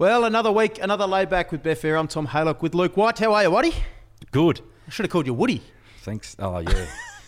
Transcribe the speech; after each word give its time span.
Well, 0.00 0.24
another 0.24 0.50
week, 0.50 0.80
another 0.82 1.06
layback 1.06 1.52
with 1.52 1.62
Betfair. 1.62 1.98
I'm 2.00 2.08
Tom 2.08 2.26
Haylock 2.28 2.62
with 2.62 2.74
Luke 2.74 2.96
White. 2.96 3.18
How 3.18 3.34
are 3.34 3.42
you, 3.42 3.50
Waddy? 3.50 3.74
Good. 4.30 4.62
I 4.86 4.90
should 4.90 5.04
have 5.04 5.10
called 5.10 5.26
you 5.26 5.34
Woody. 5.34 5.60
Thanks. 6.00 6.34
Oh, 6.38 6.56
yeah. 6.60 6.86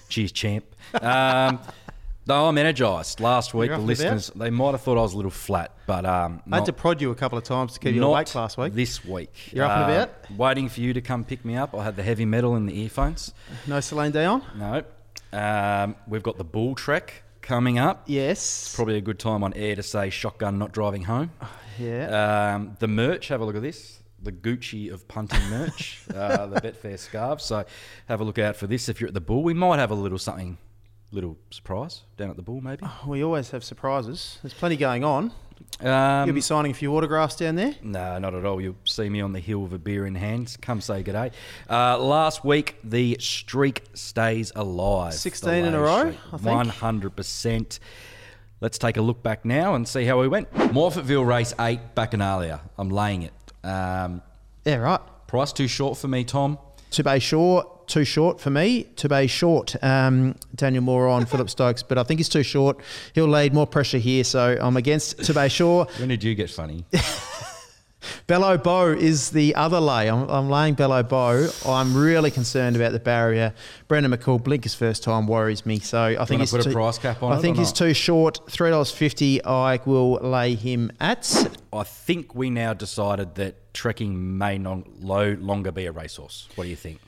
Cheers, 0.08 0.32
champ. 0.32 0.64
Um, 0.94 1.58
no, 2.26 2.46
I'm 2.46 2.56
energised. 2.56 3.20
Last 3.20 3.52
week, 3.52 3.68
the 3.68 3.74
about? 3.74 3.84
listeners, 3.86 4.30
they 4.34 4.48
might 4.48 4.70
have 4.70 4.80
thought 4.80 4.96
I 4.96 5.02
was 5.02 5.12
a 5.12 5.16
little 5.16 5.30
flat, 5.30 5.76
but 5.86 6.06
um, 6.06 6.40
I 6.50 6.56
had 6.56 6.64
to 6.64 6.72
prod 6.72 7.02
you 7.02 7.10
a 7.10 7.14
couple 7.14 7.36
of 7.36 7.44
times 7.44 7.74
to 7.74 7.78
keep 7.78 7.94
you 7.94 8.02
awake 8.02 8.34
last 8.34 8.56
week. 8.56 8.72
this 8.72 9.04
week. 9.04 9.52
You're 9.52 9.66
up 9.66 9.72
and 9.72 9.92
Uh, 9.92 9.94
about? 10.04 10.38
Waiting 10.38 10.70
for 10.70 10.80
you 10.80 10.94
to 10.94 11.02
come 11.02 11.24
pick 11.24 11.44
me 11.44 11.56
up. 11.56 11.74
I 11.74 11.84
had 11.84 11.96
the 11.96 12.02
heavy 12.02 12.24
metal 12.24 12.56
in 12.56 12.64
the 12.64 12.80
earphones. 12.80 13.34
No 13.66 13.80
Celine 13.80 14.12
Dion? 14.12 14.42
No. 14.56 14.82
Um, 15.38 15.94
we've 16.08 16.22
got 16.22 16.38
the 16.38 16.44
Bull 16.44 16.74
Trek 16.74 17.22
coming 17.42 17.78
up. 17.78 18.04
Yes. 18.06 18.74
Probably 18.74 18.96
a 18.96 19.02
good 19.02 19.18
time 19.18 19.44
on 19.44 19.52
air 19.52 19.76
to 19.76 19.82
say 19.82 20.08
shotgun 20.08 20.58
not 20.58 20.72
driving 20.72 21.02
home. 21.04 21.32
Yeah. 21.78 22.54
Um, 22.54 22.76
the 22.78 22.88
merch, 22.88 23.28
have 23.28 23.40
a 23.40 23.44
look 23.44 23.56
at 23.56 23.62
this. 23.62 23.98
The 24.22 24.32
Gucci 24.32 24.92
of 24.92 25.08
punting 25.08 25.42
merch, 25.50 26.02
uh, 26.14 26.46
the 26.46 26.60
Betfair 26.60 26.96
scarf. 26.98 27.40
So 27.40 27.64
have 28.06 28.20
a 28.20 28.24
look 28.24 28.38
out 28.38 28.54
for 28.56 28.66
this 28.68 28.88
if 28.88 29.00
you're 29.00 29.08
at 29.08 29.14
the 29.14 29.20
Bull. 29.20 29.42
We 29.42 29.52
might 29.54 29.78
have 29.80 29.90
a 29.90 29.96
little 29.96 30.18
something, 30.18 30.58
little 31.10 31.36
surprise 31.50 32.02
down 32.16 32.30
at 32.30 32.36
the 32.36 32.42
Bull 32.42 32.60
maybe. 32.60 32.86
we 33.06 33.24
always 33.24 33.50
have 33.50 33.64
surprises. 33.64 34.38
There's 34.42 34.54
plenty 34.54 34.76
going 34.76 35.02
on. 35.02 35.32
Um, 35.80 36.26
You'll 36.26 36.34
be 36.34 36.40
signing 36.40 36.70
a 36.70 36.74
few 36.74 36.94
autographs 36.96 37.34
down 37.36 37.54
there. 37.56 37.74
no, 37.82 38.18
not 38.18 38.34
at 38.34 38.44
all. 38.44 38.60
You'll 38.60 38.76
see 38.84 39.08
me 39.08 39.20
on 39.20 39.32
the 39.32 39.40
hill 39.40 39.60
with 39.60 39.72
a 39.72 39.78
beer 39.78 40.06
in 40.06 40.14
hand. 40.14 40.56
Come 40.60 40.80
say 40.80 41.02
good 41.02 41.12
day. 41.12 41.30
Uh, 41.68 41.98
last 41.98 42.44
week, 42.44 42.76
the 42.84 43.16
streak 43.20 43.82
stays 43.94 44.52
alive. 44.54 45.14
16 45.14 45.64
in 45.64 45.74
a 45.74 45.80
row, 45.80 46.10
streak. 46.12 46.18
I 46.32 46.36
think. 46.36 46.72
100%. 46.74 47.78
Let's 48.62 48.78
take 48.78 48.96
a 48.96 49.02
look 49.02 49.24
back 49.24 49.44
now 49.44 49.74
and 49.74 49.88
see 49.88 50.04
how 50.04 50.20
we 50.20 50.28
went. 50.28 50.48
Morphettville 50.54 51.26
race 51.26 51.52
8, 51.58 51.80
Bacchanalia. 51.96 52.60
I'm 52.78 52.90
laying 52.90 53.22
it. 53.22 53.32
Um, 53.64 54.22
Yeah, 54.64 54.76
right. 54.76 55.00
price 55.26 55.52
too 55.52 55.66
short 55.66 55.98
for 55.98 56.06
me, 56.06 56.22
Tom. 56.22 56.58
To 56.92 57.02
be 57.02 57.18
short, 57.18 57.88
too 57.88 58.04
short 58.04 58.40
for 58.40 58.50
me. 58.50 58.84
To 58.96 59.08
be 59.08 59.26
short, 59.26 59.74
um, 59.82 60.36
Daniel 60.54 60.84
Moor 60.84 61.08
on 61.08 61.26
Philip 61.26 61.50
Stokes, 61.56 61.82
but 61.82 61.98
I 61.98 62.04
think 62.04 62.20
he's 62.20 62.28
too 62.28 62.44
short. 62.44 62.78
He'll 63.16 63.26
lead 63.26 63.52
more 63.52 63.66
pressure 63.66 63.98
here, 63.98 64.22
so 64.22 64.56
I'm 64.60 64.76
against 64.76 65.24
To 65.24 65.34
be 65.34 65.48
sure. 65.48 65.86
When 65.98 66.08
did 66.08 66.22
you 66.22 66.36
get 66.36 66.48
funny? 66.48 66.84
Bellow 68.26 68.58
Bow 68.58 68.88
is 68.88 69.30
the 69.30 69.54
other 69.54 69.80
lay. 69.80 70.08
I'm, 70.08 70.28
I'm 70.28 70.50
laying 70.50 70.74
Bellow 70.74 71.02
Bow. 71.02 71.48
I'm 71.66 71.96
really 71.96 72.30
concerned 72.30 72.76
about 72.76 72.92
the 72.92 72.98
barrier. 72.98 73.54
Brendan 73.88 74.12
McCall, 74.12 74.42
Blinker's 74.42 74.74
first 74.74 75.02
time 75.02 75.26
worries 75.26 75.66
me. 75.66 75.78
So 75.78 76.16
I 76.18 76.24
think 76.24 76.40
he's 76.40 76.50
put 76.50 76.66
a 76.66 76.70
price 76.70 76.98
cap 76.98 77.22
on 77.22 77.32
I 77.32 77.38
it 77.38 77.40
think 77.42 77.56
he's 77.56 77.68
not? 77.68 77.76
too 77.76 77.94
short. 77.94 78.40
Three 78.50 78.70
dollars 78.70 78.90
fifty. 78.90 79.42
I 79.44 79.80
will 79.84 80.14
lay 80.14 80.54
him 80.54 80.90
at. 81.00 81.56
I 81.72 81.82
think 81.84 82.34
we 82.34 82.50
now 82.50 82.74
decided 82.74 83.34
that 83.36 83.72
trekking 83.74 84.36
may 84.38 84.58
no 84.58 84.84
longer 85.00 85.72
be 85.72 85.86
a 85.86 85.92
racehorse. 85.92 86.48
What 86.54 86.64
do 86.64 86.70
you 86.70 86.76
think? 86.76 87.00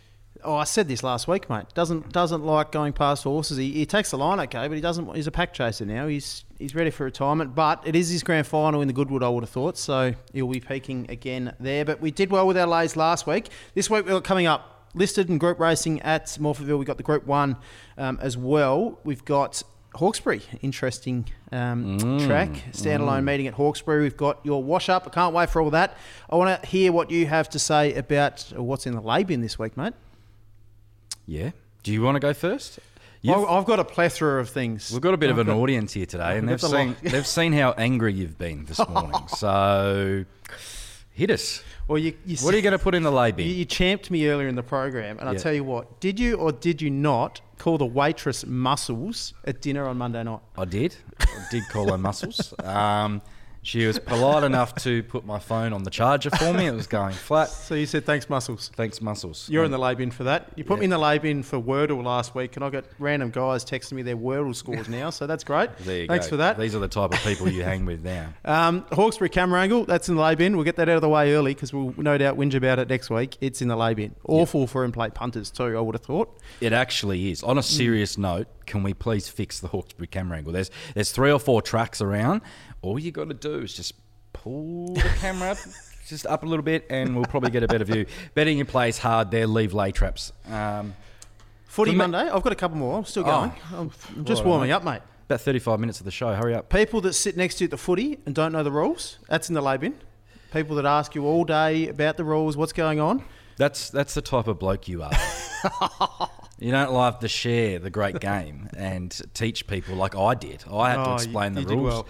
Oh, 0.45 0.57
I 0.57 0.65
said 0.65 0.89
this 0.89 1.03
last 1.03 1.27
week, 1.27 1.49
mate. 1.49 1.67
Doesn't 1.75 2.13
doesn't 2.13 2.45
like 2.45 2.71
going 2.71 2.93
past 2.93 3.25
horses. 3.25 3.57
He, 3.57 3.73
he 3.73 3.87
takes 3.87 4.11
the 4.11 4.19
line 4.19 4.41
okay, 4.41 4.69
but 4.69 4.75
he 4.75 4.81
doesn't. 4.81 5.15
He's 5.15 5.27
a 5.27 5.31
pack 5.31 5.55
chaser 5.55 5.87
now. 5.87 6.07
He's 6.07 6.45
he's 6.59 6.75
ready 6.75 6.91
for 6.91 7.05
retirement. 7.05 7.55
But 7.55 7.83
it 7.87 7.97
is 7.97 8.11
his 8.11 8.23
grand 8.23 8.47
final 8.47 8.83
in 8.83 8.89
the 8.89 8.95
Goodwood. 8.95 9.23
I 9.23 9.29
would 9.29 9.43
have 9.43 9.51
thought 9.51 9.79
so. 9.79 10.15
He'll 10.33 10.49
be 10.49 10.61
peaking 10.61 11.11
again 11.11 11.55
there. 11.59 11.85
But 11.85 12.01
we 12.01 12.11
did 12.11 12.31
well 12.31 12.47
with 12.47 12.59
our 12.59 12.67
lays 12.67 12.97
last 12.97 13.27
week. 13.27 13.49
This 13.75 13.89
week 13.89 14.07
we're 14.07 14.21
coming 14.21 14.47
up 14.47 14.91
listed 14.95 15.29
in 15.29 15.39
group 15.39 15.59
racing 15.59 16.01
at 16.03 16.27
Morphettville. 16.27 16.79
We've 16.79 16.87
got 16.87 16.97
the 16.99 17.03
Group 17.03 17.27
One 17.27 17.57
um, 17.99 18.19
as 18.23 18.37
well. 18.37 18.99
We've 19.05 19.25
got 19.25 19.63
Hawkesbury, 19.95 20.43
interesting 20.61 21.27
um, 21.53 21.99
track. 22.21 22.51
Standalone 22.73 23.25
meeting 23.25 23.47
at 23.47 23.55
Hawkesbury. 23.55 24.03
We've 24.03 24.17
got 24.17 24.45
your 24.45 24.63
wash 24.63 24.89
up. 24.89 25.07
I 25.07 25.11
can't 25.11 25.35
wait 25.35 25.51
for 25.51 25.63
all 25.63 25.71
that. 25.71 25.97
I 26.29 26.37
want 26.37 26.61
to 26.63 26.69
hear 26.69 26.93
what 26.93 27.11
you 27.11 27.27
have 27.27 27.49
to 27.51 27.59
say 27.59 27.95
about 27.95 28.53
uh, 28.57 28.63
what's 28.63 28.87
in 28.87 28.95
the 28.95 29.01
lay 29.01 29.23
bin 29.25 29.41
this 29.41 29.59
week, 29.59 29.77
mate. 29.77 29.95
Yeah. 31.27 31.51
Do 31.83 31.93
you 31.93 32.03
want 32.03 32.17
to 32.17 32.21
go 32.21 32.33
first? 32.35 32.79
You've- 33.23 33.41
I've, 33.43 33.49
I've 33.49 33.65
got 33.65 33.81
a 33.81 33.85
plethora 33.85 34.41
of 34.41 34.51
things. 34.51 34.91
We've 34.93 35.01
got 35.01 35.15
a 35.15 35.17
bit 35.17 35.31
of 35.31 35.37
I've 35.39 35.49
an 35.49 35.55
got- 35.55 35.61
audience 35.61 35.93
here 35.95 36.07
today, 36.07 36.37
and 36.39 36.49
We've 36.49 36.61
they've 36.61 36.71
seen 36.71 36.97
they've 37.03 37.27
seen 37.27 37.53
how 37.53 37.73
angry 37.73 38.13
you've 38.13 38.39
been 38.39 38.65
this 38.67 38.79
morning. 38.89 39.21
So, 39.29 40.25
hit 41.13 41.31
us. 41.31 41.63
Well, 41.89 41.99
you, 41.99 42.15
you, 42.27 42.37
What 42.39 42.55
are 42.55 42.57
you 42.57 42.63
going 42.63 42.73
to 42.73 42.79
put 42.79 42.95
in 42.95 43.03
the 43.03 43.13
lay 43.13 43.29
you, 43.29 43.33
bin? 43.35 43.49
you 43.49 43.65
champed 43.67 44.11
me 44.11 44.27
earlier 44.29 44.49
in 44.49 44.55
the 44.57 44.63
program, 44.63 45.19
and 45.19 45.29
I 45.29 45.33
Yeah. 45.33 45.39
tell 45.39 45.53
you 45.53 45.65
what, 45.65 46.01
did 46.01 46.19
you 46.19 46.37
or 46.37 46.51
did 46.53 46.81
you 46.83 46.91
not 46.91 47.41
call 47.59 47.77
the 47.79 47.87
waitress 47.87 48.45
muscles 48.47 49.33
at 49.45 49.61
dinner 49.63 49.87
on 49.87 49.97
Monday 49.99 50.23
night? 50.23 50.41
I 50.57 50.65
did. 50.65 50.97
I 51.21 51.47
did 51.51 51.63
call 51.71 51.91
her 51.91 51.99
muscles. 51.99 52.53
Um, 52.65 53.21
she 53.65 53.87
was 53.87 53.99
polite 53.99 54.45
enough 54.45 54.75
to 54.77 55.03
put 55.05 55.25
my 55.25 55.39
phone 55.39 55.73
on 55.73 55.83
the 55.83 55.91
charger 55.91 56.31
for 56.31 56.53
me. 56.53 56.67
It 56.67 56.75
was 56.75 56.87
going 56.87 57.15
flat. 57.15 57.49
So 57.49 57.75
you 57.75 57.87
said 57.87 58.05
thanks, 58.05 58.29
muscles. 58.29 58.71
Thanks, 58.77 59.01
muscles. 59.01 59.49
You're 59.49 59.65
in 59.65 59.71
the 59.71 59.79
lay 59.79 59.95
bin 59.95 60.11
for 60.11 60.25
that. 60.25 60.51
You 60.55 60.65
put 60.65 60.79
me 60.79 60.85
in 60.85 60.91
the 60.91 60.99
lay 60.99 61.19
bin 61.19 61.43
for 61.43 61.59
Wordle 61.59 62.05
last 62.05 62.35
week, 62.35 62.57
and 62.57 62.65
I 62.65 62.71
got 62.71 62.85
random 62.99 63.31
guys 63.31 63.65
texting 63.65 63.95
me 63.95 64.03
their 64.03 64.17
Wordle 64.17 64.55
scores 64.55 64.89
now, 64.89 65.11
so 65.11 65.27
that's 65.27 65.45
great. 65.45 65.71
There 65.85 66.03
you 66.03 66.07
go. 66.07 66.13
Thanks 66.13 66.27
go. 66.27 66.31
for 66.31 66.37
that. 66.39 66.59
These 66.59 66.75
are 66.75 66.79
the 66.79 66.89
type 66.89 67.13
of 67.13 67.19
people 67.21 67.49
you 67.49 67.63
hang 67.63 67.85
with 67.85 68.05
now. 68.05 68.33
Um, 68.45 68.87
Hawkesbury 68.93 69.31
Camerangle, 69.31 69.87
that's 69.87 70.09
in 70.09 70.17
the 70.17 70.23
lay 70.23 70.35
bin. 70.35 70.55
We'll 70.55 70.65
get 70.65 70.77
that 70.77 70.89
out 70.89 70.97
of 70.97 71.03
the 71.03 71.09
way 71.09 71.33
early 71.33 71.55
because 71.55 71.73
we'll 71.73 71.95
no 71.97 72.17
doubt 72.19 72.37
whinge 72.37 72.55
about 72.55 72.79
it 72.79 72.89
next 72.89 73.11
week. 73.11 73.37
It's 73.41 73.61
in 73.63 73.69
the 73.69 73.77
lay 73.77 73.95
bin. 73.95 74.15
Awful 74.29 74.67
for 74.67 74.85
in-play 74.85 75.11
punters 75.11 75.51
too, 75.51 75.77
I 75.77 75.81
would 75.81 75.95
have 75.95 76.03
thought. 76.03 76.39
It 76.61 76.73
actually 76.73 77.31
is. 77.31 77.43
On 77.43 77.59
a 77.59 77.63
serious 77.63 78.17
note, 78.17 78.47
can 78.67 78.83
we 78.83 78.95
please 78.95 79.29
fix 79.29 79.61
the 79.61 79.69
Hawkesbury 79.69 80.07
camera 80.09 80.39
angle? 80.39 80.53
There's 80.53 80.71
there's 80.95 81.11
three 81.13 81.31
or 81.33 81.39
four 81.39 81.63
tracks 81.63 82.01
around. 82.01 82.41
All 82.83 82.99
you 82.99 83.11
got 83.13 83.29
to 83.29 83.35
do 83.35 83.59
is 83.61 83.75
just 83.75 83.95
pull 84.33 84.95
the 84.95 85.01
camera 85.21 85.51
up, 85.53 85.59
just 86.07 86.27
up 86.27 86.43
a 86.43 86.47
little 86.47 86.63
bit, 86.65 86.87
and 86.91 87.15
we'll 87.17 87.25
probably 87.27 87.51
get 87.51 87.63
a 87.63 87.69
better 87.69 87.85
view. 87.85 88.07
Betting 88.35 88.59
in 88.59 88.67
plays 88.67 88.99
hard 88.99 89.31
there. 89.31 89.47
Leave 89.47 89.73
lay 89.75 89.93
traps. 89.93 90.33
Um, 90.51 90.95
Footy 91.67 91.91
me- 91.93 91.97
Monday, 91.99 92.29
I've 92.31 92.43
got 92.43 92.53
a 92.53 92.57
couple 92.57 92.77
more. 92.77 92.99
I'm 92.99 93.05
still 93.05 93.23
Oh. 93.25 93.27
going. 93.27 93.53
I'm 93.73 93.91
I'm 94.17 94.25
just 94.25 94.41
Righto, 94.41 94.49
warming 94.51 94.71
up, 94.71 94.85
mate. 94.85 95.01
about 95.27 95.41
35 95.41 95.81
minutes 95.81 95.99
of 96.01 96.05
the 96.05 96.11
show. 96.13 96.33
Hurry 96.35 96.55
up. 96.55 96.69
People 96.69 97.01
that 97.01 97.15
sit 97.15 97.37
next 97.37 97.57
to 97.57 97.65
you 97.65 97.67
at 97.67 97.71
the 97.73 97.77
footy 97.79 98.19
and 98.27 98.35
don't 98.35 98.53
know 98.53 98.63
the 98.63 98.71
rules, 98.71 99.19
that's 99.29 99.49
in 99.49 99.55
the 99.55 99.61
lay 99.63 99.77
bin. 99.77 99.95
People 100.53 100.77
that 100.77 100.87
ask 100.87 101.17
you 101.17 101.25
all 101.27 101.45
day 101.45 101.89
about 101.89 102.17
the 102.17 102.23
rules, 102.25 102.57
what's 102.57 102.73
going 102.73 103.01
on. 103.01 103.25
That's 103.57 103.91
that's 103.91 104.15
the 104.15 104.23
type 104.23 104.47
of 104.47 104.59
bloke 104.59 104.87
you 104.89 105.03
are. 105.03 105.11
you 106.59 106.71
don't 106.71 106.93
like 106.93 107.21
to 107.21 107.29
share 107.29 107.79
the 107.79 107.91
great 107.91 108.21
game 108.21 108.69
and 108.77 109.21
teach 109.35 109.67
people 109.67 109.95
like 109.97 110.17
I 110.17 110.35
did. 110.35 110.65
I 110.71 110.91
had 110.91 111.01
Oh, 111.01 111.05
to 111.05 111.13
explain 111.15 111.55
you 111.57 111.63
the 111.63 111.69
did 111.69 111.75
rules 111.77 111.93
well. 111.95 112.07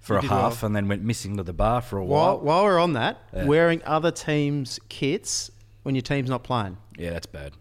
for 0.00 0.14
You 0.20 0.28
a 0.28 0.30
half, 0.30 0.62
well. 0.62 0.66
and 0.68 0.76
then 0.76 0.88
went 0.88 1.02
missing 1.02 1.36
to 1.36 1.42
the 1.42 1.52
bar 1.52 1.80
for 1.80 1.98
a 1.98 2.04
While, 2.04 2.36
while. 2.38 2.40
while 2.40 2.64
we're 2.64 2.78
on 2.78 2.92
that, 2.94 3.18
Yeah. 3.34 3.44
wearing 3.46 3.82
other 3.84 4.10
teams' 4.10 4.78
kits 4.88 5.50
when 5.84 5.94
your 5.94 6.02
team's 6.02 6.28
not 6.30 6.42
playing. 6.44 6.76
Yeah, 6.98 7.10
that's 7.10 7.26
bad. 7.26 7.52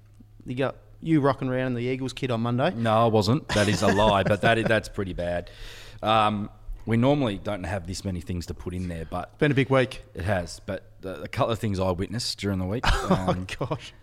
You 0.45 0.55
got 0.55 0.75
you 1.01 1.19
rocking 1.21 1.49
around 1.49 1.67
in 1.67 1.73
the 1.75 1.83
Eagles 1.83 2.13
kit 2.13 2.31
on 2.31 2.41
Monday. 2.41 2.71
No, 2.75 2.93
I 3.03 3.07
wasn't. 3.07 3.47
That 3.49 3.67
is 3.67 3.81
a 3.81 3.87
lie, 3.93 4.23
but 4.23 4.41
that 4.41 4.57
is, 4.57 4.65
that's 4.65 4.87
pretty 4.89 5.11
bad. 5.13 5.49
Um, 6.01 6.49
we 6.85 6.95
normally 6.97 7.37
don't 7.37 7.63
have 7.65 7.87
this 7.87 8.03
many 8.05 8.21
things 8.21 8.45
to 8.47 8.53
put 8.53 8.73
in 8.73 8.87
there, 8.87 9.05
but 9.05 9.29
it's 9.33 9.39
Been 9.39 9.51
a 9.51 9.55
big 9.55 9.69
week. 9.69 10.03
it 10.13 10.23
has. 10.23 10.61
But 10.65 10.83
a 11.03 11.27
couple 11.27 11.51
of 11.51 11.59
things 11.59 11.79
I 11.79 11.91
witnessed 11.91 12.39
during 12.39 12.59
the 12.59 12.65
week: 12.65 12.83
Oh 12.87 13.25
um, 13.29 13.47
gosh. 13.59 13.93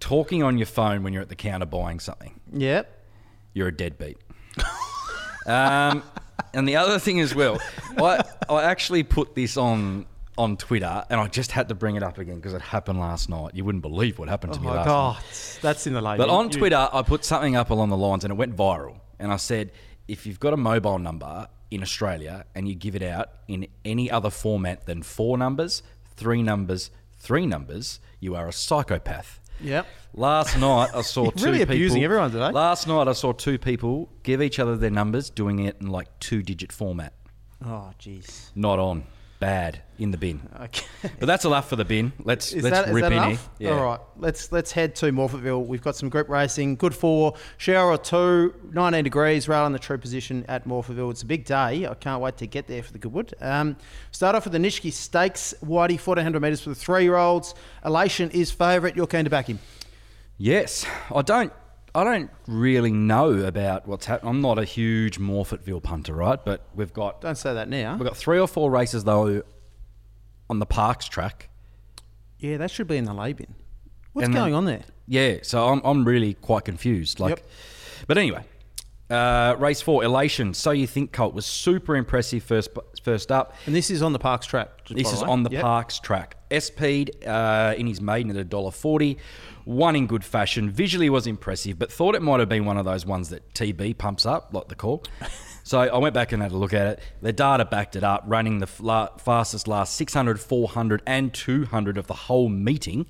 Talking 0.00 0.42
on 0.42 0.58
your 0.58 0.66
phone 0.66 1.02
when 1.02 1.12
you're 1.12 1.22
at 1.22 1.28
the 1.28 1.36
counter 1.36 1.66
buying 1.66 2.00
something. 2.00 2.40
Yep. 2.52 2.94
You're 3.54 3.68
a 3.68 3.76
deadbeat. 3.76 4.18
um, 5.46 6.02
and 6.54 6.68
the 6.68 6.76
other 6.76 6.98
thing 6.98 7.20
as 7.20 7.34
well, 7.34 7.60
I, 7.96 8.22
I 8.48 8.64
actually 8.64 9.02
put 9.02 9.34
this 9.34 9.56
on 9.56 10.06
on 10.36 10.56
Twitter, 10.56 11.04
and 11.10 11.20
I 11.20 11.26
just 11.26 11.50
had 11.50 11.68
to 11.68 11.74
bring 11.74 11.96
it 11.96 12.02
up 12.04 12.16
again 12.18 12.36
because 12.36 12.54
it 12.54 12.60
happened 12.60 13.00
last 13.00 13.28
night. 13.28 13.56
You 13.56 13.64
wouldn't 13.64 13.82
believe 13.82 14.20
what 14.20 14.28
happened 14.28 14.52
to 14.52 14.60
Oh 14.60 14.62
me 14.62 14.68
last 14.68 14.86
god, 14.86 15.14
night. 15.16 15.58
that's 15.62 15.86
in 15.88 15.94
the 15.94 16.00
lay 16.00 16.16
But 16.16 16.28
on 16.28 16.48
Twitter, 16.48 16.88
I 16.92 17.02
put 17.02 17.24
something 17.24 17.56
up 17.56 17.70
along 17.70 17.88
the 17.88 17.96
lines, 17.96 18.22
and 18.24 18.30
it 18.30 18.36
went 18.36 18.54
viral. 18.56 19.00
And 19.18 19.32
I 19.32 19.36
said, 19.36 19.72
if 20.06 20.26
you've 20.26 20.38
got 20.38 20.52
a 20.52 20.56
mobile 20.56 21.00
number 21.00 21.48
in 21.72 21.82
Australia 21.82 22.44
and 22.54 22.68
you 22.68 22.76
give 22.76 22.94
it 22.94 23.02
out 23.02 23.30
in 23.48 23.66
any 23.84 24.08
other 24.12 24.30
format 24.30 24.86
than 24.86 25.02
four 25.02 25.36
numbers, 25.36 25.82
three 26.14 26.40
numbers, 26.42 26.90
three 27.18 27.44
numbers, 27.44 27.98
you 28.20 28.36
are 28.36 28.46
a 28.46 28.52
psychopath. 28.52 29.40
Yep. 29.60 29.86
Last 30.14 30.58
night 30.58 30.90
I 30.94 31.02
saw 31.02 31.30
two 31.30 31.44
really 31.44 31.58
people. 31.58 31.74
abusing 31.74 32.04
everyone 32.04 32.30
today. 32.30 32.50
Last 32.50 32.86
night 32.88 33.08
I 33.08 33.12
saw 33.12 33.32
two 33.32 33.58
people 33.58 34.08
give 34.22 34.40
each 34.42 34.58
other 34.58 34.76
their 34.76 34.90
numbers, 34.90 35.30
doing 35.30 35.58
it 35.60 35.76
in 35.80 35.88
like 35.88 36.08
two-digit 36.20 36.72
format. 36.72 37.12
Oh 37.64 37.90
jeez. 37.98 38.50
Not 38.54 38.78
on. 38.78 39.04
Bad 39.40 39.82
in 39.98 40.10
the 40.10 40.18
bin. 40.18 40.40
Okay. 40.62 40.84
But 41.20 41.26
that's 41.26 41.44
enough 41.44 41.68
for 41.68 41.76
the 41.76 41.84
bin. 41.84 42.12
Let's 42.24 42.52
Is 42.52 42.64
let's 42.64 42.86
that, 42.86 42.92
rip 42.92 43.04
in 43.04 43.12
enough? 43.12 43.50
here. 43.58 43.72
All 43.72 43.84
right, 43.84 44.00
let's 44.16 44.50
let's 44.50 44.72
head 44.72 44.96
to 44.96 45.06
Morphettville. 45.12 45.64
We've 45.64 45.82
got 45.82 45.94
some 45.94 46.08
group 46.08 46.28
racing. 46.28 46.74
Good 46.74 46.92
for 46.94 47.34
shower 47.56 47.92
or 47.92 47.98
two, 47.98 48.52
19 48.72 49.04
degrees, 49.04 49.48
rail 49.48 49.64
in 49.66 49.72
the 49.72 49.78
true 49.78 49.96
position 49.98 50.44
at 50.48 50.66
Morphettville. 50.66 51.10
It's 51.12 51.22
a 51.22 51.26
big 51.26 51.44
day. 51.44 51.86
I 51.86 51.94
can't 51.94 52.20
wait 52.20 52.36
to 52.38 52.48
get 52.48 52.66
there 52.66 52.82
for 52.82 52.92
the 52.92 52.98
Goodwood. 52.98 53.32
Um, 53.40 53.76
start 54.10 54.34
off 54.34 54.44
with 54.44 54.54
the 54.54 54.58
Nitschke 54.58 54.92
Stakes, 54.92 55.54
Whitey, 55.62 56.04
1400 56.04 56.40
metres 56.40 56.60
for 56.60 56.70
the 56.70 56.74
three-year-olds. 56.74 57.54
Elation 57.84 58.30
is 58.32 58.50
favourite. 58.50 58.96
You're 58.96 59.06
keen 59.06 59.22
to 59.22 59.30
back 59.30 59.46
him. 59.46 59.60
Yes, 60.36 60.84
I 61.14 61.22
don't. 61.22 61.52
I 61.94 62.04
don't 62.04 62.30
really 62.46 62.92
know 62.92 63.30
about 63.44 63.86
what's 63.88 64.06
happening. 64.06 64.30
I'm 64.30 64.40
not 64.40 64.58
a 64.58 64.64
huge 64.64 65.18
Morphettville 65.18 65.82
punter, 65.82 66.12
right? 66.14 66.38
But 66.44 66.66
we've 66.74 66.92
got 66.92 67.20
Don't 67.20 67.36
say 67.38 67.54
that 67.54 67.68
now. 67.68 67.94
we've 67.96 68.06
got 68.06 68.16
three 68.16 68.38
or 68.38 68.46
four 68.46 68.70
races 68.70 69.04
though 69.04 69.42
on 70.50 70.58
the 70.58 70.66
Parks 70.66 71.06
track. 71.08 71.48
Yeah, 72.38 72.56
that 72.58 72.70
should 72.70 72.86
be 72.86 72.96
in 72.96 73.04
the 73.04 73.14
lay 73.14 73.32
bin. 73.32 73.54
What's 74.12 74.26
And 74.26 74.34
then- 74.34 74.42
going 74.42 74.54
on 74.54 74.64
there? 74.64 74.82
Yeah, 75.06 75.38
so 75.42 75.66
I'm, 75.68 75.80
I'm 75.84 76.04
really 76.04 76.34
quite 76.34 76.64
confused. 76.66 77.18
Like, 77.18 77.30
Yep. 77.30 77.46
but 78.06 78.18
anyway, 78.18 78.44
uh, 79.10 79.56
race 79.58 79.80
four, 79.80 80.04
Elation. 80.04 80.52
So 80.54 80.70
you 80.70 80.86
think 80.86 81.12
Colt 81.12 81.32
was 81.34 81.46
super 81.46 81.96
impressive 81.96 82.42
first 82.42 82.68
first 83.02 83.32
up. 83.32 83.54
And 83.66 83.74
this 83.74 83.90
is 83.90 84.02
on 84.02 84.12
the 84.12 84.18
Parks 84.18 84.46
track. 84.46 84.84
just 84.84 84.96
This 84.96 85.08
by 85.10 85.16
is 85.16 85.22
way. 85.22 85.28
on 85.30 85.42
the 85.44 85.50
Yep. 85.50 85.62
Parks 85.62 85.98
track. 85.98 86.36
SP'd 86.56 87.24
uh, 87.24 87.74
in 87.76 87.86
his 87.86 88.00
maiden 88.00 88.30
at 88.30 88.36
a 88.36 88.44
dollar 88.44 88.70
forty. 88.70 89.18
Won 89.64 89.96
in 89.96 90.06
good 90.06 90.24
fashion. 90.24 90.70
Visually 90.70 91.10
was 91.10 91.26
impressive, 91.26 91.78
but 91.78 91.92
thought 91.92 92.14
it 92.14 92.22
might 92.22 92.40
have 92.40 92.48
been 92.48 92.64
one 92.64 92.78
of 92.78 92.86
those 92.86 93.04
ones 93.04 93.28
that 93.28 93.52
TB 93.52 93.98
pumps 93.98 94.24
up, 94.24 94.48
like 94.54 94.68
the 94.68 94.74
call. 94.74 95.04
so 95.62 95.80
I 95.80 95.98
went 95.98 96.14
back 96.14 96.32
and 96.32 96.42
had 96.42 96.52
a 96.52 96.56
look 96.56 96.72
at 96.72 96.86
it. 96.86 97.00
The 97.20 97.34
data 97.34 97.66
backed 97.66 97.94
it 97.94 98.02
up, 98.02 98.22
running 98.26 98.60
the 98.60 98.66
fastest 98.66 99.68
last 99.68 99.94
600, 99.96 100.40
400, 100.40 101.02
and 101.06 101.34
200 101.34 101.98
of 101.98 102.06
the 102.06 102.14
whole 102.14 102.48
meeting, 102.48 103.04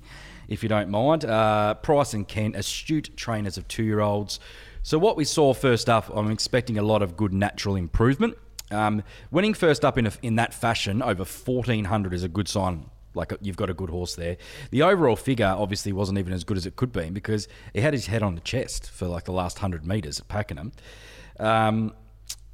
if 0.49 0.61
you 0.61 0.67
don't 0.67 0.89
mind. 0.89 1.23
Uh, 1.23 1.75
Price 1.75 2.13
and 2.13 2.27
Kent, 2.27 2.57
astute 2.57 3.15
trainers 3.15 3.57
of 3.57 3.65
two 3.69 3.83
year 3.83 4.01
olds. 4.01 4.41
So 4.83 4.97
what 4.97 5.15
we 5.15 5.23
saw 5.23 5.53
first 5.53 5.89
up, 5.89 6.09
I'm 6.13 6.31
expecting 6.31 6.77
a 6.77 6.83
lot 6.83 7.01
of 7.01 7.15
good 7.15 7.33
natural 7.33 7.77
improvement. 7.77 8.37
Um, 8.71 9.03
winning 9.31 9.53
first 9.53 9.83
up 9.83 9.97
in, 9.97 10.07
a, 10.07 10.11
in 10.21 10.35
that 10.35 10.53
fashion 10.53 11.01
over 11.01 11.23
1400 11.23 12.13
is 12.13 12.23
a 12.23 12.27
good 12.27 12.47
sign. 12.47 12.89
Like 13.19 13.33
you've 13.41 13.57
got 13.57 13.69
a 13.69 13.73
good 13.73 13.89
horse 13.89 14.15
there. 14.15 14.37
The 14.71 14.81
overall 14.81 15.15
figure 15.15 15.53
obviously 15.55 15.91
wasn't 15.91 16.17
even 16.17 16.33
as 16.33 16.43
good 16.43 16.57
as 16.57 16.65
it 16.65 16.75
could 16.75 16.91
be 16.91 17.09
because 17.09 17.47
he 17.73 17.81
had 17.81 17.93
his 17.93 18.07
head 18.07 18.23
on 18.23 18.33
the 18.33 18.41
chest 18.41 18.89
for 18.89 19.07
like 19.07 19.25
the 19.25 19.33
last 19.33 19.57
100 19.57 19.85
metres 19.85 20.19
at 20.19 20.27
Pakenham. 20.27 20.71
Um, 21.39 21.93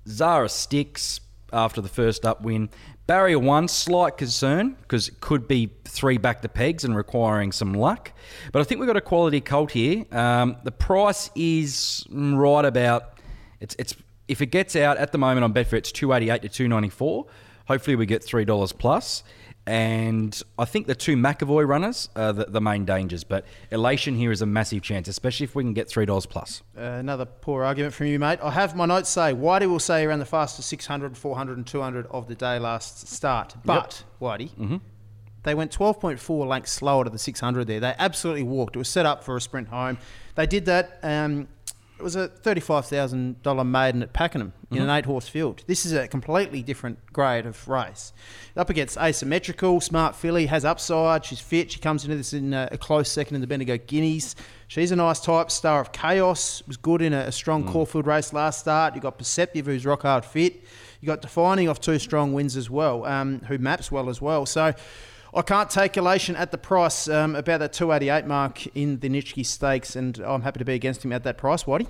Zahra 0.08 0.50
Sticks 0.50 1.22
after 1.54 1.82
the 1.82 1.88
first 1.88 2.26
up 2.26 2.42
win. 2.42 2.70
Barrier 3.08 3.38
one, 3.38 3.68
slight 3.68 4.18
concern 4.18 4.76
because 4.82 5.08
it 5.08 5.22
could 5.22 5.48
be 5.48 5.72
three 5.86 6.18
back 6.18 6.42
to 6.42 6.50
pegs 6.50 6.84
and 6.84 6.96
requiring 6.96 7.52
some 7.52 7.74
luck. 7.74 8.12
But 8.52 8.62
I 8.62 8.64
think 8.64 8.80
we've 8.80 8.88
got 8.88 8.98
a 8.98 9.02
quality 9.02 9.42
colt 9.42 9.72
here. 9.72 10.06
Um, 10.12 10.58
the 10.64 10.72
price 10.72 11.30
is 11.36 12.06
right 12.10 12.66
about 12.66 13.20
it's 13.60 13.76
it's 13.78 13.96
if 14.28 14.42
it 14.42 14.48
gets 14.48 14.76
out 14.76 14.98
at 14.98 15.12
the 15.12 15.20
moment 15.20 15.44
on 15.44 15.54
Betfair, 15.54 15.74
it's 15.74 15.92
two 15.92 16.14
eighty 16.14 16.30
eight 16.32 16.42
to 16.42 16.50
two 16.50 16.68
ninety 16.68 16.90
four. 16.90 17.28
Hopefully, 17.68 17.96
we 17.96 18.06
get 18.06 18.24
three 18.24 18.46
dollars 18.46 18.72
plus. 18.72 19.24
And 19.68 20.40
I 20.60 20.66
think 20.66 20.86
the 20.86 20.94
two 20.96 21.16
McEvoy 21.18 21.68
runners 21.68 22.10
are 22.16 22.32
the, 22.34 22.46
the 22.46 22.62
main 22.62 22.86
dangers. 22.86 23.24
But 23.24 23.46
elation 23.72 24.16
here 24.16 24.32
is 24.32 24.42
a 24.42 24.46
massive 24.46 24.84
chance, 24.84 25.08
especially 25.08 25.46
if 25.46 25.56
we 25.56 25.64
can 25.64 25.74
get 25.74 25.90
three 25.90 26.06
dollars 26.06 26.26
plus. 26.28 26.62
Uh, 26.78 26.82
another 26.82 27.26
poor 27.26 27.64
argument 27.64 27.94
from 27.96 28.08
you, 28.08 28.20
mate. 28.20 28.40
I 28.44 28.52
have 28.52 28.76
my 28.76 28.86
notes 28.86 29.10
say 29.10 29.34
Whitey 29.34 29.68
will 29.68 29.80
say 29.80 30.06
around 30.06 30.20
the 30.20 30.26
fastest 30.26 30.70
600, 30.70 31.18
400, 31.18 31.58
and 31.58 31.66
200 31.66 32.06
of 32.12 32.28
the 32.28 32.36
day 32.36 32.60
last 32.60 33.08
start. 33.08 33.56
But, 33.66 34.04
Whitey, 34.22 34.50
Mm-hmm. 34.52 34.78
they 35.44 35.56
went 35.56 35.76
12.4 35.76 36.48
lengths 36.48 36.72
slower 36.72 37.04
to 37.04 37.10
the 37.10 37.18
600 37.20 37.66
there. 37.66 37.80
They 37.80 37.96
absolutely 37.98 38.44
walked. 38.44 38.76
It 38.76 38.80
was 38.80 38.90
set 38.90 39.06
up 39.08 39.24
for 39.24 39.36
a 39.36 39.42
sprint 39.42 39.70
home. 39.70 39.98
They 40.36 40.46
did 40.46 40.66
that. 40.66 41.00
Um, 41.02 41.48
it 41.98 42.04
was 42.04 42.16
a 42.18 42.28
$35,000 42.28 43.68
maiden 43.68 44.04
at 44.04 44.12
Pakenham 44.12 44.52
in 44.70 44.82
an 44.82 44.90
eight 44.90 45.06
horse 45.06 45.30
field. 45.30 45.64
This 45.66 45.86
is 45.86 45.94
a 45.94 46.10
completely 46.10 46.62
different 46.62 47.00
grade 47.14 47.46
of 47.46 47.68
race. 47.70 48.12
Up 48.58 48.70
against 48.70 48.98
asymmetrical, 48.98 49.80
smart 49.80 50.14
filly, 50.14 50.48
has 50.48 50.66
upside, 50.66 51.24
she's 51.24 51.40
fit. 51.40 51.72
She 51.72 51.80
comes 51.80 52.04
into 52.04 52.18
this 52.18 52.34
in 52.34 52.54
a, 52.54 52.68
a 52.74 52.78
close 52.78 53.10
second 53.10 53.36
in 53.36 53.42
the 53.42 53.48
Bendigo 53.48 53.78
Guineas. 53.78 54.36
She's 54.68 54.92
a 54.92 54.96
nice 54.98 55.22
type, 55.22 55.50
star 55.50 55.80
of 55.80 55.94
chaos, 55.94 56.64
was 56.68 56.76
good 56.76 57.02
in 57.02 57.14
a, 57.14 57.20
a 57.20 57.32
strong 57.32 57.66
Caulfield 57.66 58.08
race 58.08 58.34
last 58.34 58.60
start. 58.60 58.96
you 58.96 59.02
got 59.02 59.18
Perceptive, 59.18 59.66
who's 59.66 59.86
rock 59.86 60.02
hard 60.02 60.26
fit. 60.26 60.64
you 61.00 61.06
got 61.06 61.22
Defining 61.22 61.70
off 61.70 61.80
two 61.80 61.98
strong 61.98 62.34
wins 62.34 62.58
as 62.58 62.70
well, 62.70 63.06
um, 63.06 63.40
who 63.48 63.58
maps 63.58 63.90
well 63.90 64.10
as 64.10 64.22
well. 64.22 64.46
So 64.46 64.74
I 65.36 65.42
can't 65.42 65.70
take 65.70 65.98
elation 65.98 66.38
at 66.38 66.52
the 66.52 66.58
price 66.58 67.10
um, 67.10 67.36
about 67.36 67.60
that 67.60 67.74
288 67.74 68.26
mark 68.26 68.68
in 68.68 69.00
the 69.00 69.10
Nitschke 69.10 69.46
Stakes, 69.46 69.98
and 69.98 70.18
I'm 70.20 70.44
happy 70.44 70.60
to 70.60 70.66
be 70.66 70.74
against 70.74 71.04
him 71.04 71.12
at 71.12 71.24
that 71.24 71.38
price, 71.38 71.66
Whitey. 71.66 71.88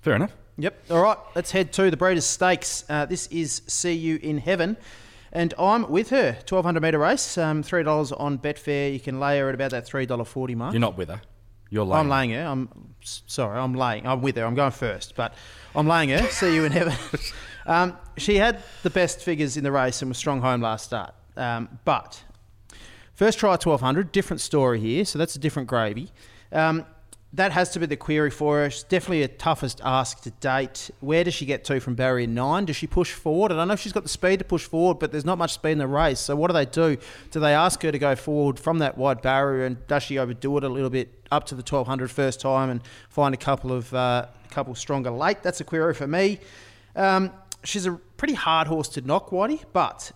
Fair 0.00 0.14
enough. 0.16 0.32
Yep. 0.56 0.84
All 0.90 1.02
right, 1.02 1.18
let's 1.34 1.50
head 1.50 1.74
to 1.74 1.90
the 1.90 1.96
Breeders' 1.98 2.24
Stakes. 2.24 2.84
Uh, 2.88 3.04
this 3.04 3.26
is 3.26 3.60
See 3.66 3.92
You 3.92 4.18
in 4.22 4.38
Heaven. 4.38 4.78
And 5.30 5.52
I'm 5.58 5.90
with 5.90 6.10
her. 6.10 6.32
1200 6.48 6.80
metre 6.80 6.98
race, 6.98 7.36
um, 7.36 7.62
$3 7.62 8.20
on 8.20 8.38
Betfair. 8.38 8.92
You 8.92 9.00
can 9.00 9.20
lay 9.20 9.40
her 9.40 9.48
at 9.48 9.54
about 9.54 9.72
that 9.72 9.86
$3.40 9.86 10.56
mark. 10.56 10.72
You're 10.72 10.80
not 10.80 10.96
with 10.96 11.10
her. 11.10 11.20
You're 11.70 11.84
laying. 11.84 12.00
I'm 12.00 12.08
laying 12.08 12.30
her. 12.30 12.46
I'm 12.46 12.94
sorry. 13.02 13.58
I'm 13.58 13.74
laying. 13.74 14.06
I'm 14.06 14.22
with 14.22 14.36
her. 14.36 14.44
I'm 14.44 14.54
going 14.54 14.70
first, 14.70 15.16
but 15.16 15.34
I'm 15.74 15.88
laying 15.88 16.10
her. 16.10 16.22
See 16.28 16.54
you 16.54 16.64
in 16.64 16.72
heaven. 16.72 16.94
um, 17.66 17.98
she 18.16 18.36
had 18.36 18.62
the 18.84 18.90
best 18.90 19.20
figures 19.22 19.56
in 19.56 19.64
the 19.64 19.72
race 19.72 20.00
and 20.00 20.08
was 20.08 20.18
strong 20.18 20.40
home 20.40 20.60
last 20.60 20.84
start. 20.86 21.14
Um, 21.36 21.80
but 21.84 22.22
first 23.14 23.38
try 23.38 23.50
1200, 23.50 24.12
different 24.12 24.40
story 24.40 24.80
here. 24.80 25.04
So 25.04 25.18
that's 25.18 25.36
a 25.36 25.38
different 25.38 25.68
gravy. 25.68 26.10
Um, 26.52 26.86
that 27.34 27.50
has 27.50 27.70
to 27.70 27.80
be 27.80 27.86
the 27.86 27.96
query 27.96 28.30
for 28.30 28.58
her. 28.58 28.70
She's 28.70 28.84
definitely 28.84 29.22
a 29.24 29.28
toughest 29.28 29.80
ask 29.82 30.22
to 30.22 30.30
date. 30.30 30.90
Where 31.00 31.24
does 31.24 31.34
she 31.34 31.46
get 31.46 31.64
to 31.64 31.80
from 31.80 31.96
barrier 31.96 32.28
nine? 32.28 32.64
Does 32.64 32.76
she 32.76 32.86
push 32.86 33.12
forward? 33.12 33.50
I 33.50 33.56
don't 33.56 33.66
know 33.66 33.74
if 33.74 33.80
she's 33.80 33.92
got 33.92 34.04
the 34.04 34.08
speed 34.08 34.38
to 34.38 34.44
push 34.44 34.64
forward, 34.64 35.00
but 35.00 35.10
there's 35.10 35.24
not 35.24 35.36
much 35.36 35.52
speed 35.52 35.72
in 35.72 35.78
the 35.78 35.88
race. 35.88 36.20
So 36.20 36.36
what 36.36 36.46
do 36.48 36.52
they 36.52 36.66
do? 36.66 36.96
Do 37.32 37.40
they 37.40 37.52
ask 37.52 37.82
her 37.82 37.90
to 37.90 37.98
go 37.98 38.14
forward 38.14 38.60
from 38.60 38.78
that 38.78 38.96
wide 38.96 39.20
barrier, 39.20 39.66
and 39.66 39.84
does 39.88 40.04
she 40.04 40.18
overdo 40.18 40.58
it 40.58 40.64
a 40.64 40.68
little 40.68 40.90
bit 40.90 41.26
up 41.32 41.44
to 41.46 41.56
the 41.56 41.62
1200 41.62 42.08
first 42.08 42.40
time 42.40 42.70
and 42.70 42.82
find 43.08 43.34
a 43.34 43.38
couple 43.38 43.72
of 43.72 43.92
uh, 43.92 44.26
a 44.44 44.48
couple 44.50 44.72
stronger 44.76 45.10
late? 45.10 45.42
That's 45.42 45.60
a 45.60 45.64
query 45.64 45.94
for 45.94 46.06
me. 46.06 46.38
Um, 46.94 47.32
she's 47.64 47.86
a 47.86 47.94
pretty 48.16 48.34
hard 48.34 48.68
horse 48.68 48.88
to 48.90 49.00
knock, 49.00 49.30
Whitey, 49.30 49.64
but 49.72 50.12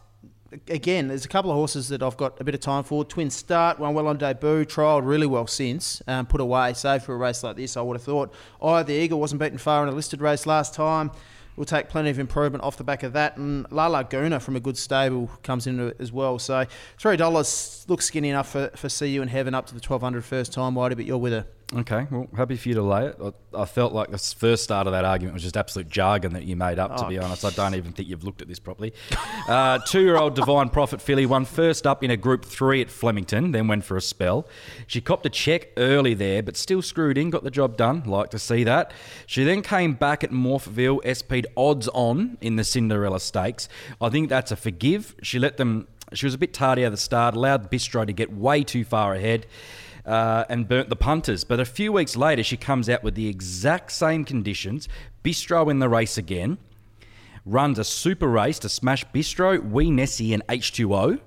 again, 0.68 1.08
there's 1.08 1.24
a 1.24 1.28
couple 1.28 1.50
of 1.50 1.56
horses 1.56 1.88
that 1.88 2.02
I've 2.02 2.16
got 2.16 2.40
a 2.40 2.44
bit 2.44 2.54
of 2.54 2.60
time 2.60 2.84
for. 2.84 3.04
Twin 3.04 3.30
Start, 3.30 3.78
won 3.78 3.94
well 3.94 4.06
on 4.06 4.18
debut, 4.18 4.64
trialled 4.64 5.06
really 5.06 5.26
well 5.26 5.46
since, 5.46 6.02
um, 6.06 6.26
put 6.26 6.40
away, 6.40 6.72
save 6.74 7.02
for 7.02 7.14
a 7.14 7.18
race 7.18 7.42
like 7.42 7.56
this, 7.56 7.76
I 7.76 7.82
would 7.82 7.96
have 7.96 8.02
thought. 8.02 8.32
Eye 8.62 8.82
the 8.82 8.94
Eagle 8.94 9.20
wasn't 9.20 9.40
beaten 9.40 9.58
far 9.58 9.82
in 9.82 9.88
a 9.88 9.92
listed 9.92 10.20
race 10.20 10.46
last 10.46 10.74
time. 10.74 11.10
We'll 11.56 11.64
take 11.64 11.88
plenty 11.88 12.10
of 12.10 12.20
improvement 12.20 12.62
off 12.62 12.76
the 12.76 12.84
back 12.84 13.02
of 13.02 13.14
that. 13.14 13.36
And 13.36 13.66
La 13.72 13.88
Laguna 13.88 14.38
from 14.38 14.54
a 14.54 14.60
good 14.60 14.78
stable 14.78 15.28
comes 15.42 15.66
in 15.66 15.92
as 15.98 16.12
well. 16.12 16.38
So 16.38 16.64
$3 17.00 17.88
looks 17.88 18.04
skinny 18.04 18.30
enough 18.30 18.50
for, 18.50 18.70
for 18.76 18.88
See 18.88 19.08
You 19.08 19.22
in 19.22 19.28
Heaven 19.28 19.54
up 19.54 19.66
to 19.66 19.74
the 19.74 19.80
1200 19.80 20.24
first 20.24 20.52
time, 20.52 20.74
Whitey, 20.74 20.94
but 20.94 21.04
you're 21.04 21.18
with 21.18 21.32
her. 21.32 21.46
Okay, 21.76 22.06
well, 22.10 22.26
happy 22.34 22.56
for 22.56 22.66
you 22.70 22.74
to 22.76 22.82
lay 22.82 23.08
it. 23.08 23.18
I, 23.22 23.60
I 23.60 23.64
felt 23.66 23.92
like 23.92 24.10
the 24.10 24.16
first 24.16 24.64
start 24.64 24.86
of 24.86 24.94
that 24.94 25.04
argument 25.04 25.34
was 25.34 25.42
just 25.42 25.54
absolute 25.54 25.90
jargon 25.90 26.32
that 26.32 26.44
you 26.44 26.56
made 26.56 26.78
up, 26.78 26.96
to 26.96 27.04
Oh. 27.04 27.08
be 27.10 27.18
honest. 27.18 27.44
I 27.44 27.50
don't 27.50 27.74
even 27.74 27.92
think 27.92 28.08
you've 28.08 28.24
looked 28.24 28.40
at 28.40 28.48
this 28.48 28.58
properly. 28.58 28.94
Uh, 29.48 29.78
Two 29.86 30.02
year 30.02 30.16
old 30.18 30.34
Divine 30.34 30.68
Prophet 30.68 31.00
filly 31.00 31.24
won 31.24 31.46
first 31.46 31.86
up 31.86 32.04
in 32.04 32.10
a 32.10 32.18
group 32.18 32.44
three 32.44 32.82
at 32.82 32.90
Flemington, 32.90 33.52
then 33.52 33.66
went 33.66 33.82
for 33.82 33.96
a 33.96 34.00
spell. 34.02 34.46
She 34.86 35.00
copped 35.00 35.24
a 35.24 35.30
check 35.30 35.68
early 35.78 36.12
there, 36.12 36.42
but 36.42 36.54
still 36.54 36.82
screwed 36.82 37.16
in, 37.16 37.30
got 37.30 37.44
the 37.44 37.50
job 37.50 37.78
done. 37.78 38.02
Like 38.04 38.28
to 38.30 38.38
see 38.38 38.62
that. 38.64 38.92
She 39.26 39.44
then 39.44 39.62
came 39.62 39.94
back 39.94 40.22
at 40.22 40.30
Morphettville, 40.30 41.00
SP'd 41.16 41.46
odds 41.56 41.88
on 41.94 42.36
in 42.42 42.56
the 42.56 42.64
Cinderella 42.64 43.20
Stakes. 43.20 43.70
I 44.02 44.10
think 44.10 44.28
that's 44.28 44.52
a 44.52 44.56
forgive. 44.56 45.14
She 45.22 45.38
let 45.38 45.56
them. 45.56 45.88
She 46.12 46.26
was 46.26 46.34
a 46.34 46.38
bit 46.38 46.52
tardy 46.52 46.84
at 46.84 46.90
the 46.90 46.98
start, 46.98 47.34
allowed 47.34 47.70
Bistro 47.70 48.06
to 48.06 48.12
get 48.12 48.30
way 48.30 48.64
too 48.64 48.84
far 48.84 49.14
ahead 49.14 49.46
uh, 50.08 50.44
and 50.48 50.66
burnt 50.66 50.88
the 50.88 50.96
punters. 50.96 51.44
But 51.44 51.60
a 51.60 51.64
few 51.66 51.92
weeks 51.92 52.16
later, 52.16 52.42
she 52.42 52.56
comes 52.56 52.88
out 52.88 53.04
with 53.04 53.14
the 53.14 53.28
exact 53.28 53.92
same 53.92 54.24
conditions. 54.24 54.88
Bistro 55.22 55.70
in 55.70 55.78
the 55.78 55.88
race 55.88 56.16
again. 56.16 56.56
Runs 57.44 57.78
a 57.78 57.84
super 57.84 58.26
race 58.26 58.58
to 58.60 58.68
smash 58.68 59.04
Bistro, 59.06 59.62
Wee 59.70 59.90
Nessie, 59.90 60.32
and 60.32 60.44
H2O. 60.48 61.20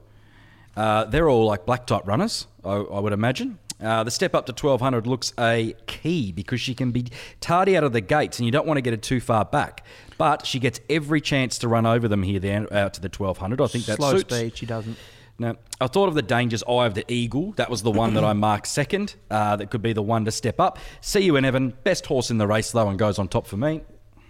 Uh, 0.76 1.06
they're 1.06 1.30
all 1.30 1.46
like 1.46 1.66
black 1.66 1.86
type 1.86 2.08
runners, 2.08 2.48
I, 2.66 2.74
I 2.74 3.00
would 3.00 3.14
imagine. 3.14 3.60
Uh, 3.80 4.04
the 4.04 4.12
step 4.12 4.36
up 4.36 4.46
to 4.46 4.52
1200 4.52 5.08
looks 5.08 5.34
a 5.40 5.76
key 5.88 6.32
because 6.32 6.62
she 6.62 6.74
can 6.76 6.92
be 6.92 7.06
tardy 7.40 7.76
out 7.76 7.84
of 7.84 7.94
the 7.94 8.02
gates 8.02 8.38
and 8.38 8.46
you 8.46 8.52
don't 8.52 8.68
want 8.68 8.78
to 8.78 8.82
get 8.82 8.94
her 8.94 8.98
too 8.98 9.20
far 9.20 9.44
back. 9.44 9.86
But 10.18 10.46
she 10.46 10.60
gets 10.60 10.80
every 10.90 11.20
chance 11.20 11.58
to 11.60 11.68
run 11.68 11.86
over 11.86 12.08
them 12.08 12.22
here 12.24 12.40
then 12.40 12.68
out 12.72 12.94
to 12.96 13.02
the 13.02 13.10
1200. 13.10 13.60
I 13.60 13.68
think 13.68 13.86
that's 13.86 13.98
Slow 13.98 14.18
suits. 14.18 14.36
speed, 14.36 14.58
she 14.58 14.66
doesn't. 14.68 14.98
Now, 15.42 15.56
I 15.80 15.88
thought 15.88 16.08
of 16.08 16.14
the 16.14 16.22
dangers 16.22 16.64
eye 16.70 16.86
of 16.86 16.94
the 16.94 17.04
eagle. 17.12 17.54
That 17.54 17.72
was 17.72 17.82
the 17.82 17.90
one 17.90 18.14
that 18.14 18.24
I 18.24 18.34
marked 18.34 18.68
second. 18.68 19.16
Uh, 19.32 19.56
that 19.56 19.72
could 19.72 19.82
be 19.82 19.92
the 19.92 20.04
one 20.04 20.24
to 20.26 20.32
step 20.32 20.60
up. 20.60 20.78
See 21.02 21.22
you 21.22 21.36
in 21.36 21.44
Evan. 21.44 21.74
Best 21.84 22.06
horse 22.06 22.30
in 22.30 22.38
the 22.38 22.46
race, 22.46 22.72
though, 22.72 22.88
and 22.88 23.00
goes 23.00 23.18
on 23.18 23.28
top 23.28 23.48
for 23.48 23.58
me. 23.58 23.82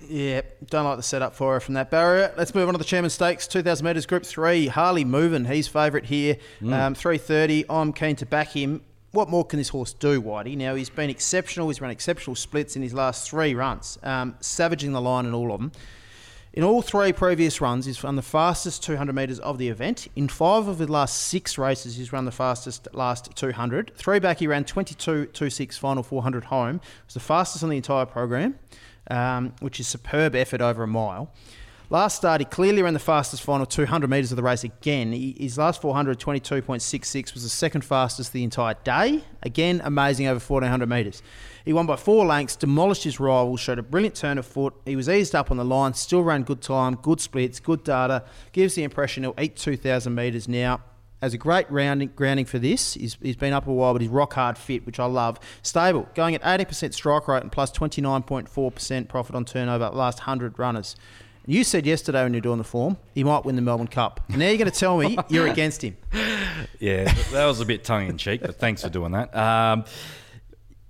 Yeah, 0.07 0.41
don't 0.67 0.85
like 0.85 0.95
the 0.95 1.03
setup 1.03 1.35
for 1.35 1.55
her 1.55 1.59
from 1.59 1.73
that 1.73 1.91
barrier. 1.91 2.33
Let's 2.37 2.55
move 2.55 2.69
on 2.69 2.75
to 2.75 2.77
the 2.77 2.85
Chairman 2.85 3.09
Stakes, 3.09 3.45
2,000 3.45 3.85
metres, 3.85 4.05
Group 4.05 4.25
3. 4.25 4.67
Harley 4.67 5.03
Movin, 5.03 5.45
he's 5.45 5.67
favourite 5.67 6.05
here, 6.05 6.37
um, 6.61 6.95
330. 6.95 7.65
I'm 7.69 7.91
keen 7.91 8.15
to 8.15 8.25
back 8.25 8.51
him. 8.51 8.81
What 9.11 9.29
more 9.29 9.43
can 9.43 9.59
this 9.59 9.69
horse 9.69 9.91
do, 9.91 10.21
Whitey? 10.21 10.55
Now, 10.55 10.75
he's 10.75 10.89
been 10.89 11.09
exceptional. 11.09 11.67
He's 11.67 11.81
run 11.81 11.91
exceptional 11.91 12.37
splits 12.37 12.77
in 12.77 12.81
his 12.81 12.93
last 12.93 13.29
three 13.29 13.53
runs, 13.53 13.99
um, 14.03 14.37
savaging 14.39 14.93
the 14.93 15.01
line 15.01 15.25
in 15.25 15.33
all 15.33 15.51
of 15.51 15.59
them. 15.59 15.73
In 16.53 16.63
all 16.63 16.81
three 16.81 17.13
previous 17.13 17.61
runs, 17.61 17.85
he's 17.85 18.03
run 18.03 18.17
the 18.17 18.21
fastest 18.21 18.83
200 18.83 19.13
metres 19.13 19.39
of 19.39 19.57
the 19.57 19.69
event. 19.69 20.09
In 20.17 20.27
five 20.27 20.67
of 20.67 20.79
the 20.79 20.91
last 20.91 21.17
six 21.17 21.57
races, 21.57 21.95
he's 21.95 22.11
run 22.11 22.25
the 22.25 22.31
fastest 22.31 22.89
last 22.91 23.33
200. 23.35 23.93
Three 23.95 24.19
back, 24.19 24.39
he 24.39 24.47
ran 24.47 24.65
22.26 24.65 25.79
final 25.79 26.03
400 26.03 26.45
home. 26.45 26.75
It 26.75 27.05
was 27.05 27.13
the 27.13 27.21
fastest 27.21 27.63
on 27.63 27.69
the 27.69 27.77
entire 27.77 28.05
program, 28.05 28.59
um, 29.09 29.53
which 29.61 29.79
is 29.79 29.87
superb 29.87 30.35
effort 30.35 30.59
over 30.59 30.83
a 30.83 30.87
mile. 30.87 31.31
Last 31.91 32.15
start, 32.15 32.39
he 32.39 32.45
clearly 32.45 32.81
ran 32.81 32.93
the 32.93 32.99
fastest 32.99 33.43
final 33.43 33.65
200 33.65 34.09
metres 34.09 34.31
of 34.31 34.37
the 34.37 34.43
race 34.43 34.63
again. 34.63 35.11
He, 35.11 35.35
his 35.37 35.57
last 35.57 35.81
400, 35.81 36.17
22.66, 36.17 37.33
was 37.33 37.43
the 37.43 37.49
second 37.49 37.83
fastest 37.83 38.31
the 38.31 38.45
entire 38.45 38.75
day. 38.85 39.25
Again, 39.43 39.81
amazing 39.83 40.27
over 40.27 40.39
1400 40.39 40.87
metres. 40.87 41.21
He 41.65 41.73
won 41.73 41.87
by 41.87 41.97
four 41.97 42.25
lengths, 42.25 42.55
demolished 42.55 43.03
his 43.03 43.19
rivals, 43.19 43.59
showed 43.59 43.77
a 43.77 43.83
brilliant 43.83 44.15
turn 44.15 44.37
of 44.37 44.45
foot. 44.45 44.73
He 44.85 44.95
was 44.95 45.09
eased 45.09 45.35
up 45.35 45.51
on 45.51 45.57
the 45.57 45.65
line, 45.65 45.93
still 45.93 46.23
ran 46.23 46.43
good 46.43 46.61
time, 46.61 46.95
good 46.95 47.19
splits, 47.19 47.59
good 47.59 47.83
data. 47.83 48.23
Gives 48.53 48.75
the 48.75 48.85
impression 48.85 49.23
he'll 49.23 49.35
eat 49.37 49.57
2,000 49.57 50.15
metres 50.15 50.47
now. 50.47 50.79
As 51.21 51.33
a 51.33 51.37
great 51.37 51.69
rounding, 51.69 52.13
grounding 52.15 52.45
for 52.45 52.57
this, 52.57 52.93
he's, 52.93 53.17
he's 53.21 53.35
been 53.35 53.51
up 53.51 53.67
a 53.67 53.73
while, 53.73 53.91
but 53.91 54.01
he's 54.01 54.09
rock 54.09 54.35
hard 54.35 54.57
fit, 54.57 54.85
which 54.85 54.97
I 54.97 55.05
love. 55.07 55.41
Stable, 55.61 56.07
going 56.15 56.35
at 56.35 56.41
80% 56.41 56.93
strike 56.93 57.27
rate 57.27 57.43
and 57.43 57.51
plus 57.51 57.69
29.4% 57.69 59.09
profit 59.09 59.35
on 59.35 59.43
turnover 59.43 59.83
at 59.83 59.93
last 59.93 60.19
100 60.19 60.57
runners. 60.57 60.95
You 61.47 61.63
said 61.63 61.87
yesterday 61.87 62.23
when 62.23 62.33
you 62.33 62.37
were 62.37 62.41
doing 62.41 62.59
the 62.59 62.63
form, 62.63 62.97
he 63.15 63.23
might 63.23 63.45
win 63.45 63.55
the 63.55 63.63
Melbourne 63.63 63.87
Cup. 63.87 64.21
Now 64.29 64.47
you're 64.47 64.57
going 64.57 64.69
to 64.69 64.79
tell 64.79 64.97
me 64.97 65.17
you're 65.29 65.47
against 65.47 65.83
him. 65.83 65.97
Yeah, 66.79 67.11
that 67.31 67.45
was 67.45 67.59
a 67.59 67.65
bit 67.65 67.83
tongue 67.83 68.07
in 68.07 68.17
cheek, 68.17 68.41
but 68.41 68.57
thanks 68.57 68.83
for 68.83 68.89
doing 68.89 69.13
that. 69.13 69.35
Um, 69.35 69.85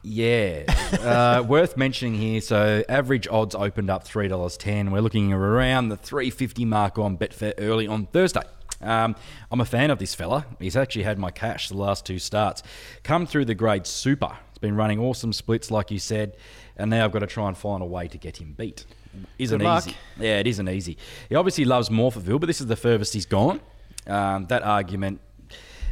yeah, 0.03 0.63
uh, 0.99 1.43
worth 1.47 1.77
mentioning 1.77 2.15
here. 2.15 2.41
So 2.41 2.83
average 2.89 3.27
odds 3.29 3.55
opened 3.55 3.89
up 3.89 4.03
three 4.03 4.27
dollars 4.27 4.57
ten. 4.57 4.91
We're 4.91 5.01
looking 5.01 5.31
around 5.31 5.89
the 5.89 5.97
three 5.97 6.29
fifty 6.29 6.65
mark 6.65 6.97
on 6.97 7.17
Betfair 7.17 7.53
early 7.57 7.87
on 7.87 8.07
Thursday. 8.07 8.41
Um, 8.81 9.15
I'm 9.51 9.61
a 9.61 9.65
fan 9.65 9.91
of 9.91 9.99
this 9.99 10.15
fella. 10.15 10.45
He's 10.59 10.75
actually 10.75 11.03
had 11.03 11.19
my 11.19 11.29
cash 11.29 11.69
the 11.69 11.77
last 11.77 12.05
two 12.05 12.17
starts. 12.19 12.63
Come 13.03 13.27
through 13.27 13.45
the 13.45 13.55
grade 13.55 13.85
super. 13.85 14.35
He's 14.49 14.57
been 14.57 14.75
running 14.75 14.99
awesome 14.99 15.33
splits, 15.33 15.69
like 15.69 15.91
you 15.91 15.99
said, 15.99 16.35
and 16.75 16.89
now 16.89 17.05
I've 17.05 17.11
got 17.11 17.19
to 17.19 17.27
try 17.27 17.47
and 17.47 17.55
find 17.55 17.83
a 17.83 17.85
way 17.85 18.07
to 18.07 18.17
get 18.17 18.41
him 18.41 18.53
beat. 18.53 18.85
Isn't 19.37 19.59
Good 19.59 19.65
luck. 19.65 19.87
easy. 19.87 19.97
Yeah, 20.19 20.39
it 20.39 20.47
isn't 20.47 20.69
easy. 20.69 20.97
He 21.29 21.35
obviously 21.35 21.65
loves 21.65 21.89
Morphettville, 21.89 22.39
but 22.39 22.47
this 22.47 22.61
is 22.61 22.67
the 22.67 22.75
furthest 22.75 23.13
he's 23.13 23.25
gone. 23.25 23.59
Um, 24.07 24.45
that 24.47 24.63
argument, 24.63 25.19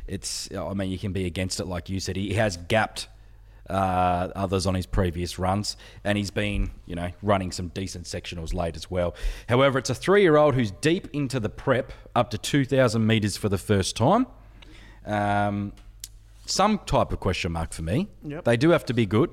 it's. 0.08 0.50
I 0.56 0.74
mean, 0.74 0.90
you 0.90 0.98
can 0.98 1.12
be 1.14 1.26
against 1.26 1.60
it, 1.60 1.66
like 1.66 1.90
you 1.90 2.00
said. 2.00 2.16
He 2.16 2.34
has 2.36 2.58
gapped 2.58 3.08
uh, 3.70 4.30
others 4.36 4.66
on 4.66 4.74
his 4.74 4.86
previous 4.86 5.38
runs, 5.38 5.78
and 6.04 6.18
he's 6.18 6.32
been, 6.32 6.72
you 6.86 6.96
know, 6.96 7.12
running 7.22 7.52
some 7.52 7.68
decent 7.70 8.06
sectionals 8.06 8.54
late 8.54 8.76
as 8.76 8.90
well. 8.90 9.14
However, 9.48 9.78
it's 9.78 9.90
a 9.90 9.96
three-year-old 9.96 10.56
who's 10.56 10.72
deep 10.72 11.08
into 11.14 11.40
the 11.40 11.50
prep, 11.50 11.94
up 12.16 12.32
to 12.32 12.38
2,000 12.38 13.06
meters 13.06 13.38
for 13.38 13.50
the 13.50 13.58
first 13.60 13.96
time. 13.96 14.26
Um, 15.06 15.74
some 16.50 16.80
type 16.80 17.12
of 17.12 17.20
question 17.20 17.52
mark 17.52 17.74
for 17.74 17.84
me. 17.84 18.08
Yep. 18.24 18.46
They 18.46 18.58
do 18.58 18.70
have 18.72 18.86
to 18.86 18.94
be 18.94 19.06
good 19.06 19.30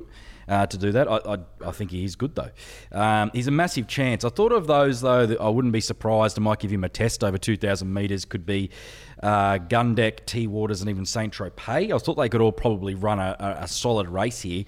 uh, 0.48 0.66
to 0.66 0.78
do 0.78 0.92
that. 0.92 1.08
I, 1.08 1.16
I, 1.16 1.38
I 1.64 1.70
think 1.72 1.90
he 1.90 2.04
is 2.04 2.16
good 2.16 2.34
though. 2.34 2.50
Um, 2.92 3.30
he's 3.34 3.46
a 3.46 3.52
massive 3.52 3.86
chance. 3.86 4.24
I 4.24 4.28
thought 4.28 4.52
of 4.52 4.66
those 4.66 5.00
though 5.00 5.26
that 5.26 5.40
I 5.40 5.48
wouldn't 5.48 5.72
be 5.72 5.80
surprised. 5.80 6.38
I 6.38 6.42
might 6.42 6.60
give 6.60 6.70
him 6.70 6.84
a 6.84 6.88
test 6.88 7.24
over 7.24 7.38
2,000 7.38 7.92
metres. 7.92 8.24
Could 8.24 8.46
be 8.46 8.70
uh, 9.22 9.58
Gundeck, 9.58 10.26
T 10.26 10.46
Waters, 10.46 10.80
and 10.80 10.90
even 10.90 11.04
Saint 11.04 11.34
Tropez. 11.34 11.92
I 11.92 11.98
thought 11.98 12.14
they 12.14 12.28
could 12.28 12.40
all 12.40 12.52
probably 12.52 12.94
run 12.94 13.18
a, 13.18 13.36
a, 13.38 13.64
a 13.64 13.68
solid 13.68 14.08
race 14.08 14.42
here. 14.42 14.64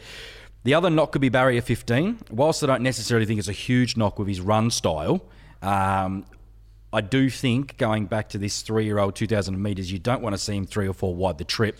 The 0.64 0.74
other 0.74 0.90
knock 0.90 1.12
could 1.12 1.20
be 1.22 1.28
Barrier 1.28 1.62
15. 1.62 2.18
Whilst 2.30 2.62
I 2.62 2.66
don't 2.66 2.82
necessarily 2.82 3.26
think 3.26 3.38
it's 3.38 3.48
a 3.48 3.52
huge 3.52 3.96
knock 3.96 4.18
with 4.18 4.28
his 4.28 4.40
run 4.40 4.70
style, 4.70 5.24
um, 5.62 6.26
I 6.92 7.00
do 7.00 7.30
think 7.30 7.76
going 7.76 8.06
back 8.06 8.30
to 8.30 8.38
this 8.38 8.62
three-year-old 8.62 9.14
2,000 9.14 9.62
metres, 9.62 9.92
you 9.92 9.98
don't 9.98 10.22
want 10.22 10.34
to 10.34 10.38
see 10.38 10.56
him 10.56 10.66
three 10.66 10.88
or 10.88 10.92
four 10.94 11.14
wide 11.14 11.38
the 11.38 11.44
trip, 11.44 11.78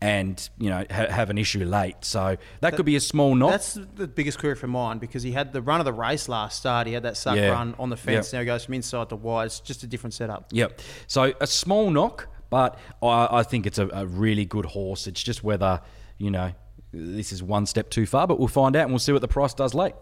and 0.00 0.48
you 0.58 0.68
know 0.68 0.84
ha- 0.90 1.08
have 1.08 1.30
an 1.30 1.38
issue 1.38 1.64
late. 1.64 1.96
So 2.02 2.36
that, 2.60 2.76
could 2.76 2.86
be 2.86 2.96
a 2.96 3.00
small 3.00 3.34
knock. 3.34 3.50
That's 3.52 3.74
the 3.74 4.06
biggest 4.06 4.38
query 4.38 4.54
for 4.54 4.66
mine 4.66 4.98
because 4.98 5.22
he 5.22 5.32
had 5.32 5.52
the 5.52 5.62
run 5.62 5.80
of 5.80 5.86
the 5.86 5.92
race 5.92 6.28
last 6.28 6.58
start. 6.58 6.86
He 6.86 6.92
had 6.92 7.02
that 7.04 7.16
suck 7.16 7.36
Yeah. 7.36 7.48
run 7.48 7.74
on 7.78 7.90
the 7.90 7.96
fence. 7.96 8.26
Yep. 8.28 8.32
Now 8.32 8.40
he 8.40 8.46
goes 8.46 8.64
from 8.64 8.74
inside 8.74 9.08
to 9.08 9.16
wide. 9.16 9.46
It's 9.46 9.60
just 9.60 9.82
a 9.82 9.86
different 9.86 10.14
setup. 10.14 10.48
Yep. 10.52 10.80
So 11.06 11.32
a 11.40 11.46
small 11.46 11.90
knock, 11.90 12.28
but 12.50 12.78
I, 13.02 13.28
I 13.30 13.42
think 13.42 13.66
it's 13.66 13.78
a, 13.78 13.88
a 13.92 14.06
really 14.06 14.44
good 14.44 14.66
horse. 14.66 15.06
It's 15.06 15.22
just 15.22 15.42
whether 15.42 15.80
you 16.18 16.30
know 16.30 16.52
this 16.92 17.32
is 17.32 17.42
one 17.42 17.66
step 17.66 17.90
too 17.90 18.06
far, 18.06 18.26
but 18.26 18.38
we'll 18.38 18.48
find 18.48 18.76
out 18.76 18.82
and 18.82 18.90
we'll 18.90 18.98
see 18.98 19.12
what 19.12 19.22
the 19.22 19.28
price 19.28 19.54
does 19.54 19.74
late. 19.74 19.94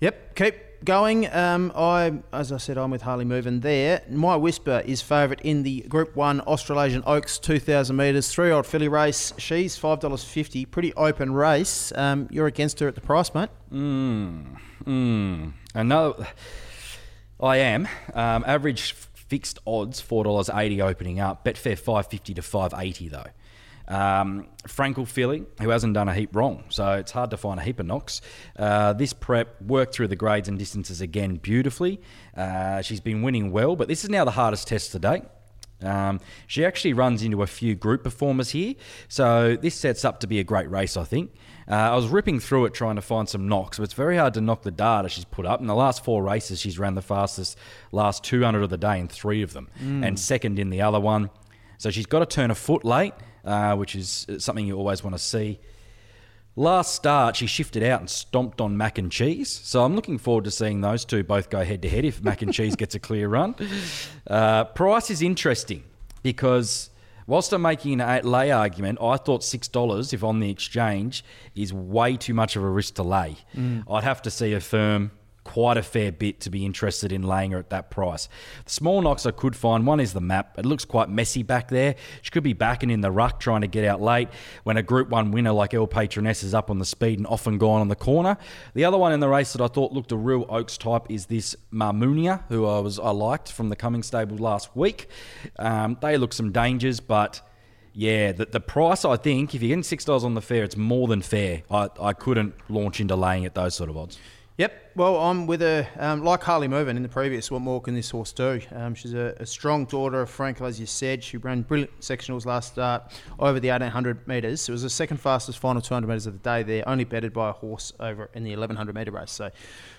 Yep, 0.00 0.34
keep 0.34 0.54
going. 0.84 1.32
Um, 1.32 1.72
I, 1.74 2.12
as 2.32 2.52
I 2.52 2.58
said, 2.58 2.76
I'm 2.76 2.90
with 2.90 3.02
Harley 3.02 3.24
moving 3.24 3.60
there. 3.60 4.02
My 4.10 4.36
Whisper 4.36 4.82
is 4.84 5.00
favourite 5.00 5.40
in 5.42 5.62
the 5.62 5.80
Group 5.82 6.14
One 6.16 6.40
Australasian 6.42 7.02
Oaks 7.06 7.38
2,000 7.38 7.96
metres 7.96 8.32
three-year-old 8.32 8.66
filly 8.66 8.88
race. 8.88 9.32
She's 9.38 9.76
five 9.76 10.00
dollars 10.00 10.24
fifty. 10.24 10.64
Pretty 10.66 10.92
open 10.94 11.32
race. 11.32 11.92
Um, 11.96 12.28
you're 12.30 12.46
against 12.46 12.80
her 12.80 12.88
at 12.88 12.94
the 12.94 13.00
price, 13.00 13.32
mate. 13.34 13.50
Mm. 13.72 14.58
Mm. 14.84 15.52
Another. 15.74 16.26
I 17.40 17.56
am. 17.58 17.88
Um, 18.12 18.44
average 18.46 18.92
fixed 18.92 19.58
odds 19.66 20.00
four 20.00 20.24
dollars 20.24 20.50
eighty 20.52 20.82
opening 20.82 21.18
up. 21.20 21.44
Betfair 21.44 21.78
five 21.78 22.08
fifty 22.08 22.34
to 22.34 22.42
five 22.42 22.74
eighty 22.76 23.08
though. 23.08 23.26
Um, 23.86 24.48
Frankel 24.66 25.06
filly, 25.06 25.44
who 25.60 25.68
hasn't 25.68 25.94
done 25.94 26.08
a 26.08 26.14
heap 26.14 26.34
wrong, 26.34 26.64
so 26.68 26.92
it's 26.92 27.12
hard 27.12 27.30
to 27.30 27.36
find 27.36 27.60
a 27.60 27.62
heap 27.62 27.80
of 27.80 27.86
knocks. 27.86 28.20
Uh, 28.58 28.94
this 28.94 29.12
prep 29.12 29.60
worked 29.60 29.94
through 29.94 30.08
the 30.08 30.16
grades 30.16 30.48
and 30.48 30.58
distances 30.58 31.00
again 31.00 31.36
beautifully. 31.36 32.00
Uh, 32.36 32.80
she's 32.80 33.00
been 33.00 33.22
winning 33.22 33.52
well, 33.52 33.76
but 33.76 33.88
this 33.88 34.02
is 34.04 34.10
now 34.10 34.24
the 34.24 34.30
hardest 34.30 34.68
test 34.68 34.92
to 34.92 34.98
date. 34.98 35.24
Um, 35.82 36.20
she 36.46 36.64
actually 36.64 36.94
runs 36.94 37.22
into 37.22 37.42
a 37.42 37.46
few 37.46 37.74
group 37.74 38.04
performers 38.04 38.50
here, 38.50 38.74
so 39.08 39.56
this 39.56 39.74
sets 39.74 40.04
up 40.04 40.20
to 40.20 40.26
be 40.26 40.38
a 40.38 40.44
great 40.44 40.70
race, 40.70 40.96
I 40.96 41.04
think. 41.04 41.32
Uh, 41.68 41.74
I 41.74 41.94
was 41.94 42.06
ripping 42.08 42.40
through 42.40 42.66
it 42.66 42.74
trying 42.74 42.96
to 42.96 43.02
find 43.02 43.28
some 43.28 43.48
knocks, 43.48 43.78
but 43.78 43.84
it's 43.84 43.92
very 43.94 44.16
hard 44.16 44.34
to 44.34 44.40
knock 44.40 44.62
the 44.62 44.70
data 44.70 45.08
she's 45.08 45.24
put 45.24 45.44
up. 45.44 45.60
In 45.60 45.66
the 45.66 45.74
last 45.74 46.04
four 46.04 46.22
races, 46.22 46.60
she's 46.60 46.78
ran 46.78 46.94
the 46.94 47.02
fastest 47.02 47.58
last 47.92 48.24
200 48.24 48.62
of 48.62 48.70
the 48.70 48.78
day 48.78 48.98
in 48.98 49.08
three 49.08 49.42
of 49.42 49.52
them, 49.52 49.68
and 49.78 50.18
second 50.18 50.58
in 50.58 50.70
the 50.70 50.80
other 50.80 51.00
one. 51.00 51.28
So 51.76 51.90
she's 51.90 52.06
got 52.06 52.20
to 52.20 52.26
turn 52.26 52.50
a 52.50 52.54
foot 52.54 52.84
late, 52.84 53.12
uh, 53.44 53.76
which 53.76 53.94
is 53.94 54.26
something 54.38 54.66
you 54.66 54.76
always 54.76 55.02
want 55.02 55.14
to 55.14 55.22
see. 55.22 55.60
Last 56.56 56.94
start, 56.94 57.34
she 57.34 57.46
shifted 57.46 57.82
out 57.82 57.98
and 57.98 58.08
stomped 58.08 58.60
on 58.60 58.76
Mac 58.76 58.98
and 58.98 59.10
Cheese. 59.10 59.50
So 59.50 59.82
I'm 59.84 59.96
looking 59.96 60.18
forward 60.18 60.44
to 60.44 60.52
seeing 60.52 60.82
those 60.82 61.04
two 61.04 61.24
both 61.24 61.50
go 61.50 61.64
head 61.64 61.82
to 61.82 61.88
head 61.88 62.04
if 62.04 62.22
Mac 62.22 62.42
and 62.42 62.52
Cheese 62.54 62.76
gets 62.76 62.94
a 62.94 63.00
clear 63.00 63.28
run. 63.28 63.54
Uh, 64.26 64.64
price 64.64 65.10
is 65.10 65.20
interesting 65.20 65.84
because 66.22 66.88
whilst 67.26 67.52
I'm 67.52 67.60
making 67.60 68.00
an 68.00 68.08
eight 68.08 68.24
lay 68.24 68.50
argument, 68.50 68.98
I 69.02 69.18
thought 69.18 69.42
$6 69.42 70.12
if 70.14 70.24
on 70.24 70.40
the 70.40 70.48
exchange 70.50 71.22
is 71.54 71.74
way 71.74 72.16
too 72.16 72.32
much 72.32 72.56
of 72.56 72.62
a 72.62 72.68
risk 72.70 72.94
to 72.94 73.02
lay. 73.02 73.36
I'd 73.90 74.04
have 74.04 74.22
to 74.22 74.30
see 74.30 74.54
a 74.54 74.60
firm 74.60 75.10
quite 75.44 75.76
a 75.76 75.82
fair 75.82 76.10
bit 76.10 76.40
to 76.40 76.50
be 76.50 76.64
interested 76.64 77.12
in 77.12 77.22
laying 77.22 77.52
her 77.52 77.58
at 77.58 77.70
that 77.70 77.90
price. 77.90 78.28
The 78.64 78.70
small 78.72 79.02
knocks 79.02 79.26
I 79.26 79.30
could 79.30 79.54
find 79.54 79.86
one 79.86 80.00
is 80.00 80.12
the 80.12 80.20
map. 80.20 80.58
It 80.58 80.66
looks 80.66 80.84
quite 80.84 81.08
messy 81.08 81.42
back 81.42 81.68
there. 81.68 81.94
She 82.22 82.30
could 82.30 82.42
be 82.42 82.54
backing 82.54 82.90
in 82.90 83.02
the 83.02 83.10
ruck 83.10 83.40
trying 83.40 83.60
to 83.60 83.66
get 83.66 83.84
out 83.84 84.00
late 84.00 84.28
when 84.64 84.76
a 84.76 84.82
Group 84.82 85.10
1 85.10 85.30
winner 85.30 85.52
like 85.52 85.74
El 85.74 85.86
Patroness 85.86 86.42
is 86.42 86.54
up 86.54 86.70
on 86.70 86.78
the 86.78 86.84
speed 86.84 87.18
and 87.18 87.26
often 87.26 87.58
gone 87.58 87.80
on 87.80 87.88
the 87.88 87.96
corner. 87.96 88.36
The 88.74 88.84
other 88.84 88.98
one 88.98 89.12
in 89.12 89.20
the 89.20 89.28
race 89.28 89.52
that 89.52 89.62
I 89.62 89.68
thought 89.68 89.92
looked 89.92 90.12
a 90.12 90.16
real 90.16 90.46
Oaks 90.48 90.78
type 90.78 91.10
is 91.10 91.26
this 91.26 91.54
Marmunia, 91.72 92.42
who 92.48 92.66
I 92.66 92.80
was 92.80 92.98
I 92.98 93.10
liked 93.10 93.52
from 93.52 93.68
the 93.68 93.76
Cumming 93.76 94.02
stable 94.02 94.36
last 94.36 94.74
week. 94.74 95.08
Um, 95.58 95.98
they 96.00 96.16
look 96.16 96.32
some 96.32 96.52
dangers, 96.52 97.00
but 97.00 97.40
yeah, 97.92 98.32
the, 98.32 98.46
the 98.46 98.60
price, 98.60 99.04
I 99.04 99.16
think, 99.16 99.54
if 99.54 99.62
you're 99.62 99.68
getting 99.68 99.82
$6 99.82 100.24
on 100.24 100.34
the 100.34 100.40
fair, 100.40 100.64
it's 100.64 100.76
more 100.76 101.06
than 101.06 101.22
fair. 101.22 101.62
I, 101.70 101.88
I 102.00 102.12
couldn't 102.12 102.54
launch 102.68 103.00
into 103.00 103.14
laying 103.14 103.44
at 103.44 103.54
those 103.54 103.74
sort 103.74 103.88
of 103.88 103.96
odds. 103.96 104.18
Yep. 104.58 104.83
Well, 104.96 105.16
I'm 105.16 105.48
with 105.48 105.60
her. 105.60 105.88
Um, 105.98 106.22
like 106.22 106.44
Harley 106.44 106.68
Movin 106.68 106.96
in 106.96 107.02
the 107.02 107.08
previous, 107.08 107.50
what 107.50 107.62
more 107.62 107.80
can 107.80 107.96
this 107.96 108.10
horse 108.10 108.32
do? 108.32 108.60
Um, 108.72 108.94
she's 108.94 109.12
a, 109.12 109.34
a 109.40 109.46
strong 109.46 109.86
daughter 109.86 110.20
of 110.20 110.30
Frankel, 110.30 110.68
as 110.68 110.78
you 110.78 110.86
said. 110.86 111.24
She 111.24 111.36
ran 111.36 111.62
brilliant 111.62 111.98
sectionals 111.98 112.46
last 112.46 112.74
start 112.74 113.02
over 113.40 113.58
the 113.58 113.70
1800 113.70 114.28
metres. 114.28 114.68
It 114.68 114.72
was 114.72 114.82
the 114.82 114.90
second 114.90 115.16
fastest 115.16 115.58
final 115.58 115.82
200 115.82 116.06
metres 116.06 116.28
of 116.28 116.34
the 116.34 116.38
day 116.38 116.62
there, 116.62 116.88
only 116.88 117.02
bettered 117.02 117.32
by 117.32 117.50
a 117.50 117.52
horse 117.52 117.92
over 117.98 118.30
in 118.34 118.44
the 118.44 118.50
1100 118.50 118.94
metre 118.94 119.10
race. 119.10 119.32
So 119.32 119.50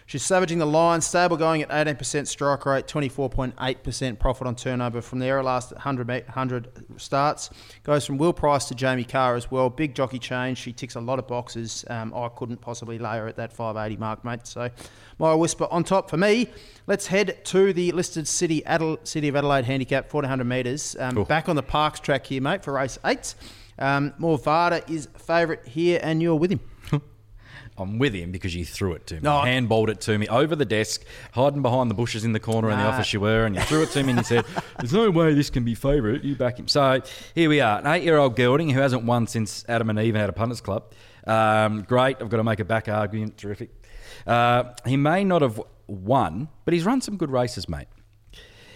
she's 0.06 0.24
savaging 0.24 0.60
the 0.60 0.66
line. 0.66 1.02
Stable 1.02 1.36
going 1.36 1.62
at 1.62 1.70
18% 1.70 2.25
strike 2.25 2.66
rate, 2.66 2.88
24.8% 2.88 4.18
profit 4.18 4.48
on 4.48 4.56
turnover 4.56 5.02
from 5.02 5.20
the 5.20 5.30
last 5.44 5.74
100, 5.74 6.08
me- 6.08 6.22
100 6.22 6.70
starts. 6.96 7.50
Goes 7.84 8.06
from 8.06 8.18
Will 8.18 8.32
Price 8.32 8.64
to 8.70 8.75
Jamie 8.75 9.04
Kah 9.04 9.34
as 9.34 9.52
well. 9.52 9.70
Big 9.70 9.94
jockey 9.94 10.20
change. 10.20 10.58
She 10.58 10.72
ticks 10.72 10.96
a 10.96 11.02
lot 11.02 11.20
of 11.20 11.28
boxes. 11.28 11.84
Um, 11.90 12.14
I 12.14 12.30
couldn't 12.30 12.62
possibly 12.62 12.98
lay 12.98 13.18
her 13.18 13.28
at 13.28 13.36
that 13.36 13.52
580 13.52 13.98
mark, 14.00 14.24
mate. 14.24 14.48
So 14.48 14.70
my 15.20 15.34
whisper 15.34 15.68
on 15.72 15.84
top 15.84 16.10
for 16.10 16.18
me. 16.18 16.50
Let's 16.88 17.08
head 17.08 17.44
to 17.46 17.74
the 17.74 17.92
listed 17.94 18.27
city, 18.27 18.63
City 19.04 19.27
of 19.27 19.36
Adelaide 19.36 19.65
handicap, 19.65 20.13
1400 20.13 20.44
metres. 20.44 20.96
Um, 21.00 21.15
Cool. 21.15 21.25
Back 21.25 21.50
on 21.50 21.56
the 21.56 21.63
Parks 21.63 22.00
track 22.00 22.25
here, 22.27 22.42
mate, 22.42 22.63
for 22.63 22.74
race 22.74 23.00
eight. 23.06 23.34
Um, 23.80 24.13
Morvada 24.20 24.88
is 24.89 25.08
favourite 25.18 25.65
here, 25.68 26.00
and 26.04 26.22
you're 26.22 26.36
with 26.36 26.51
him. 26.51 26.60
I'm 27.77 28.00
with 28.00 28.13
him 28.13 28.32
because 28.32 28.56
you 28.56 28.63
threw 28.63 28.94
it 28.94 29.06
to 29.08 29.15
me. 29.15 29.22
No, 29.24 29.42
Handballed 29.42 29.89
it 29.89 30.00
to 30.01 30.18
me 30.18 30.27
over 30.30 30.56
the 30.56 30.63
desk, 30.63 31.04
hiding 31.34 31.62
behind 31.62 31.89
the 31.92 31.96
bushes 31.96 32.24
in 32.24 32.32
the 32.32 32.39
corner 32.39 32.70
in 32.72 32.77
the 32.77 32.86
office 32.86 33.12
you 33.12 33.20
were, 33.20 33.46
and 33.46 33.54
you 33.56 33.62
threw 33.63 33.84
it 33.84 33.89
to 33.92 34.04
me 34.04 34.12
and 34.12 34.20
you 34.20 34.24
said, 34.24 34.46
There's 34.80 34.94
no 34.94 35.10
way 35.12 35.34
this 35.34 35.50
can 35.50 35.65
be 35.65 35.75
favourite. 35.75 36.24
You 36.24 36.36
back 36.36 36.58
him. 36.58 36.70
So 36.70 37.01
here 37.34 37.50
we 37.50 37.60
are. 37.60 37.80
An 37.80 37.88
eight 37.88 38.04
year 38.04 38.18
old 38.18 38.38
gelding 38.38 38.70
who 38.70 38.80
hasn't 38.80 39.04
won 39.04 39.27
since 39.27 39.65
Adam 39.68 39.89
and 39.89 40.00
Eve 40.00 40.15
had 40.15 40.30
a 40.30 40.34
punters 40.34 40.62
club. 40.62 40.94
Um, 41.27 41.82
great. 41.82 42.18
I've 42.22 42.30
got 42.30 42.38
to 42.38 42.44
make 42.46 42.62
a 42.62 42.65
back 42.65 42.88
argument. 42.88 43.38
Terrific. 43.38 43.72
Uh, 44.25 44.74
he 44.86 44.98
may 44.98 45.24
not 45.24 45.41
have 45.41 45.62
won, 45.88 46.50
but 46.63 46.74
he's 46.74 46.86
run 46.86 47.01
some 47.01 47.17
good 47.17 47.31
races, 47.31 47.69
mate. 47.69 47.88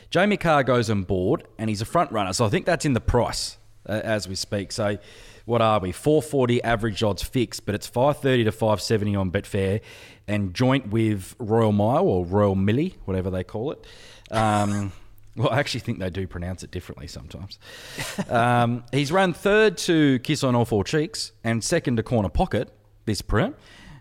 Jamie 0.10 0.38
Kah 0.38 0.64
goes 0.64 0.90
on 0.90 1.04
board, 1.04 1.48
and 1.58 1.70
he's 1.70 1.82
a 1.82 1.86
front 1.86 2.12
runner. 2.12 2.34
So 2.34 2.46
I 2.46 2.50
think 2.50 2.66
that's 2.66 2.86
in 2.86 2.94
the 2.94 3.02
price 3.02 3.58
uh, 3.88 4.02
as 4.04 4.28
we 4.28 4.36
speak. 4.36 4.72
So 4.72 4.98
what 5.46 5.62
are 5.62 5.80
we? 5.80 5.92
440 5.92 6.64
average 6.64 7.04
odds 7.04 7.24
fixed, 7.24 7.66
but 7.66 7.76
it's 7.76 7.88
530 7.88 8.46
to 8.46 8.52
570 8.52 9.16
on 9.16 9.32
Betfair, 9.32 9.82
and 10.28 10.54
joint 10.54 10.90
with 10.90 11.36
Royal 11.40 11.72
Mile 11.72 12.08
or 12.08 12.26
Royal 12.26 12.56
Millie, 12.56 12.96
whatever 13.06 13.30
they 13.30 13.44
call 13.44 13.72
it. 13.72 13.86
Um, 14.32 14.92
well, 15.36 15.50
I 15.50 15.60
actually 15.60 15.82
think 15.82 16.00
they 16.00 16.10
do 16.10 16.28
pronounce 16.28 16.64
it 16.64 16.72
differently 16.72 17.08
sometimes. 17.08 17.58
um, 18.30 18.84
he's 18.92 19.12
run 19.12 19.34
third 19.34 19.78
to 19.80 20.20
Kiss 20.20 20.44
on 20.44 20.56
All 20.56 20.66
Four 20.66 20.84
Cheeks 20.84 21.32
and 21.44 21.64
second 21.64 21.98
to 21.98 22.04
Corner 22.04 22.30
Pocket 22.30 22.72
this 23.06 23.22
print. 23.24 23.56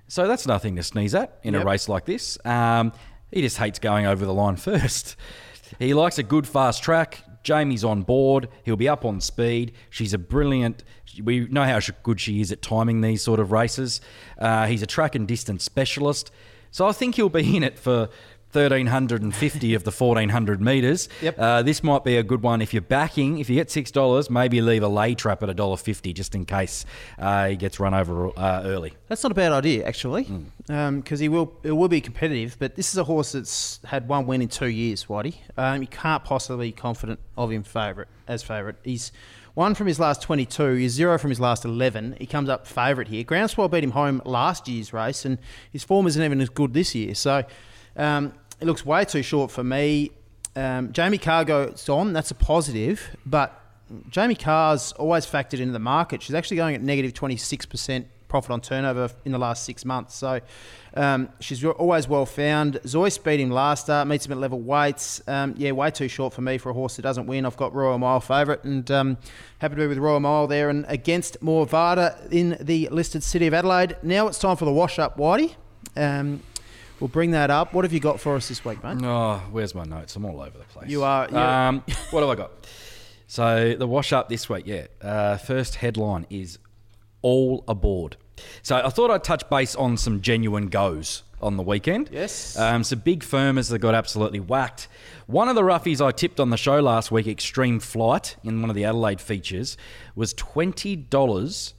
So 0.09 0.27
that's 0.27 0.47
nothing 0.47 0.77
to 0.77 0.83
sneeze 0.83 1.15
at 1.15 1.39
in 1.43 1.55
Yep. 1.55 1.63
a 1.63 1.67
race 1.67 1.89
like 1.89 2.05
this. 2.07 2.39
Um, 2.45 2.93
he 3.31 3.43
just 3.43 3.59
hates 3.59 3.79
going 3.79 4.07
over 4.07 4.25
the 4.25 4.33
line 4.35 4.57
first. 4.69 5.17
He 5.79 5.93
likes 5.95 6.19
a 6.19 6.23
good 6.23 6.47
fast 6.47 6.83
track. 6.83 7.23
Jamie's 7.45 7.85
on 7.85 8.03
board. 8.03 8.49
He'll 8.65 8.77
be 8.77 8.89
up 8.89 9.05
on 9.05 9.21
speed. 9.21 9.73
She's 9.91 10.13
a 10.15 10.19
brilliant. 10.19 10.83
We 11.23 11.41
know 11.47 11.65
how 11.65 11.79
good 12.03 12.21
she 12.21 12.41
is 12.41 12.51
at 12.53 12.63
timing 12.63 13.01
these 13.01 13.23
sort 13.23 13.39
of 13.41 13.53
races. 13.53 14.01
Uh, 14.39 14.67
he's 14.67 14.83
a 14.83 14.87
track 14.87 15.15
and 15.15 15.27
distance 15.29 15.63
specialist. 15.65 16.31
So 16.71 16.87
I 16.87 16.93
think 16.93 17.15
he'll 17.15 17.29
be 17.29 17.57
in 17.57 17.63
it 17.63 17.79
for 17.79 18.09
1,350 18.53 19.75
of 19.75 19.85
the 19.85 19.91
1,400 19.91 20.61
metres. 20.61 21.09
Yep. 21.21 21.39
Uh, 21.39 21.63
this 21.63 21.83
might 21.83 22.03
be 22.03 22.17
a 22.17 22.23
good 22.23 22.43
one 22.43 22.63
if 22.63 22.73
you're 22.73 22.81
backing. 22.81 23.39
If 23.39 23.51
you 23.51 23.57
get 23.57 23.69
$6, 23.69 24.31
maybe 24.31 24.63
leave 24.63 24.83
a 24.83 24.89
lay 24.89 25.15
trap 25.15 25.43
at 25.43 25.49
$1.50 25.51 26.15
just 26.15 26.35
in 26.35 26.47
case 26.47 26.87
uh, 27.19 27.49
he 27.49 27.57
gets 27.57 27.79
run 27.79 27.93
over 27.93 28.29
uh, 28.39 28.63
early. 28.65 28.95
That's 29.09 29.23
not 29.23 29.33
a 29.33 29.35
bad 29.35 29.53
idea, 29.53 29.85
actually, 29.87 30.29
because 30.67 31.21
he 31.21 31.29
will 31.29 31.59
it 31.63 31.73
will 31.73 31.89
be 31.89 32.01
competitive. 32.01 32.57
But 32.59 32.75
this 32.75 32.91
is 32.91 32.99
a 32.99 33.05
horse 33.05 33.33
that's 33.33 33.81
had 33.85 34.09
one 34.09 34.27
win 34.27 34.41
in 34.41 34.49
two 34.49 34.67
years, 34.67 35.05
Whitey. 35.07 35.37
Um, 35.57 35.83
you 35.83 35.89
can't 35.89 36.25
possibly 36.25 36.69
be 36.69 36.73
confident 36.73 37.21
of 37.37 37.51
him 37.51 37.63
favourite 37.63 38.09
as 38.27 38.43
favourite. 38.43 38.77
He's 38.83 39.13
one 39.55 39.75
from 39.75 39.89
his 39.89 39.99
last 39.99 40.23
22. 40.23 40.75
He's 40.75 40.93
zero 40.93 41.19
from 41.19 41.31
his 41.31 41.41
last 41.41 41.65
11. 41.65 42.17
He 42.21 42.27
comes 42.27 42.49
up 42.49 42.67
favourite 42.67 43.09
here. 43.09 43.25
Groundswell 43.25 43.69
beat 43.69 43.83
him 43.83 43.91
home 43.91 44.23
last 44.25 44.69
year's 44.69 44.93
race, 44.93 45.25
and 45.25 45.39
his 45.73 45.83
form 45.83 46.07
isn't 46.07 46.23
even 46.23 46.41
as 46.41 46.49
good 46.49 46.73
this 46.73 46.95
year. 46.95 47.15
So 47.15 47.43
um, 47.99 48.33
it 48.61 48.65
looks 48.65 48.87
way 48.87 49.05
too 49.05 49.23
short 49.23 49.51
for 49.51 49.63
me. 49.63 50.11
Um, 50.57 50.93
Jamie 50.93 51.19
Kah 51.19 51.45
goes 51.45 51.89
on. 51.89 52.13
That's 52.13 52.31
a 52.31 52.35
positive, 52.35 53.17
but 53.27 53.61
Jamie 54.11 54.35
Kah's 54.35 54.93
always 54.93 55.27
factored 55.27 55.61
into 55.61 55.73
the 55.73 55.79
market. 55.79 56.23
She's 56.23 56.35
actually 56.35 56.57
going 56.57 56.75
at 56.75 56.83
negative 56.83 57.13
26% 57.13 58.07
profit 58.29 58.51
on 58.51 58.61
turnover 58.61 59.11
in 59.25 59.33
the 59.33 59.39
last 59.39 59.65
six 59.65 59.85
months. 59.85 60.15
So 60.15 60.41
um, 60.95 61.31
she's 61.41 61.65
always 61.65 62.09
well 62.09 62.27
found. 62.27 62.75
Zoyce 62.85 63.23
beat 63.23 63.41
him 63.41 63.51
last 63.51 63.85
start, 63.85 64.07
meets 64.07 64.27
him 64.27 64.33
at 64.33 64.39
level 64.39 64.61
weights. 64.61 65.23
Um, 65.27 65.55
yeah, 65.57 65.73
way 65.73 65.91
too 65.91 66.09
short 66.09 66.35
for 66.35 66.43
me 66.43 66.59
for 66.59 66.71
a 66.71 66.75
horse 66.75 66.97
that 66.97 67.03
doesn't 67.03 67.27
win. 67.27 67.47
I've 67.47 67.57
got 67.57 67.75
Royal 67.75 67.99
Mile 67.99 68.21
favourite 68.21 68.65
and 68.65 68.91
um, 68.91 69.19
happy 69.59 69.77
to 69.77 69.81
be 69.81 69.87
with 69.87 69.99
Royal 69.99 70.21
Mile 70.21 70.47
there 70.47 70.69
and 70.69 70.85
against 70.89 71.41
Morvada 71.41 72.31
in 72.31 72.57
the 72.61 72.89
listed 72.91 73.23
city 73.23 73.47
of 73.47 73.55
Adelaide. 73.55 73.97
Now 74.03 74.29
it's 74.29 74.39
time 74.39 74.57
for 74.57 74.65
the 74.65 74.73
wash 74.73 74.99
up, 74.99 75.17
Whitey. 75.17 75.55
Um, 75.97 76.43
we'll 77.01 77.09
bring 77.09 77.33
that 77.33 77.51
up. 77.51 77.73
What 77.75 77.85
have 77.85 77.93
you 77.93 78.01
got 78.01 78.21
for 78.21 78.37
us 78.37 78.49
this 78.49 78.65
week, 78.65 78.83
mate? 78.83 78.99
Oh, 79.03 79.43
where's 79.51 79.75
my 79.75 79.85
notes? 79.85 80.17
I'm 80.17 80.25
all 80.25 80.41
over 80.41 80.57
the 80.59 80.65
place. 80.65 80.89
You 80.89 81.03
are- 81.05 81.35
Um, 81.35 81.83
what 82.11 82.21
have 82.21 82.31
I 82.31 82.35
got? 82.35 82.51
So 83.27 83.75
the 83.79 83.87
wash 83.87 84.13
up 84.13 84.29
this 84.29 84.49
week, 84.49 84.65
yeah. 84.67 84.87
Uh, 85.03 85.37
first 85.37 85.77
headline 85.77 86.27
is 86.31 86.59
all 87.23 87.65
aboard. 87.69 88.17
So 88.63 88.77
I 88.77 88.89
thought 88.89 89.11
I'd 89.11 89.25
touch 89.25 89.49
base 89.51 89.75
on 89.75 89.97
some 89.97 90.21
genuine 90.21 90.69
goes 90.69 91.25
on 91.43 91.57
the 91.57 91.63
weekend. 91.63 92.09
Yes. 92.13 92.57
Um, 92.59 92.83
some 92.85 93.01
big 93.01 93.23
firmers 93.23 93.71
that 93.71 93.81
got 93.81 93.95
absolutely 93.95 94.41
whacked. 94.41 94.89
One 95.27 95.49
of 95.49 95.57
the 95.57 95.63
roughies 95.63 96.05
I 96.05 96.11
tipped 96.13 96.41
on 96.41 96.51
the 96.51 96.57
show 96.57 96.81
last 96.81 97.11
week, 97.13 97.27
Extreme 97.27 97.81
Flight, 97.81 98.37
in 98.45 98.61
one 98.61 98.71
of 98.71 98.77
the 98.77 98.85
Adelaide 98.85 99.21
features, 99.21 99.77
was 100.17 100.33
twenty 100.33 100.97
dollars 100.97 101.75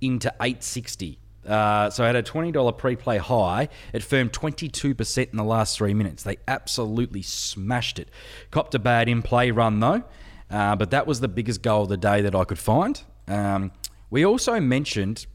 into 0.00 0.32
eight 0.40 0.62
sixty. 0.64 1.18
Uh, 1.46 1.90
so 1.90 2.04
I 2.04 2.06
had 2.06 2.16
a 2.16 2.22
twenty 2.22 2.52
dollar 2.52 2.72
pre-play 2.72 3.18
high. 3.18 3.68
It 3.92 4.02
firmed 4.02 4.32
twenty 4.32 4.68
two 4.68 4.94
percent 4.94 5.30
in 5.32 5.36
the 5.36 5.44
last 5.44 5.76
three 5.76 5.94
minutes. 5.94 6.22
They 6.22 6.38
absolutely 6.48 7.22
smashed 7.22 7.98
it. 7.98 8.08
Copped 8.50 8.74
a 8.74 8.78
bad 8.78 9.08
in-play 9.08 9.50
run 9.50 9.80
though, 9.80 10.04
uh, 10.50 10.76
but 10.76 10.90
that 10.90 11.06
was 11.06 11.20
the 11.20 11.28
biggest 11.28 11.62
goal 11.62 11.82
of 11.84 11.88
the 11.88 11.96
day 11.96 12.22
that 12.22 12.34
I 12.34 12.44
could 12.44 12.58
find. 12.58 13.02
Um, 13.28 13.72
we 14.10 14.24
also 14.24 14.60
mentioned, 14.60 15.26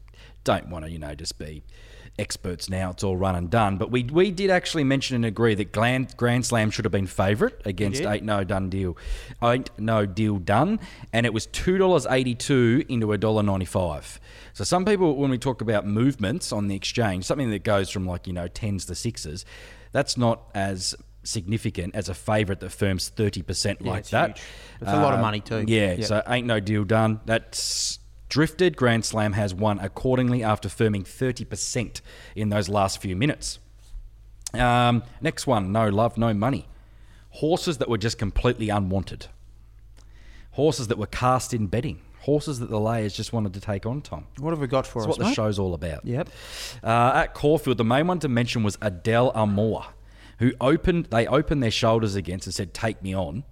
don't 0.44 0.68
want 0.68 0.84
to 0.84 0.90
you 0.90 0.98
know 0.98 1.14
just 1.14 1.38
be 1.38 1.62
experts 2.18 2.68
now. 2.68 2.90
It's 2.90 3.02
all 3.02 3.16
run 3.16 3.34
and 3.34 3.50
done. 3.50 3.76
But 3.78 3.90
we 3.90 4.04
we 4.04 4.30
did 4.30 4.50
actually 4.50 4.84
mention 4.84 5.16
and 5.16 5.24
agree 5.24 5.54
that 5.54 5.72
Grand, 5.72 6.16
Grand 6.16 6.44
Slam 6.46 6.70
should 6.70 6.84
have 6.84 6.92
been 6.92 7.06
favourite 7.06 7.54
against. 7.64 8.02
Ain't 8.02 8.24
No 8.24 8.44
Done 8.44 8.68
Deal. 8.68 8.96
Ain't 9.42 9.70
No 9.78 10.06
Deal 10.06 10.38
Done. 10.38 10.78
And 11.12 11.26
it 11.26 11.32
was 11.32 11.46
$2.82 11.48 12.86
into 12.88 13.06
$1.95. 13.06 14.18
So 14.52 14.64
some 14.64 14.84
people, 14.84 15.16
when 15.16 15.30
we 15.30 15.38
talk 15.38 15.60
about 15.60 15.86
movements 15.86 16.52
on 16.52 16.68
the 16.68 16.74
exchange, 16.76 17.24
something 17.24 17.50
that 17.50 17.62
goes 17.64 17.88
from 17.90 18.06
like, 18.06 18.26
you 18.26 18.32
know, 18.32 18.48
tens 18.48 18.84
to 18.86 18.94
sixes, 18.94 19.44
that's 19.92 20.16
not 20.16 20.42
as 20.54 20.94
significant 21.22 21.94
as 21.94 22.08
a 22.08 22.14
favourite 22.14 22.60
that 22.60 22.70
firms 22.70 23.10
30% 23.14 23.84
like 23.84 24.00
it's 24.00 24.10
that. 24.10 24.38
huge. 24.38 24.42
It's 24.80 24.90
a 24.90 24.96
lot 25.00 25.12
of 25.12 25.18
Uh, 25.20 25.22
money 25.22 25.40
too. 25.40 25.64
Yeah, 25.66 25.92
Yep. 25.92 26.04
so 26.04 26.22
ain't 26.26 26.46
no 26.46 26.60
deal 26.60 26.84
done. 26.84 27.20
That's 27.26 27.98
drifted. 28.28 28.76
Grand 28.76 29.04
Slam 29.04 29.34
has 29.34 29.52
won 29.54 29.78
accordingly 29.80 30.42
after 30.42 30.68
firming 30.68 31.04
30% 31.06 32.00
in 32.34 32.48
those 32.48 32.68
last 32.68 33.00
few 33.02 33.14
minutes. 33.16 33.58
Um, 34.54 35.02
next 35.20 35.46
one, 35.46 35.72
no 35.72 35.88
love, 35.88 36.16
no 36.18 36.32
money. 36.34 36.68
Horses 37.34 37.78
that 37.78 37.88
were 37.88 37.98
just 37.98 38.18
completely 38.18 38.68
unwanted. 38.70 39.26
Horses 40.52 40.88
that 40.88 40.98
were 40.98 41.06
cast 41.06 41.54
in 41.54 41.66
betting. 41.68 42.00
Horses 42.20 42.58
that 42.60 42.68
the 42.70 42.78
layers 42.80 43.14
just 43.14 43.32
wanted 43.32 43.54
to 43.54 43.60
take 43.60 43.86
on, 43.86 44.02
Tom. 44.02 44.26
What 44.38 44.50
have 44.50 44.60
we 44.60 44.66
got 44.66 44.86
for 44.86 45.02
That's 45.02 45.14
us, 45.14 45.18
what 45.18 45.28
the 45.28 45.34
show's 45.34 45.58
all 45.58 45.72
about. 45.74 46.04
Yep. 46.04 46.28
Uh, 46.84 47.12
at 47.14 47.34
Caulfield, 47.34 47.78
the 47.78 47.84
main 47.84 48.06
one 48.06 48.18
to 48.20 48.28
mention 48.28 48.62
was 48.62 48.76
Adele 48.82 49.32
Amor, 49.34 49.84
who 50.38 50.52
opened. 50.60 51.06
They 51.06 51.26
opened 51.26 51.62
their 51.62 51.70
shoulders 51.70 52.14
against 52.16 52.46
and 52.46 52.54
said, 52.54 52.74
"Take 52.74 53.02
me 53.02 53.14
on." 53.14 53.44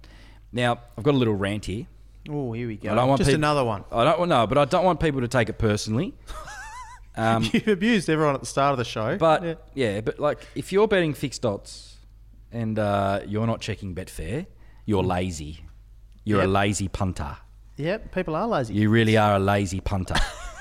Now, 0.51 0.79
I've 0.97 1.03
got 1.03 1.13
a 1.15 1.17
little 1.17 1.33
rant 1.35 1.65
here. 1.65 1.87
Oh, 2.29 2.53
here 2.53 2.67
we 2.67 2.77
go. 2.77 2.91
I 2.91 2.95
don't 2.95 3.07
want 3.07 3.19
Just 3.19 3.29
peop- 3.29 3.37
another 3.37 3.63
one. 3.63 3.83
I 3.91 4.03
don't 4.03 4.19
want 4.19 4.29
know, 4.29 4.45
but 4.45 4.57
I 4.59 4.65
don't 4.65 4.85
want 4.85 4.99
people 4.99 5.21
to 5.21 5.27
take 5.27 5.49
it 5.49 5.57
personally. 5.57 6.13
Um, 7.17 7.43
You've 7.51 7.67
abused 7.67 8.09
everyone 8.09 8.35
at 8.35 8.39
the 8.39 8.45
start 8.47 8.71
of 8.71 8.77
the 8.77 8.85
show. 8.85 9.17
but 9.17 9.43
Yeah. 9.43 9.53
yeah. 9.73 9.99
but 10.01 10.19
like 10.19 10.39
if 10.55 10.71
you're 10.71 10.87
betting 10.87 11.13
fixed 11.13 11.45
odds 11.45 11.97
and 12.49 12.79
uh, 12.79 13.21
you're 13.27 13.47
not 13.47 13.59
checking 13.59 13.93
Betfair, 13.93 14.45
you're 14.85 15.03
lazy. 15.03 15.65
You're 16.23 16.39
a 16.41 16.43
Yep. 16.45 16.49
lazy 16.53 16.87
punter. 16.87 17.35
Yep, 17.79 18.13
people 18.13 18.35
are 18.35 18.45
lazy. 18.45 18.73
You 18.73 18.89
really 18.89 19.15
are 19.15 19.35
a 19.35 19.39
lazy 19.39 19.79
punter. 19.79 20.15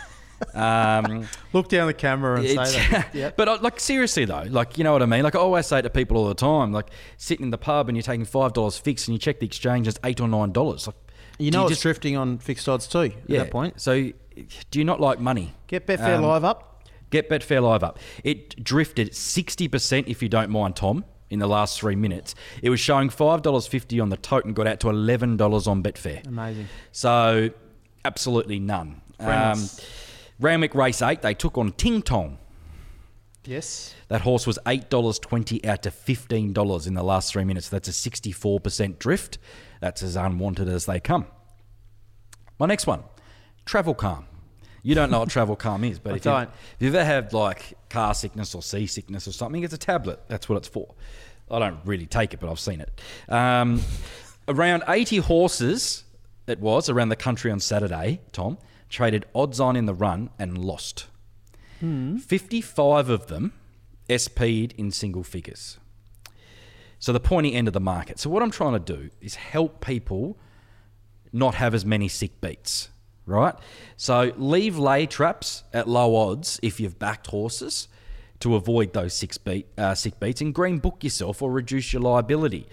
um, 0.55 1.27
Look 1.53 1.69
down 1.69 1.89
the 1.89 1.95
camera 1.95 2.39
and 2.39 2.49
say 2.49 2.89
that. 2.91 3.13
Yep. 3.13 3.37
But 3.37 3.49
uh, 3.49 3.59
like 3.61 3.81
seriously 3.81 4.25
though, 4.25 4.45
like 4.49 4.79
you 4.79 4.85
know 4.85 4.93
what 4.93 5.03
I 5.03 5.07
mean. 5.07 5.25
Like 5.25 5.35
I 5.35 5.41
always 5.41 5.67
say 5.67 5.83
to 5.83 5.91
people 5.91 6.17
all 6.17 6.29
the 6.29 6.35
time, 6.35 6.73
like 6.73 6.91
sitting 7.17 7.45
in 7.45 7.51
the 7.51 7.59
pub 7.59 7.89
and 7.89 7.97
you're 7.97 8.03
taking 8.03 8.25
five 8.25 8.53
dollars 8.53 8.79
fixed 8.79 9.09
and 9.09 9.15
you 9.15 9.19
check 9.19 9.41
the 9.41 9.47
exchange, 9.47 9.89
it's 9.89 9.99
eight 10.05 10.21
or 10.21 10.29
nine 10.29 10.53
dollars. 10.53 10.87
Like 10.87 10.97
you 11.39 11.51
do 11.51 11.59
know 11.59 11.65
it's 11.65 11.73
just- 11.73 11.83
drifting 11.83 12.17
on 12.17 12.39
fixed 12.39 12.69
odds 12.69 12.87
too 12.87 13.01
at 13.01 13.13
yeah. 13.27 13.39
that 13.41 13.51
point. 13.51 13.81
So 13.81 14.13
do 14.71 14.79
you 14.79 14.85
not 14.85 15.01
like 15.01 15.19
money? 15.19 15.55
Get 15.67 15.89
Betfair 15.89 16.19
Um, 16.19 16.23
Live 16.23 16.45
up. 16.45 16.85
Get 17.11 17.29
Betfair 17.29 17.63
Live 17.63 17.83
up. 17.83 17.99
It 18.23 18.63
drifted 18.63 19.13
60%, 19.13 20.05
if 20.07 20.23
you 20.23 20.29
don't 20.29 20.51
mind, 20.51 20.77
Tom, 20.77 21.05
in 21.31 21.39
the 21.39 21.47
last 21.47 21.79
three 21.79 21.97
minutes. 21.97 22.35
It 22.63 22.71
was 22.71 22.81
showing 22.81 23.11
$5.50 23.11 24.03
on 24.03 24.09
the 24.09 24.17
tote 24.17 24.45
and 24.45 24.55
got 24.55 24.67
out 24.67 24.81
to 24.81 24.89
$11 24.89 25.67
on 25.67 25.83
Betfair. 25.83 26.27
Amazing. 26.27 26.69
So, 26.93 27.51
absolutely 28.05 28.59
none. 28.59 29.01
Um, 29.21 29.69
Randwick 30.41 30.75
Race 30.75 31.03
8, 31.03 31.23
they 31.23 31.35
took 31.35 31.59
on 31.59 31.73
Ting 31.73 32.03
Tong. 32.03 32.39
Yes. 33.45 33.95
That 34.09 34.21
horse 34.21 34.47
was 34.47 34.59
$8.20 34.67 35.65
out 35.67 35.83
to 35.83 35.91
$15 35.91 36.87
in 36.87 36.95
the 36.95 37.03
last 37.03 37.33
three 37.33 37.45
minutes. 37.45 37.69
That's 37.69 37.89
a 37.89 37.93
64% 38.11 38.99
drift. 38.99 39.39
That's 39.81 40.03
as 40.03 40.17
unwanted 40.17 40.69
as 40.69 40.87
they 40.87 41.01
come. 41.01 41.27
My 42.59 42.67
next 42.67 42.87
one, 42.87 43.05
Travel 43.65 43.95
Calm. 43.95 44.28
You 44.89 44.95
don't 44.95 45.11
know 45.11 45.19
what 45.19 45.29
Travel 45.29 45.55
Calm 45.55 45.85
is, 45.85 45.99
but 45.99 46.13
if, 46.17 46.25
you, 46.25 46.31
if 46.49 46.77
you've 46.79 46.95
ever 46.95 47.05
had 47.05 47.35
like 47.35 47.75
car 47.91 48.15
sickness 48.15 48.55
or 48.55 48.63
seasickness 48.63 49.29
or 49.29 49.33
something, 49.33 49.63
it's 49.63 49.75
a 49.75 49.79
tablet. 49.79 50.19
That's 50.29 50.49
what 50.49 50.57
it's 50.57 50.69
for. 50.69 50.95
I 51.51 51.59
don't 51.59 51.79
really 51.85 52.07
take 52.07 52.33
it, 52.33 52.41
but 52.41 52.49
I've 52.49 52.59
seen 52.59 52.81
it. 52.81 52.99
Um, 53.31 53.83
around 54.49 54.85
80 54.89 55.19
horses, 55.19 56.05
it 56.47 56.59
was, 56.59 56.89
around 56.89 57.11
the 57.11 57.17
country 57.17 57.51
on 57.51 57.61
Saturday, 57.61 58.23
Tom, 58.33 58.57
traded 58.89 59.27
odds 59.35 59.61
on 59.61 59.77
in 59.77 59.85
the 59.85 59.93
run 59.93 60.31
and 60.39 60.57
lost. 60.57 61.09
55 62.21 63.11
of 63.11 63.27
them 63.27 63.53
SP'd 64.09 64.73
in 64.79 64.91
single 64.91 65.23
figures. 65.23 65.77
So 66.99 67.13
the 67.13 67.21
pointy 67.21 67.53
end 67.53 67.69
of 67.69 67.75
the 67.75 67.79
market. 67.81 68.19
So 68.19 68.31
what 68.31 68.43
I'm 68.43 68.51
trying 68.51 68.73
to 68.73 68.79
do 68.79 69.11
is 69.21 69.35
help 69.35 69.85
people 69.85 70.39
not 71.31 71.57
have 71.57 71.75
as 71.75 71.85
many 71.85 72.09
sick 72.09 72.41
beats, 72.41 72.89
right? 73.29 73.55
So 73.97 74.33
leave 74.37 74.77
lay 74.79 75.07
traps 75.07 75.63
at 75.73 75.89
low 75.89 76.17
odds 76.17 76.59
if 76.63 76.81
you've 76.81 76.99
backed 76.99 77.29
horses 77.29 77.89
to 78.41 78.55
avoid 78.55 78.93
those 78.93 79.15
six 79.15 79.37
beat 79.39 79.67
uh, 79.77 79.95
sick 79.95 80.19
beats, 80.21 80.41
and 80.41 80.55
green 80.55 80.79
book 80.79 81.03
yourself 81.05 81.43
or 81.43 81.51
reduce 81.51 81.93
your 81.93 82.03
liability. 82.03 82.67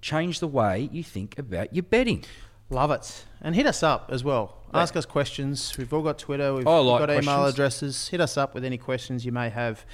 change 0.00 0.40
the 0.40 0.48
way 0.48 0.88
you 0.92 1.02
think 1.04 1.38
about 1.38 1.72
your 1.72 1.82
betting. 1.84 2.24
Love 2.70 2.90
it. 2.90 3.24
And 3.40 3.54
hit 3.54 3.66
us 3.66 3.82
up 3.82 4.08
as 4.10 4.24
well. 4.24 4.56
Ask 4.74 4.96
us 4.96 5.04
questions. 5.04 5.76
We've 5.76 5.92
all 5.92 6.00
got 6.02 6.18
Twitter. 6.18 6.54
We've 6.54 6.64
like 6.66 7.06
got 7.06 7.10
email 7.10 7.44
addresses. 7.44 8.08
Hit 8.08 8.20
us 8.22 8.38
up 8.38 8.54
with 8.54 8.64
any 8.64 8.78
questions 8.78 9.26
you 9.26 9.32
may 9.32 9.50
have 9.50 9.84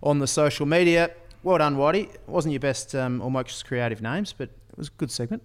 on 0.00 0.20
the 0.20 0.28
social 0.28 0.64
media. 0.64 1.10
Well 1.42 1.58
done, 1.58 1.76
Whitey. 1.76 2.14
It 2.14 2.20
wasn't 2.28 2.52
your 2.52 2.60
best 2.60 2.94
um, 2.94 3.20
or 3.20 3.30
most 3.32 3.64
creative 3.66 4.00
names, 4.00 4.32
but 4.32 4.44
it 4.70 4.78
was 4.78 4.88
a 4.88 4.92
good 4.92 5.10
segment. 5.10 5.42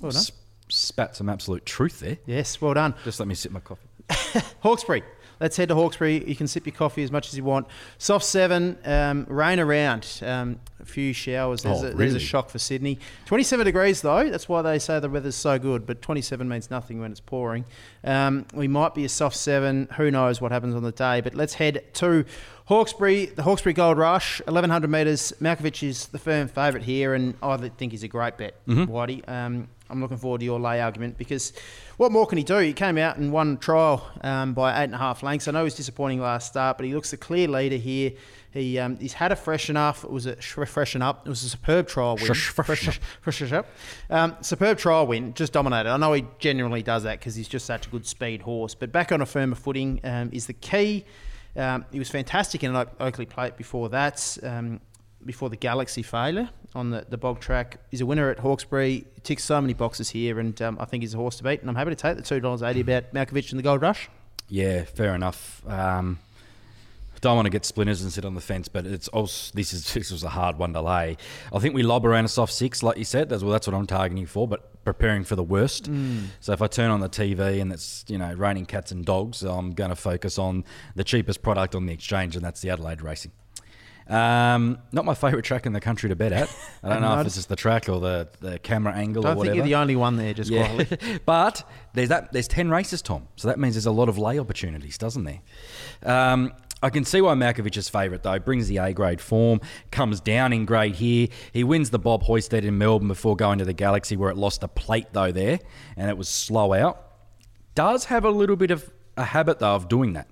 Well 0.00 0.12
done. 0.12 0.20
S- 0.20 0.30
spat 0.68 1.16
some 1.16 1.28
absolute 1.28 1.64
truth 1.66 2.00
there. 2.00 2.18
Yes, 2.26 2.60
well 2.60 2.74
done. 2.74 2.94
Just 3.04 3.18
let 3.20 3.28
me 3.28 3.34
sip 3.34 3.52
my 3.52 3.60
coffee. 3.60 3.88
Hawkesbury. 4.60 5.02
Let's 5.38 5.58
head 5.58 5.68
to 5.68 5.74
Hawkesbury. 5.74 6.26
You 6.26 6.34
can 6.34 6.46
sip 6.48 6.64
your 6.64 6.74
coffee 6.74 7.02
as 7.02 7.12
much 7.12 7.28
as 7.28 7.36
you 7.36 7.44
want. 7.44 7.66
Soft 7.98 8.24
seven, 8.24 8.78
um, 8.86 9.26
rain 9.28 9.60
around. 9.60 10.20
Um, 10.24 10.60
a 10.80 10.86
few 10.86 11.12
showers. 11.12 11.62
There's, 11.62 11.82
Oh, 11.82 11.88
a, 11.88 11.90
there's 11.90 12.14
a 12.14 12.18
shock 12.20 12.48
for 12.48 12.58
Sydney. 12.58 12.98
27 13.26 13.66
degrees 13.66 14.00
though. 14.00 14.30
That's 14.30 14.48
why 14.48 14.62
they 14.62 14.78
say 14.78 14.98
the 14.98 15.10
weather's 15.10 15.34
so 15.36 15.58
good. 15.58 15.84
But 15.84 16.00
27 16.00 16.48
means 16.48 16.70
nothing 16.70 17.00
when 17.00 17.10
it's 17.10 17.20
pouring. 17.20 17.66
Um, 18.02 18.46
we 18.54 18.66
might 18.66 18.94
be 18.94 19.04
a 19.04 19.10
soft 19.10 19.36
seven. 19.36 19.88
Who 19.98 20.10
knows 20.10 20.40
what 20.40 20.52
happens 20.52 20.74
on 20.74 20.82
the 20.82 20.92
day? 20.92 21.20
But 21.20 21.34
let's 21.34 21.52
head 21.52 21.84
to 21.94 22.24
Hawkesbury. 22.64 23.26
The 23.26 23.42
Hawkesbury 23.42 23.74
Gold 23.74 23.98
Rush, 23.98 24.40
1100 24.46 24.88
metres. 24.90 25.34
Malkovich 25.40 25.86
is 25.86 26.06
the 26.06 26.18
firm 26.18 26.48
favourite 26.48 26.84
here, 26.86 27.12
and 27.12 27.34
I 27.42 27.56
think 27.68 27.92
he's 27.92 28.04
a 28.04 28.08
great 28.08 28.38
bet, 28.38 28.54
Mm-hmm. 28.66 28.90
Whitey. 28.90 29.28
Um, 29.28 29.68
I'm 29.88 30.00
looking 30.00 30.16
forward 30.16 30.38
to 30.38 30.44
your 30.44 30.58
lay 30.58 30.80
argument 30.80 31.16
because 31.16 31.52
what 31.96 32.12
more 32.12 32.26
can 32.26 32.38
he 32.38 32.44
do? 32.44 32.58
He 32.58 32.72
came 32.72 32.98
out 32.98 33.16
and 33.16 33.32
won 33.32 33.58
trial 33.58 34.06
um, 34.22 34.52
by 34.52 34.80
eight 34.80 34.84
and 34.84 34.94
a 34.94 34.98
half 34.98 35.22
lengths. 35.22 35.48
I 35.48 35.52
know 35.52 35.60
he 35.60 35.64
was 35.64 35.74
disappointing 35.74 36.20
last 36.20 36.48
start, 36.48 36.76
but 36.76 36.86
he 36.86 36.94
looks 36.94 37.10
the 37.10 37.16
clear 37.16 37.48
leader 37.48 37.76
here. 37.76 38.12
He 38.50 38.78
um, 38.78 38.96
he's 38.98 39.12
had 39.12 39.32
a 39.32 39.36
freshen 39.36 39.76
up. 39.76 40.02
It 40.02 40.10
was 40.10 40.26
a 40.26 40.36
freshen 40.36 41.02
up. 41.02 41.26
It 41.26 41.28
was 41.28 41.44
a 41.44 41.48
superb 41.50 41.88
trial 41.88 42.16
win. 42.16 42.26
Fresh- 42.26 42.48
up. 43.52 43.66
Um, 44.08 44.36
superb 44.40 44.78
trial 44.78 45.06
win. 45.06 45.34
Just 45.34 45.52
dominated. 45.52 45.90
I 45.90 45.96
know 45.98 46.12
he 46.14 46.24
genuinely 46.38 46.82
does 46.82 47.02
that 47.02 47.18
because 47.18 47.34
he's 47.34 47.48
just 47.48 47.66
such 47.66 47.86
a 47.86 47.90
good 47.90 48.06
speed 48.06 48.42
horse. 48.42 48.74
But 48.74 48.92
back 48.92 49.12
on 49.12 49.20
a 49.20 49.26
firmer 49.26 49.56
footing 49.56 50.00
um, 50.04 50.30
is 50.32 50.46
the 50.46 50.54
key. 50.54 51.04
Um, 51.54 51.84
he 51.92 51.98
was 51.98 52.08
fantastic 52.10 52.64
in 52.64 52.74
an 52.74 52.86
Oakleigh 53.00 53.28
Plate 53.28 53.56
before 53.56 53.88
that. 53.90 54.38
Before 55.26 55.50
the 55.50 55.56
Galaxy 55.56 56.02
failure 56.02 56.48
on 56.74 56.90
the, 56.90 57.04
the 57.08 57.18
bog 57.18 57.40
track. 57.40 57.80
He's 57.90 58.00
a 58.00 58.06
winner 58.06 58.30
at 58.30 58.38
Hawkesbury. 58.38 59.06
Ticks 59.22 59.44
so 59.44 59.60
many 59.60 59.74
boxes 59.74 60.10
here, 60.10 60.38
and 60.38 60.60
um, 60.62 60.76
I 60.80 60.84
think 60.84 61.02
he's 61.02 61.14
a 61.14 61.16
horse 61.16 61.36
to 61.38 61.44
beat. 61.44 61.60
And 61.60 61.68
I'm 61.68 61.76
happy 61.76 61.90
to 61.90 61.96
take 61.96 62.16
the 62.16 62.22
two 62.22 62.40
dollars 62.40 62.62
eighty 62.62 62.80
about 62.80 63.12
Malkovich 63.12 63.50
and 63.50 63.58
the 63.58 63.62
Gold 63.62 63.82
Rush. 63.82 64.08
Yeah, 64.48 64.84
fair 64.84 65.14
enough. 65.14 65.62
Um, 65.68 66.18
don't 67.20 67.34
want 67.34 67.46
to 67.46 67.50
get 67.50 67.64
splinters 67.64 68.02
and 68.02 68.12
sit 68.12 68.24
on 68.24 68.34
the 68.34 68.40
fence, 68.40 68.68
but 68.68 68.86
it's 68.86 69.08
also 69.08 69.50
this 69.54 69.72
is 69.72 69.92
this 69.94 70.10
was 70.12 70.22
a 70.22 70.28
hard 70.28 70.58
one 70.58 70.72
to 70.74 70.80
lay. 70.80 71.16
I 71.52 71.58
think 71.58 71.74
we 71.74 71.82
lob 71.82 72.06
around 72.06 72.24
a 72.24 72.28
soft 72.28 72.52
six, 72.52 72.82
like 72.82 72.98
you 72.98 73.04
said. 73.04 73.28
That's 73.28 73.42
well, 73.42 73.52
that's 73.52 73.66
what 73.66 73.74
I'm 73.74 73.86
targeting 73.86 74.26
for, 74.26 74.46
but 74.46 74.84
preparing 74.84 75.24
for 75.24 75.34
the 75.34 75.42
worst. 75.42 75.88
So 76.40 76.52
if 76.52 76.62
I 76.62 76.68
turn 76.68 76.90
on 76.90 77.00
the 77.00 77.08
TV 77.08 77.60
and 77.60 77.72
it's 77.72 78.04
you 78.06 78.18
know 78.18 78.32
raining 78.34 78.66
cats 78.66 78.92
and 78.92 79.04
dogs, 79.04 79.42
I'm 79.42 79.72
going 79.72 79.90
to 79.90 79.96
focus 79.96 80.38
on 80.38 80.64
the 80.94 81.04
cheapest 81.04 81.42
product 81.42 81.74
on 81.74 81.86
the 81.86 81.92
exchange, 81.92 82.36
and 82.36 82.44
that's 82.44 82.60
the 82.60 82.70
Adelaide 82.70 83.02
Racing. 83.02 83.32
Um, 84.08 84.78
not 84.92 85.04
my 85.04 85.14
favourite 85.14 85.44
track 85.44 85.66
in 85.66 85.72
the 85.72 85.80
country 85.80 86.08
to 86.08 86.16
bet 86.16 86.32
at. 86.32 86.54
I 86.82 86.90
don't 86.90 87.02
know 87.02 87.18
if 87.20 87.26
it's 87.26 87.34
just 87.36 87.48
the 87.48 87.56
track 87.56 87.88
or 87.88 87.98
the, 88.00 88.28
the 88.40 88.58
camera 88.58 88.92
angle 88.94 89.26
I 89.26 89.30
or 89.30 89.34
don't 89.34 89.36
think 89.36 89.38
whatever. 89.38 89.56
you're 89.56 89.64
the 89.64 89.74
only 89.74 89.96
one 89.96 90.16
there, 90.16 90.32
just 90.32 90.50
quietly. 90.50 90.98
Yeah, 91.00 91.18
but 91.26 91.68
there's 91.94 92.10
that. 92.10 92.32
There's 92.32 92.48
ten 92.48 92.70
races, 92.70 93.02
Tom. 93.02 93.28
So 93.36 93.48
that 93.48 93.58
means 93.58 93.74
there's 93.74 93.86
a 93.86 93.90
lot 93.90 94.08
of 94.08 94.18
lay 94.18 94.38
opportunities, 94.38 94.96
doesn't 94.96 95.24
there? 95.24 95.40
Um, 96.04 96.52
I 96.82 96.90
can 96.90 97.04
see 97.04 97.20
why 97.20 97.34
Malkovich 97.34 97.76
is 97.76 97.88
favourite 97.88 98.22
though. 98.22 98.38
Brings 98.38 98.68
the 98.68 98.76
A 98.76 98.92
grade 98.92 99.20
form, 99.20 99.60
comes 99.90 100.20
down 100.20 100.52
in 100.52 100.66
grade 100.66 100.96
here. 100.96 101.28
He 101.52 101.64
wins 101.64 101.90
the 101.90 101.98
Bob 101.98 102.22
Hoysted 102.22 102.62
in 102.64 102.78
Melbourne 102.78 103.08
before 103.08 103.34
going 103.34 103.58
to 103.58 103.64
the 103.64 103.72
Galaxy, 103.72 104.16
where 104.16 104.30
it 104.30 104.36
lost 104.36 104.62
a 104.62 104.68
plate 104.68 105.06
though 105.12 105.32
there, 105.32 105.58
and 105.96 106.10
it 106.10 106.16
was 106.16 106.28
slow 106.28 106.72
out. 106.74 107.02
Does 107.74 108.04
have 108.06 108.24
a 108.24 108.30
little 108.30 108.56
bit 108.56 108.70
of 108.70 108.90
a 109.16 109.24
habit 109.24 109.58
though 109.58 109.74
of 109.74 109.88
doing 109.88 110.12
that, 110.12 110.28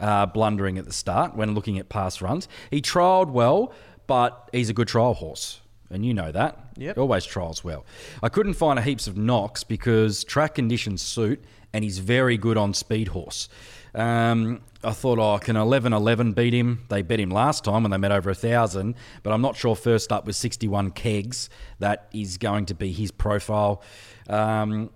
uh, 0.00 0.26
blundering 0.26 0.78
at 0.78 0.84
the 0.86 0.92
start 0.92 1.36
when 1.36 1.54
looking 1.54 1.78
at 1.78 1.88
past 1.88 2.20
runs. 2.22 2.48
He 2.70 2.80
trialled 2.80 3.30
well, 3.30 3.72
but 4.06 4.48
he's 4.52 4.70
a 4.70 4.72
good 4.72 4.88
trial 4.88 5.14
horse. 5.14 5.60
And 5.90 6.06
you 6.06 6.14
know 6.14 6.30
that. 6.30 6.56
Yep. 6.76 6.96
He 6.96 7.00
always 7.00 7.24
trials 7.24 7.64
well. 7.64 7.84
I 8.22 8.28
couldn't 8.28 8.54
find 8.54 8.78
a 8.78 8.82
heaps 8.82 9.06
of 9.06 9.16
knocks 9.16 9.64
because 9.64 10.22
track 10.24 10.54
conditions 10.54 11.02
suit, 11.02 11.42
and 11.72 11.82
he's 11.84 11.98
very 11.98 12.36
good 12.36 12.56
on 12.56 12.74
speed 12.74 13.08
horse. 13.08 13.48
Um, 13.94 14.60
I 14.82 14.92
thought, 14.92 15.18
oh, 15.18 15.38
can 15.38 15.56
11 15.56 15.92
11 15.92 16.32
beat 16.32 16.54
him? 16.54 16.86
They 16.88 17.02
bet 17.02 17.20
him 17.20 17.30
last 17.30 17.64
time 17.64 17.82
when 17.82 17.90
they 17.90 17.98
met 17.98 18.12
over 18.12 18.30
a 18.30 18.34
thousand, 18.34 18.94
but 19.22 19.32
I'm 19.32 19.42
not 19.42 19.56
sure 19.56 19.74
first 19.76 20.12
up 20.12 20.26
with 20.26 20.36
61 20.36 20.92
kegs 20.92 21.50
that 21.80 22.08
is 22.12 22.38
going 22.38 22.66
to 22.66 22.74
be 22.74 22.92
his 22.92 23.10
profile. 23.10 23.82
Um, 24.28 24.90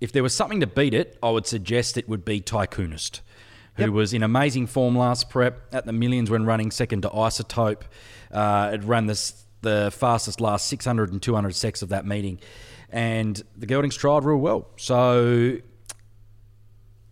if 0.00 0.12
there 0.12 0.22
was 0.22 0.34
something 0.34 0.60
to 0.60 0.66
beat 0.66 0.94
it, 0.94 1.18
I 1.22 1.30
would 1.30 1.46
suggest 1.46 1.98
it 1.98 2.08
would 2.08 2.24
be 2.24 2.40
Tycoonist, 2.40 3.20
who 3.74 3.92
was 3.92 4.12
in 4.12 4.22
amazing 4.22 4.66
form 4.66 4.96
last 4.96 5.30
prep 5.30 5.74
at 5.74 5.86
the 5.86 5.92
millions 5.92 6.30
when 6.30 6.44
running 6.44 6.70
second 6.70 7.02
to 7.02 7.08
Isotope. 7.08 7.82
Uh, 8.30 8.70
it 8.74 8.84
ran 8.84 9.06
this, 9.06 9.44
the 9.62 9.90
fastest 9.92 10.40
last 10.40 10.66
600 10.66 11.12
and 11.12 11.22
200 11.22 11.54
secs 11.54 11.82
of 11.82 11.88
that 11.88 12.06
meeting. 12.06 12.38
And 12.90 13.42
the 13.56 13.66
geldings 13.66 13.96
tried 13.96 14.24
real 14.24 14.36
well. 14.36 14.68
So 14.76 15.58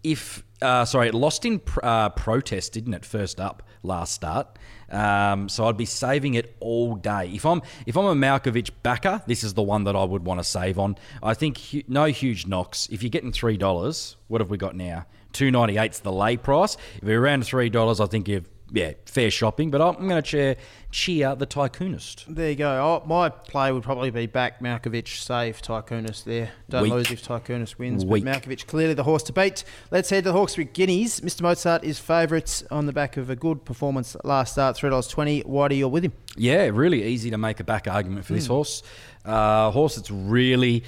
if 0.02 0.44
uh, 0.62 0.84
sorry, 0.84 1.08
it 1.08 1.14
lost 1.14 1.44
in 1.44 1.58
pr- 1.58 1.80
uh, 1.82 2.08
protest, 2.10 2.72
didn't 2.72 2.94
it? 2.94 3.04
First 3.04 3.40
up, 3.40 3.62
last 3.82 4.12
start. 4.12 4.58
Um, 4.90 5.48
so 5.48 5.66
I'd 5.66 5.76
be 5.76 5.84
saving 5.84 6.34
it 6.34 6.56
all 6.60 6.96
day. 6.96 7.30
If 7.32 7.46
I'm 7.46 7.62
if 7.86 7.96
I'm 7.96 8.04
a 8.06 8.14
Malkovich 8.14 8.70
backer, 8.82 9.22
this 9.26 9.44
is 9.44 9.54
the 9.54 9.62
one 9.62 9.84
that 9.84 9.94
I 9.94 10.04
would 10.04 10.24
want 10.24 10.40
to 10.40 10.44
save 10.44 10.78
on. 10.78 10.96
I 11.22 11.34
think 11.34 11.58
hu- 11.58 11.82
no 11.86 12.06
huge 12.06 12.46
knocks. 12.46 12.88
If 12.90 13.02
you're 13.02 13.10
getting 13.10 13.32
three 13.32 13.56
dollars, 13.56 14.16
what 14.28 14.40
have 14.40 14.50
we 14.50 14.58
got 14.58 14.74
now? 14.74 15.06
Two 15.32 15.50
ninety 15.50 15.76
eight's 15.78 16.00
the 16.00 16.12
lay 16.12 16.36
price. 16.36 16.76
If 17.00 17.08
you're 17.08 17.20
around 17.20 17.44
three 17.44 17.70
dollars, 17.70 18.00
I 18.00 18.06
think 18.06 18.26
you've 18.28 18.48
yeah 18.72 18.92
fair 19.06 19.30
shopping. 19.30 19.70
But 19.70 19.80
I'm 19.80 20.08
going 20.08 20.22
to 20.22 20.22
cheer 20.22 20.56
cheer 20.90 21.34
the 21.34 21.46
Tycoonist. 21.46 22.24
There 22.26 22.50
you 22.50 22.56
go. 22.56 22.70
Oh, 22.70 23.06
my 23.06 23.28
play 23.28 23.70
would 23.72 23.82
probably 23.82 24.10
be 24.10 24.26
back 24.26 24.60
Malkovich, 24.60 25.22
save 25.22 25.62
Tycoonist 25.62 26.24
there. 26.24 26.50
Don't 26.68 26.82
Weak. 26.82 26.92
lose 26.92 27.10
if 27.10 27.26
Tycoonist 27.26 27.78
wins. 27.78 28.04
Weak. 28.04 28.24
But 28.24 28.42
Malkovich 28.42 28.66
clearly 28.66 28.94
the 28.94 29.04
horse 29.04 29.22
to 29.24 29.32
beat. 29.32 29.64
Let's 29.90 30.10
head 30.10 30.24
to 30.24 30.30
the 30.30 30.32
Hawkesbury 30.32 30.66
Guineas. 30.72 31.20
Mr. 31.20 31.42
Mozart 31.42 31.84
is 31.84 31.98
favourite 31.98 32.62
on 32.70 32.86
the 32.86 32.92
back 32.92 33.16
of 33.16 33.30
a 33.30 33.36
good 33.36 33.64
performance 33.64 34.16
last 34.24 34.52
start, 34.52 34.76
$3.20. 34.76 35.44
Whitey, 35.44 35.78
you're 35.78 35.88
with 35.88 36.04
him. 36.04 36.12
Yeah, 36.36 36.70
really 36.72 37.04
easy 37.04 37.30
to 37.30 37.38
make 37.38 37.60
a 37.60 37.64
back 37.64 37.86
argument 37.88 38.24
for 38.24 38.32
this 38.32 38.46
horse. 38.46 38.82
Uh, 39.24 39.70
horse 39.70 39.96
that's 39.96 40.10
really 40.10 40.84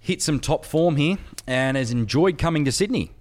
hit 0.00 0.22
some 0.22 0.40
top 0.40 0.64
form 0.64 0.96
here 0.96 1.18
and 1.46 1.76
has 1.76 1.90
enjoyed 1.90 2.38
coming 2.38 2.64
to 2.64 2.72
Sydney. 2.72 3.12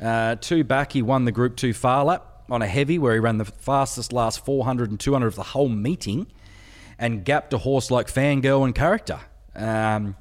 Uh, 0.00 0.36
two 0.36 0.64
back, 0.64 0.92
he 0.92 1.02
won 1.02 1.24
the 1.24 1.32
Group 1.32 1.56
2 1.56 1.72
Phar 1.72 2.04
Lap 2.04 2.31
on 2.52 2.62
a 2.62 2.66
heavy 2.66 2.98
where 2.98 3.14
he 3.14 3.18
ran 3.18 3.38
the 3.38 3.44
fastest 3.44 4.12
last 4.12 4.44
400 4.44 4.90
and 4.90 5.00
200 5.00 5.26
of 5.26 5.34
the 5.34 5.42
whole 5.42 5.68
meeting 5.68 6.26
and 6.98 7.24
gapped 7.24 7.52
a 7.52 7.58
horse 7.58 7.90
like 7.90 8.06
Fangirl 8.06 8.64
and 8.64 8.74
Character. 8.74 9.20
Um, 9.54 10.16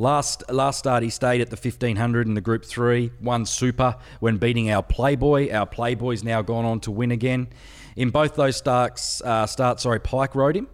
Last 0.00 0.50
last 0.50 0.78
start, 0.78 1.02
he 1.02 1.10
stayed 1.10 1.42
at 1.42 1.50
the 1.50 1.56
1500 1.56 2.26
in 2.26 2.32
the 2.32 2.40
Group 2.40 2.64
3, 2.64 3.10
won 3.20 3.44
Super 3.44 3.96
when 4.20 4.38
beating 4.38 4.70
our 4.70 4.82
Playboy. 4.82 5.52
Our 5.52 5.66
Playboy's 5.66 6.24
now 6.24 6.40
gone 6.40 6.64
on 6.64 6.80
to 6.80 6.90
win 6.90 7.10
again. 7.10 7.48
In 7.96 8.08
both 8.08 8.34
those 8.34 8.56
starts, 8.56 9.20
uh, 9.20 9.46
starts 9.46 9.82
sorry, 9.82 10.00
Pike 10.00 10.34
rode 10.34 10.56
him. 10.56 10.68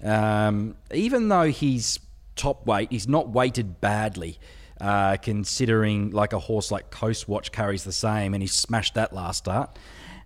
Um, 0.00 0.76
even 0.92 1.28
though 1.28 1.50
he's 1.50 1.98
top 2.36 2.64
weight, 2.64 2.92
he's 2.92 3.08
not 3.08 3.30
weighted 3.30 3.80
badly, 3.80 4.38
uh, 4.80 5.16
considering 5.16 6.10
like 6.10 6.32
a 6.32 6.38
horse 6.38 6.70
like 6.70 6.90
Coast 6.90 7.28
Watch 7.28 7.50
carries 7.50 7.82
the 7.82 7.90
same, 7.90 8.32
and 8.32 8.42
he 8.42 8.46
smashed 8.46 8.94
that 8.94 9.12
last 9.12 9.38
start. 9.38 9.76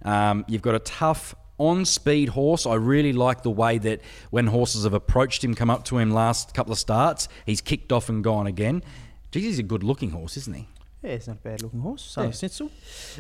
Um, 0.07 0.45
you've 0.49 0.63
got 0.63 0.75
a 0.75 0.79
tough 0.81 1.35
on 1.59 1.85
speed 1.85 2.31
horse. 2.31 2.67
I 2.67 2.75
really 2.75 3.13
like 3.13 3.43
the 3.43 3.51
way 3.51 3.79
that 3.79 4.01
when 4.31 4.47
horses 4.47 4.85
have 4.85 4.95
approached 4.95 5.43
him, 5.43 5.55
come 5.55 5.71
up 5.71 5.85
to 5.87 5.99
him 5.99 6.11
last 6.11 6.55
couple 6.55 6.73
of 6.73 6.79
starts, 6.79 7.29
he's 7.45 7.61
kicked 7.61 7.93
off 7.93 8.09
and 8.09 8.23
gone 8.23 8.47
again. 8.47 8.83
Geez, 9.31 9.45
he's 9.45 9.59
a 9.59 9.63
good 9.63 9.83
looking 9.83 10.11
horse, 10.11 10.37
isn't 10.37 10.55
he? 10.55 10.69
Yeah, 11.03 11.13
it's 11.13 11.29
not 11.29 11.37
a 11.37 11.41
bad 11.41 11.63
looking 11.63 11.81
horse. 11.81 12.03
Son 12.03 12.27
of 12.27 12.33
Snitzel. 12.33 12.71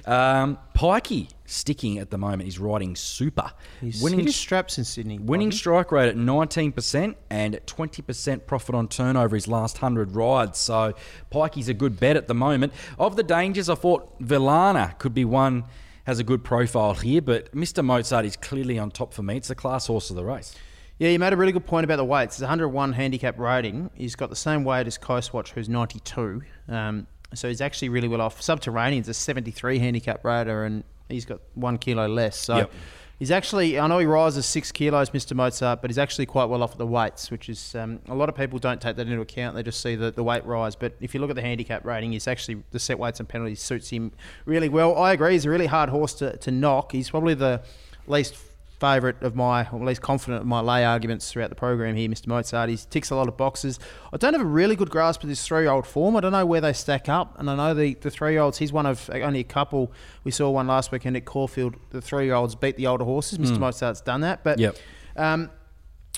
Um, 0.08 0.58
Pikey 0.74 1.28
sticking 1.44 1.98
at 1.98 2.10
the 2.10 2.18
moment. 2.18 2.42
He's 2.42 2.58
riding 2.58 2.96
super. 2.96 3.52
He's 3.80 4.02
winning 4.02 4.28
straps 4.28 4.78
in 4.78 4.84
Sydney. 4.84 5.18
winning 5.18 5.50
Whitey. 5.50 5.54
strike 5.54 5.92
rate 5.92 6.08
at 6.08 6.16
19% 6.16 7.14
and 7.30 7.60
20% 7.66 8.46
profit 8.46 8.74
on 8.74 8.88
turnover 8.88 9.36
his 9.36 9.46
last 9.46 9.76
100 9.76 10.16
rides. 10.16 10.58
So 10.58 10.94
Pikey's 11.30 11.68
a 11.68 11.74
good 11.74 12.00
bet 12.00 12.16
at 12.16 12.26
the 12.26 12.34
moment. 12.34 12.72
Of 12.98 13.14
the 13.14 13.22
dangers, 13.22 13.68
I 13.68 13.74
thought 13.76 14.20
Villana 14.20 14.98
could 14.98 15.14
be 15.14 15.24
one, 15.24 15.64
has 16.06 16.18
a 16.20 16.24
good 16.24 16.44
profile 16.44 16.94
here, 16.94 17.20
but 17.20 17.52
Mr. 17.52 17.84
Mozart 17.84 18.24
is 18.24 18.36
clearly 18.36 18.78
on 18.78 18.90
top 18.90 19.12
for 19.12 19.22
me. 19.22 19.36
It's 19.36 19.48
the 19.48 19.54
class 19.56 19.88
horse 19.88 20.08
of 20.08 20.16
the 20.16 20.24
race. 20.24 20.54
Yeah, 20.98 21.10
you 21.10 21.18
made 21.18 21.32
a 21.32 21.36
really 21.36 21.52
good 21.52 21.66
point 21.66 21.84
about 21.84 21.96
the 21.96 22.04
weights. 22.04 22.36
It's 22.36 22.42
101 22.42 22.92
handicap 22.92 23.38
rating. 23.38 23.90
He's 23.94 24.14
got 24.14 24.30
the 24.30 24.36
same 24.36 24.64
weight 24.64 24.86
as 24.86 24.96
Coast 24.96 25.34
Watch, 25.34 25.50
who's 25.52 25.68
92. 25.68 26.42
Um, 26.68 27.06
so 27.34 27.48
he's 27.48 27.60
actually 27.60 27.88
really 27.90 28.08
well 28.08 28.20
off. 28.20 28.40
Subterranean's 28.40 29.08
a 29.08 29.14
73 29.14 29.78
handicap 29.80 30.24
rater, 30.24 30.64
and 30.64 30.84
he's 31.08 31.24
got 31.24 31.40
one 31.54 31.76
kilo 31.76 32.06
less. 32.06 32.38
So 32.38 32.56
Yep. 32.56 32.72
He's 33.18 33.30
actually, 33.30 33.78
I 33.78 33.86
know 33.86 33.98
he 33.98 34.04
rises 34.04 34.44
six 34.44 34.70
kilos, 34.70 35.10
Mr. 35.10 35.34
Mozart, 35.34 35.80
but 35.80 35.88
he's 35.88 35.96
actually 35.96 36.26
quite 36.26 36.46
well 36.46 36.62
off 36.62 36.72
at 36.72 36.78
the 36.78 36.86
weights, 36.86 37.30
which 37.30 37.48
is 37.48 37.74
um, 37.74 38.00
a 38.08 38.14
lot 38.14 38.28
of 38.28 38.34
people 38.34 38.58
don't 38.58 38.78
take 38.78 38.96
that 38.96 39.06
into 39.06 39.22
account. 39.22 39.56
They 39.56 39.62
just 39.62 39.80
see 39.80 39.96
the, 39.96 40.10
the 40.10 40.22
weight 40.22 40.44
rise. 40.44 40.76
But 40.76 40.94
if 41.00 41.14
you 41.14 41.20
look 41.20 41.30
at 41.30 41.36
the 41.36 41.42
handicap 41.42 41.86
rating, 41.86 42.12
he's 42.12 42.28
actually 42.28 42.62
the 42.72 42.78
set 42.78 42.98
weights 42.98 43.18
and 43.18 43.26
penalties 43.26 43.62
suits 43.62 43.88
him 43.88 44.12
really 44.44 44.68
well. 44.68 44.98
I 44.98 45.14
agree, 45.14 45.32
he's 45.32 45.46
a 45.46 45.50
really 45.50 45.66
hard 45.66 45.88
horse 45.88 46.12
to, 46.14 46.36
to 46.36 46.50
knock. 46.50 46.92
He's 46.92 47.08
probably 47.08 47.32
the 47.32 47.62
least 48.06 48.36
favourite 48.78 49.22
of 49.22 49.34
my, 49.34 49.62
or 49.70 49.80
at 49.80 49.86
least 49.86 50.02
confident 50.02 50.42
of 50.42 50.46
my 50.46 50.60
lay 50.60 50.84
arguments 50.84 51.30
throughout 51.32 51.48
the 51.48 51.54
program 51.56 51.96
here, 51.96 52.08
Mr. 52.08 52.26
Mozart. 52.26 52.68
He 52.68 52.76
ticks 52.76 53.10
a 53.10 53.16
lot 53.16 53.26
of 53.28 53.36
boxes. 53.36 53.78
I 54.12 54.16
don't 54.18 54.34
have 54.34 54.42
a 54.42 54.44
really 54.44 54.76
good 54.76 54.90
grasp 54.90 55.22
of 55.22 55.28
this 55.28 55.46
three-year-old 55.46 55.86
form. 55.86 56.16
I 56.16 56.20
don't 56.20 56.32
know 56.32 56.44
where 56.46 56.60
they 56.60 56.72
stack 56.72 57.08
up, 57.08 57.38
and 57.38 57.48
I 57.50 57.56
know 57.56 57.74
the, 57.74 57.94
the 57.94 58.10
three-year-olds. 58.10 58.58
He's 58.58 58.72
one 58.72 58.86
of 58.86 59.08
only 59.12 59.40
a 59.40 59.44
couple. 59.44 59.92
We 60.24 60.30
saw 60.30 60.50
one 60.50 60.66
last 60.66 60.92
weekend 60.92 61.16
at 61.16 61.24
Caulfield. 61.24 61.76
The 61.90 62.00
three-year-olds 62.00 62.54
beat 62.56 62.76
the 62.76 62.86
older 62.86 63.04
horses. 63.04 63.38
Mr. 63.38 63.58
Mozart's 63.58 64.00
done 64.00 64.20
that, 64.20 64.44
but 64.44 64.58
Yep. 64.58 64.76
um, 65.16 65.50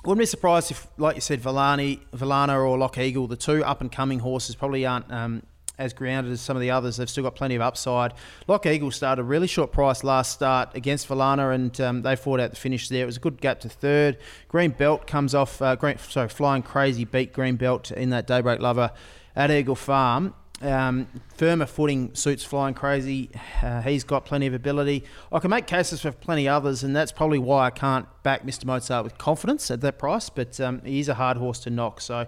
wouldn't 0.04 0.20
be 0.20 0.26
surprised 0.26 0.70
if, 0.70 0.86
like 0.96 1.14
you 1.16 1.20
said, 1.20 1.40
Villani, 1.40 2.00
Villana 2.14 2.64
or 2.64 2.78
Lock 2.78 2.98
Eagle, 2.98 3.26
the 3.26 3.36
two 3.36 3.64
up 3.64 3.80
and 3.80 3.90
coming 3.90 4.20
horses, 4.20 4.54
probably 4.54 4.86
aren't 4.86 5.10
um, 5.12 5.42
as 5.78 5.92
grounded 5.92 6.32
as 6.32 6.40
some 6.40 6.56
of 6.56 6.60
the 6.60 6.70
others. 6.70 6.96
They've 6.96 7.08
still 7.08 7.24
got 7.24 7.36
plenty 7.36 7.54
of 7.54 7.62
upside. 7.62 8.12
Lock 8.46 8.66
Eagle 8.66 8.90
started 8.90 9.22
a 9.22 9.24
really 9.24 9.46
short 9.46 9.72
price 9.72 10.02
last 10.04 10.32
start 10.32 10.74
against 10.74 11.08
Villana, 11.08 11.54
and 11.54 11.80
um, 11.80 12.02
they 12.02 12.16
fought 12.16 12.40
out 12.40 12.50
the 12.50 12.56
finish 12.56 12.88
there. 12.88 13.04
It 13.04 13.06
was 13.06 13.16
a 13.16 13.20
good 13.20 13.40
gap 13.40 13.60
to 13.60 13.68
third. 13.68 14.18
Green 14.48 14.70
Belt 14.72 15.06
comes 15.06 15.34
off. 15.34 15.62
Uh, 15.62 15.76
green, 15.76 15.98
sorry, 15.98 16.28
Flying 16.28 16.62
Crazy 16.62 17.04
beat 17.04 17.32
Green 17.32 17.56
Belt 17.56 17.90
in 17.90 18.10
that 18.10 18.26
Daybreak 18.26 18.60
Lover 18.60 18.90
at 19.36 19.50
Eagle 19.50 19.76
Farm. 19.76 20.34
Um, 20.60 21.06
firmer 21.36 21.66
footing 21.66 22.14
suits 22.16 22.42
Flying 22.42 22.74
Crazy. 22.74 23.30
Uh, 23.62 23.80
he's 23.82 24.02
got 24.02 24.24
plenty 24.24 24.48
of 24.48 24.54
ability. 24.54 25.04
I 25.30 25.38
can 25.38 25.50
make 25.50 25.68
cases 25.68 26.00
for 26.00 26.10
plenty 26.10 26.48
others, 26.48 26.82
and 26.82 26.96
that's 26.96 27.12
probably 27.12 27.38
why 27.38 27.66
I 27.66 27.70
can't 27.70 28.06
back 28.24 28.44
Mr. 28.44 28.64
Mozart 28.64 29.04
with 29.04 29.18
confidence 29.18 29.70
at 29.70 29.80
that 29.82 29.98
price. 29.98 30.28
But 30.28 30.60
um, 30.60 30.82
he 30.84 30.98
is 30.98 31.08
a 31.08 31.14
hard 31.14 31.36
horse 31.36 31.60
to 31.60 31.70
knock, 31.70 32.00
so 32.00 32.26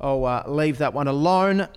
I'll 0.00 0.24
uh, 0.24 0.44
leave 0.46 0.78
that 0.78 0.94
one 0.94 1.08
alone. 1.08 1.68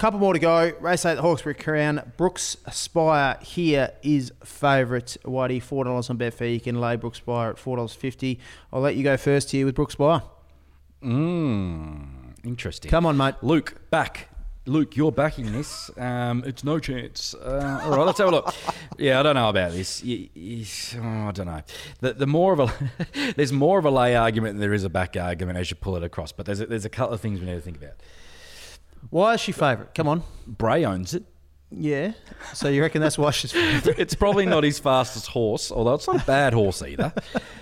Couple 0.00 0.18
more 0.18 0.32
to 0.32 0.38
go. 0.38 0.72
Race 0.80 1.04
8 1.04 1.16
the 1.16 1.20
Hawkesbury 1.20 1.54
Crown. 1.54 2.12
Brooks 2.16 2.56
Spire 2.70 3.36
here 3.42 3.90
is 4.02 4.32
favourite. 4.42 5.18
Whitey, 5.26 5.58
$4 5.62 6.08
on 6.08 6.16
Betfair. 6.16 6.54
You 6.54 6.58
can 6.58 6.80
lay 6.80 6.96
Brooks 6.96 7.18
Spire 7.18 7.50
at 7.50 7.56
$4.50. 7.56 8.38
I'll 8.72 8.80
let 8.80 8.96
you 8.96 9.04
go 9.04 9.18
first 9.18 9.50
here 9.50 9.66
with 9.66 9.74
Brooks 9.74 9.92
Spire. 9.92 10.22
Mmm. 11.02 12.06
Interesting. 12.46 12.90
Come 12.90 13.04
on, 13.04 13.18
mate. 13.18 13.34
Luke, 13.42 13.90
back. 13.90 14.28
Luke, 14.64 14.96
you're 14.96 15.12
backing 15.12 15.52
this. 15.52 15.90
Um, 15.98 16.44
it's 16.46 16.64
no 16.64 16.78
chance. 16.78 17.34
Uh, 17.34 17.82
all 17.84 17.90
right, 17.90 18.06
let's 18.06 18.18
have 18.20 18.28
a 18.28 18.30
look. 18.30 18.54
Yeah, 18.96 19.20
I 19.20 19.22
don't 19.22 19.34
know 19.34 19.48
about 19.50 19.72
this. 19.72 20.02
You, 20.02 20.28
you- 20.34 20.66
oh, 20.96 21.28
I 21.28 21.30
don't 21.32 21.46
know. 21.46 21.60
The, 22.00 22.14
the 22.14 22.26
more 22.26 22.54
of 22.54 22.60
a 22.60 22.72
there's 23.36 23.52
more 23.52 23.78
of 23.78 23.84
a 23.86 23.90
lay 23.90 24.14
argument 24.16 24.54
than 24.54 24.60
there 24.60 24.74
is 24.74 24.84
a 24.84 24.90
back 24.90 25.16
argument 25.18 25.58
as 25.58 25.70
you 25.70 25.76
pull 25.76 25.96
it 25.96 26.02
across. 26.04 26.32
But 26.32 26.44
there's 26.46 26.60
a, 26.60 26.66
there's 26.66 26.84
a 26.86 26.90
couple 26.90 27.14
of 27.14 27.20
things 27.20 27.38
we 27.40 27.46
need 27.46 27.54
to 27.54 27.60
think 27.60 27.76
about. 27.78 27.94
Why 29.08 29.34
is 29.34 29.40
she 29.40 29.52
favourite? 29.52 29.94
Come 29.94 30.08
on. 30.08 30.22
Bray 30.46 30.84
owns 30.84 31.14
it. 31.14 31.24
Yeah. 31.70 32.12
So 32.52 32.68
you 32.68 32.82
reckon 32.82 33.00
that's 33.00 33.16
why 33.16 33.30
she's 33.30 33.52
favourite? 33.52 33.98
It's 34.00 34.14
probably 34.14 34.44
not 34.44 34.64
his 34.64 34.78
fastest 34.78 35.28
horse, 35.28 35.70
although 35.70 35.94
it's 35.94 36.06
not 36.06 36.22
a 36.22 36.26
bad 36.26 36.52
horse 36.52 36.82
either. 36.82 37.12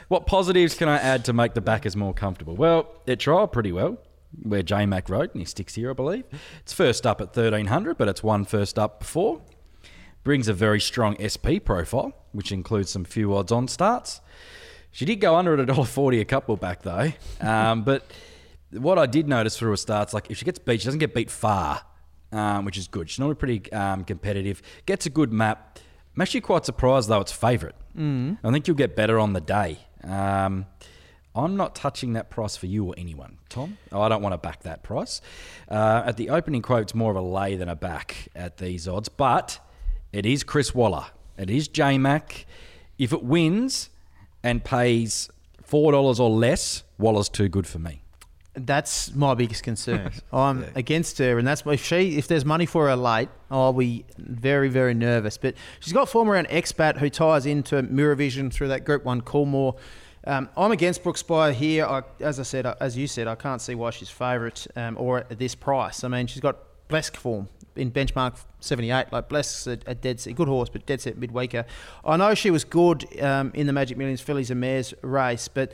What 0.09 0.27
positives 0.27 0.75
can 0.75 0.89
I 0.89 0.97
add 0.97 1.25
to 1.27 1.33
make 1.33 1.55
the 1.55 1.61
backers 1.61 1.95
more 1.95 2.15
comfortable? 2.15 2.57
Well, 2.57 2.89
it 3.07 3.19
trialled 3.19 3.53
pretty 3.53 3.71
well, 3.73 3.99
where 4.43 4.63
J 4.63 4.87
Mac 4.87 5.11
rode, 5.11 5.31
and 5.33 5.41
he 5.41 5.45
sticks 5.45 5.75
here, 5.75 5.91
I 5.91 5.93
believe. 5.93 6.25
It's 6.61 6.73
first 6.73 7.07
up 7.07 7.21
at 7.21 7.29
1300, 7.37 7.99
but 7.99 8.09
it's 8.09 8.23
won 8.23 8.45
first 8.47 8.79
up 8.79 9.01
before. 9.01 9.43
Brings 10.25 10.49
a 10.49 10.55
very 10.55 10.81
strong 10.81 11.17
SP 11.21 11.61
profile, 11.63 12.13
which 12.33 12.51
includes 12.51 12.91
some 12.91 13.05
few 13.05 13.35
odds 13.35 13.53
on 13.53 13.69
starts. 13.69 14.21
She 14.91 15.05
did 15.05 15.17
go 15.17 15.37
under 15.37 15.53
at 15.59 15.69
$1.40 15.69 16.21
a 16.21 16.25
couple 16.25 16.57
back, 16.57 16.83
though. 16.83 17.13
Um, 17.41 17.85
but 17.85 18.11
what 18.73 18.99
I 18.99 19.07
did 19.07 19.29
notice 19.29 19.57
through 19.59 19.71
her 19.71 19.77
starts, 19.77 20.13
like 20.13 20.31
if 20.31 20.39
she 20.39 20.45
gets 20.45 20.59
beat, 20.59 20.81
she 20.81 20.87
doesn't 20.87 21.01
get 21.01 21.15
beat 21.15 21.31
far, 21.31 21.83
um, 22.33 22.65
which 22.65 22.77
is 22.77 22.89
good. 22.89 23.09
She's 23.09 23.19
normally 23.19 23.37
pretty 23.37 23.73
um, 23.73 24.05
competitive, 24.05 24.63
gets 24.87 25.07
a 25.07 25.11
good 25.11 25.33
map. 25.33 25.79
I'm 26.15 26.23
actually 26.23 26.41
quite 26.41 26.65
surprised, 26.65 27.09
though, 27.09 27.21
it's 27.21 27.33
favourite. 27.33 27.77
Mm. 27.97 28.39
I 28.43 28.51
think 28.51 28.67
you'll 28.67 28.77
get 28.77 28.97
better 28.97 29.19
on 29.19 29.33
the 29.33 29.41
day. 29.41 29.79
Um, 30.03 30.67
I'm 31.35 31.57
not 31.57 31.75
touching 31.75 32.15
that 32.15 32.31
price 32.31 32.57
for 32.57 32.67
you 32.67 32.85
or 32.87 32.95
anyone, 32.99 33.39
Tom. 33.49 33.79
Oh, 33.93 34.01
I 34.01 34.09
don't 34.09 34.23
want 34.23 34.33
to 34.33 34.39
back 34.39 34.63
that 34.65 34.83
price. 34.83 35.21
Uh, 35.69 36.03
at 36.05 36.17
the 36.17 36.31
opening 36.31 36.63
quote, 36.63 36.83
it's 36.83 36.95
more 36.95 37.11
of 37.11 37.17
a 37.17 37.21
lay 37.21 37.55
than 37.57 37.69
a 37.69 37.77
back 37.77 38.29
at 38.35 38.57
these 38.57 38.89
odds, 38.89 39.09
but 39.09 39.61
it 40.13 40.27
is 40.27 40.43
Chris 40.43 40.75
Waller. 40.75 41.07
It 41.37 41.51
is 41.51 41.69
J 41.69 41.99
Mac. 41.99 42.47
If 42.99 43.13
it 43.13 43.23
wins 43.23 43.91
and 44.43 44.65
pays 44.65 45.31
four 45.63 45.93
dollars 45.93 46.19
or 46.19 46.31
less, 46.31 46.83
Waller's 46.99 47.29
too 47.29 47.49
good 47.49 47.67
for 47.67 47.79
me. 47.79 48.03
That's 48.67 49.15
my 49.15 49.35
biggest 49.35 49.63
concern. 49.63 50.13
I'm 50.33 50.67
against 50.75 51.19
her, 51.19 51.39
and 51.39 51.47
that's 51.47 51.65
why 51.65 51.75
if 51.75 51.85
she 51.85 52.17
if 52.17 52.29
there's 52.29 52.45
money 52.45 52.67
for 52.67 52.89
her 52.89 52.97
late, 52.97 53.29
I'll 53.51 53.73
be 53.73 54.05
very 54.19 54.69
very 54.69 54.95
nervous. 54.95 55.39
But 55.39 55.55
she's 55.81 55.93
got 55.93 56.09
form 56.09 56.31
around 56.31 56.49
expat 56.49 56.99
who 56.99 57.11
ties 57.11 57.47
into 57.47 57.83
Mirror 57.83 58.17
Vision 58.17 58.51
through 58.51 58.69
that 58.69 58.85
Group 58.85 59.05
One 59.05 59.21
Coolmore. 59.23 59.77
Um, 60.25 60.49
I'm 60.57 60.73
against 60.73 61.03
Brooks 61.03 61.21
Spire 61.21 61.53
here. 61.53 61.87
I, 61.87 62.03
as 62.21 62.39
I 62.39 62.43
said, 62.43 62.67
as 62.67 62.97
you 62.97 63.07
said, 63.07 63.29
I 63.29 63.35
can't 63.35 63.63
see 63.63 63.75
why 63.75 63.91
she's 63.91 64.11
favourite 64.11 64.67
um, 64.77 64.97
or 64.99 65.19
at 65.19 65.39
this 65.39 65.55
price. 65.55 66.05
I 66.05 66.09
mean, 66.09 66.27
she's 66.27 66.41
got 66.41 66.59
Blesk 66.89 67.17
form 67.17 67.49
in 67.77 67.91
benchmark 67.91 68.37
78. 68.61 69.13
Like 69.13 69.29
Blesk's 69.29 69.67
a, 69.67 69.79
a 69.87 69.95
dead 69.95 70.21
set, 70.21 70.35
good 70.35 70.49
horse, 70.49 70.69
but 70.69 70.85
dead 70.87 71.01
set 71.01 71.19
midweeker. 71.19 71.65
I 72.05 72.17
know 72.17 72.35
she 72.35 72.51
was 72.51 72.65
good 72.65 73.07
um, 73.23 73.53
in 73.55 73.67
the 73.67 73.73
Magic 73.73 73.97
Millions 73.97 74.21
fillies 74.21 74.51
and 74.51 74.61
mares 74.61 74.93
race, 75.03 75.49
but 75.49 75.73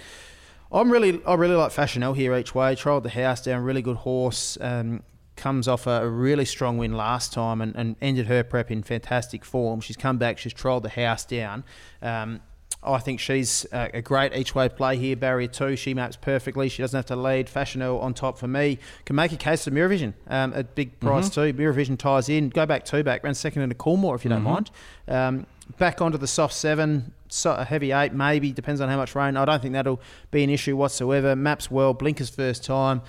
I'm 0.75 0.91
really, 0.91 1.23
I 1.25 1.35
really 1.35 1.55
like 1.55 1.71
Fashionel 1.71 2.15
here 2.15 2.35
each 2.35 2.55
way. 2.55 2.75
Trialled 2.75 3.05
the 3.05 3.11
house 3.11 3.43
down, 3.43 3.63
really 3.63 3.83
good 3.83 3.99
horse. 3.99 4.59
Um, 4.61 5.05
comes 5.37 5.69
off 5.69 5.87
a, 5.87 6.03
a 6.03 6.09
really 6.09 6.45
strong 6.45 6.79
win 6.79 6.93
last 6.97 7.33
time 7.33 7.61
and, 7.61 7.75
and 7.77 7.97
ended 8.01 8.27
her 8.27 8.43
prep 8.43 8.71
in 8.71 8.83
fantastic 8.83 9.45
form. 9.45 9.81
She's 9.81 9.97
come 9.97 10.19
back, 10.19 10.39
she's 10.39 10.55
trialled 10.55 10.83
the 10.83 10.89
house 10.89 11.25
down. 11.25 11.65
Um, 12.03 12.41
I 12.85 12.99
think 12.99 13.21
she's 13.21 13.67
a, 13.73 13.91
a 13.95 14.03
great 14.03 14.35
each 14.35 14.55
way 14.55 14.69
play 14.69 14.97
here. 14.97 15.17
Barrier 15.17 15.49
two, 15.49 15.77
she 15.77 15.95
maps 15.95 16.17
perfectly. 16.17 16.69
She 16.69 16.83
doesn't 16.83 16.97
have 16.97 17.07
to 17.07 17.17
lead. 17.17 17.49
Fashionel 17.49 17.99
on 18.01 18.15
top 18.15 18.39
for 18.39 18.49
me. 18.49 18.79
Can 19.05 19.17
make 19.17 19.33
a 19.33 19.37
case 19.37 19.67
of 19.67 19.73
Mirror 19.73 19.89
Vision 19.89 20.15
um, 20.29 20.53
at 20.55 20.75
big 20.75 20.99
price 21.01 21.31
too. 21.31 21.53
Mirror 21.53 21.73
Vision 21.73 21.97
ties 21.97 22.29
in. 22.29 22.51
Go 22.51 22.67
back 22.67 22.85
two 22.85 23.03
back, 23.03 23.25
ran 23.25 23.35
second 23.35 23.63
into 23.63 23.75
Coolmore 23.75 24.15
if 24.15 24.25
you 24.25 24.31
don't 24.31 24.43
mind. 24.43 24.71
Um, 25.09 25.47
back 25.79 26.01
onto 26.01 26.19
the 26.19 26.27
soft 26.27 26.55
seven, 26.55 27.13
so 27.29 27.53
a 27.53 27.65
heavy 27.65 27.93
eight 27.93 28.13
maybe 28.13 28.53
depends 28.53 28.81
on 28.81 28.89
how 28.89 28.97
much 28.97 29.15
rain. 29.15 29.37
I 29.37 29.45
don't 29.45 29.61
think 29.61 29.75
that'll 29.75 30.01
be 30.31 30.45
an 30.45 30.51
issue 30.51 30.77
whatsoever. 30.77 31.35
Maps 31.35 31.71
well. 31.71 31.95
Blinkers 31.95 32.31
first 32.31 32.65
time. 32.65 33.03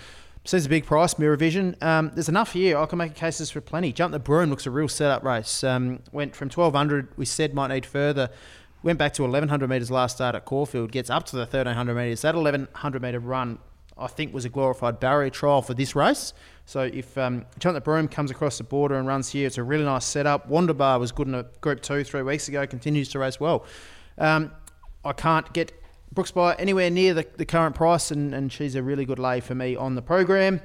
Seems 0.47 0.67
a 0.67 0.69
big 0.69 0.85
price, 0.85 1.17
Mirror 1.17 1.37
Vision. 1.37 1.75
Um, 1.81 2.11
there's 2.13 2.29
enough 2.29 2.53
here. 2.53 2.77
I 2.77 2.85
can 2.85 2.99
make 2.99 3.13
a 3.13 3.15
cases 3.15 3.49
for 3.49 3.61
plenty. 3.61 3.91
Jump 3.91 4.11
the 4.11 4.19
Broom 4.19 4.51
looks 4.51 4.67
a 4.67 4.71
real 4.71 4.87
setup 4.87 5.23
race. 5.23 5.63
Um, 5.63 6.01
went 6.11 6.35
from 6.35 6.49
1200, 6.49 7.17
we 7.17 7.25
said 7.25 7.55
might 7.55 7.69
need 7.69 7.83
further. 7.83 8.29
Went 8.85 8.99
back 8.99 9.13
to 9.13 9.23
1100 9.23 9.67
metres 9.67 9.89
last 9.89 10.17
start 10.17 10.35
at 10.35 10.45
Caulfield. 10.45 10.91
Gets 10.91 11.09
up 11.09 11.25
to 11.25 11.35
the 11.35 11.41
1300 11.41 11.95
metres. 11.95 12.21
That 12.21 12.35
1100 12.35 13.01
metre 13.01 13.19
run, 13.19 13.57
I 13.97 14.05
think, 14.05 14.31
was 14.31 14.45
a 14.45 14.49
glorified 14.49 14.99
barrier 14.99 15.31
trial 15.31 15.63
for 15.63 15.73
this 15.73 15.95
race. 15.95 16.33
So 16.67 16.81
if 16.81 17.17
um, 17.17 17.47
the 17.59 17.81
Broom 17.81 18.07
comes 18.07 18.29
across 18.29 18.59
the 18.59 18.63
border 18.63 18.93
and 18.93 19.07
runs 19.07 19.29
here, 19.29 19.47
it's 19.47 19.57
a 19.57 19.63
really 19.63 19.85
nice 19.85 20.05
setup. 20.05 20.47
Wonderbar 20.47 20.99
was 20.99 21.11
good 21.11 21.27
in 21.27 21.33
a 21.33 21.47
Group 21.61 21.81
2 21.81 22.03
three 22.03 22.21
weeks 22.21 22.47
ago. 22.47 22.67
Continues 22.67 23.09
to 23.09 23.17
race 23.17 23.39
well. 23.39 23.65
Um, 24.19 24.51
I 25.03 25.13
can't 25.13 25.51
get 25.51 25.71
Brooks 26.13 26.29
by 26.29 26.53
anywhere 26.53 26.91
near 26.91 27.15
the, 27.15 27.25
the 27.37 27.45
current 27.45 27.73
price, 27.73 28.11
and, 28.11 28.35
and 28.35 28.53
she's 28.53 28.75
a 28.75 28.83
really 28.83 29.03
good 29.03 29.17
lay 29.17 29.39
for 29.39 29.55
me 29.55 29.75
on 29.75 29.95
the 29.95 30.03
program. 30.03 30.61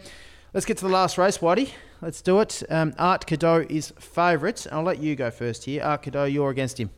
Let's 0.52 0.66
get 0.66 0.76
to 0.76 0.84
the 0.84 0.92
last 0.92 1.16
race, 1.16 1.38
Whitey. 1.38 1.70
Let's 2.02 2.20
do 2.20 2.40
it. 2.40 2.64
Um, 2.68 2.92
Art 2.98 3.26
Cadeau 3.26 3.64
is 3.70 3.94
favourite. 3.98 4.66
I'll 4.70 4.82
let 4.82 4.98
you 4.98 5.16
go 5.16 5.30
first 5.30 5.64
here. 5.64 5.82
Art 5.82 6.02
Cadeau, 6.02 6.24
you're 6.24 6.50
against 6.50 6.78
him. 6.78 6.90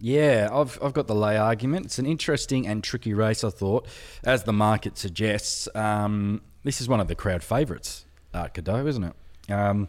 Yeah, 0.00 0.48
I've, 0.52 0.78
I've 0.82 0.92
got 0.92 1.06
the 1.08 1.14
lay 1.14 1.36
argument. 1.36 1.86
It's 1.86 1.98
an 1.98 2.06
interesting 2.06 2.66
and 2.66 2.84
tricky 2.84 3.14
race, 3.14 3.42
I 3.42 3.50
thought. 3.50 3.86
As 4.24 4.44
the 4.44 4.52
market 4.52 4.96
suggests, 4.96 5.68
um, 5.74 6.42
this 6.62 6.80
is 6.80 6.88
one 6.88 7.00
of 7.00 7.08
the 7.08 7.14
crowd 7.16 7.42
favourites, 7.42 8.04
Art 8.32 8.54
Cadeau, 8.54 8.86
isn't 8.86 9.02
it? 9.04 9.52
Um, 9.52 9.88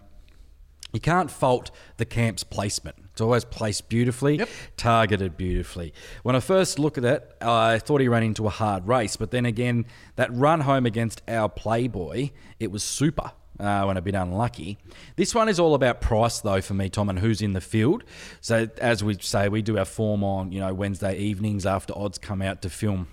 you 0.91 0.99
can't 0.99 1.29
fault 1.29 1.69
the 1.97 2.05
camp's 2.05 2.43
placement. 2.43 2.95
It's 3.11 3.21
always 3.21 3.45
placed 3.45 3.89
beautifully, 3.89 4.37
Yep. 4.39 4.49
targeted 4.77 5.37
beautifully. 5.37 5.93
When 6.23 6.35
I 6.35 6.39
first 6.39 6.79
looked 6.79 6.97
at 6.97 7.05
it, 7.05 7.35
I 7.41 7.77
thought 7.77 8.01
he 8.01 8.07
ran 8.07 8.23
into 8.23 8.47
a 8.47 8.49
hard 8.49 8.87
race, 8.87 9.15
but 9.15 9.29
then 9.29 9.45
again, 9.45 9.85
that 10.15 10.33
run 10.33 10.61
home 10.61 10.87
against 10.87 11.21
our 11.27 11.47
Playboy, 11.49 12.31
it 12.59 12.71
was 12.71 12.81
super. 12.81 13.33
Uh, 13.59 13.83
when 13.83 13.97
a 13.97 14.01
bit 14.01 14.15
unlucky. 14.15 14.77
This 15.17 15.35
one 15.35 15.49
is 15.49 15.59
all 15.59 15.75
about 15.75 15.99
price, 15.99 16.39
though, 16.39 16.61
for 16.61 16.73
me, 16.73 16.87
Tom, 16.87 17.09
and 17.09 17.19
who's 17.19 17.41
in 17.41 17.51
the 17.51 17.59
field. 17.59 18.05
So, 18.39 18.69
as 18.77 19.03
we 19.03 19.17
say, 19.19 19.49
we 19.49 19.61
do 19.61 19.77
our 19.77 19.83
form 19.83 20.23
on 20.23 20.53
you 20.53 20.61
know 20.61 20.73
Wednesday 20.73 21.17
evenings 21.17 21.65
after 21.65 21.93
odds 21.97 22.17
come 22.17 22.41
out 22.41 22.61
to 22.61 22.69
film 22.69 23.09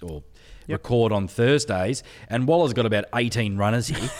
or 0.00 0.22
record 0.68 1.10
on 1.10 1.26
Thursdays, 1.26 2.04
and 2.28 2.46
Waller's 2.46 2.74
got 2.74 2.86
about 2.86 3.06
eighteen 3.12 3.56
runners 3.56 3.88
here. 3.88 4.10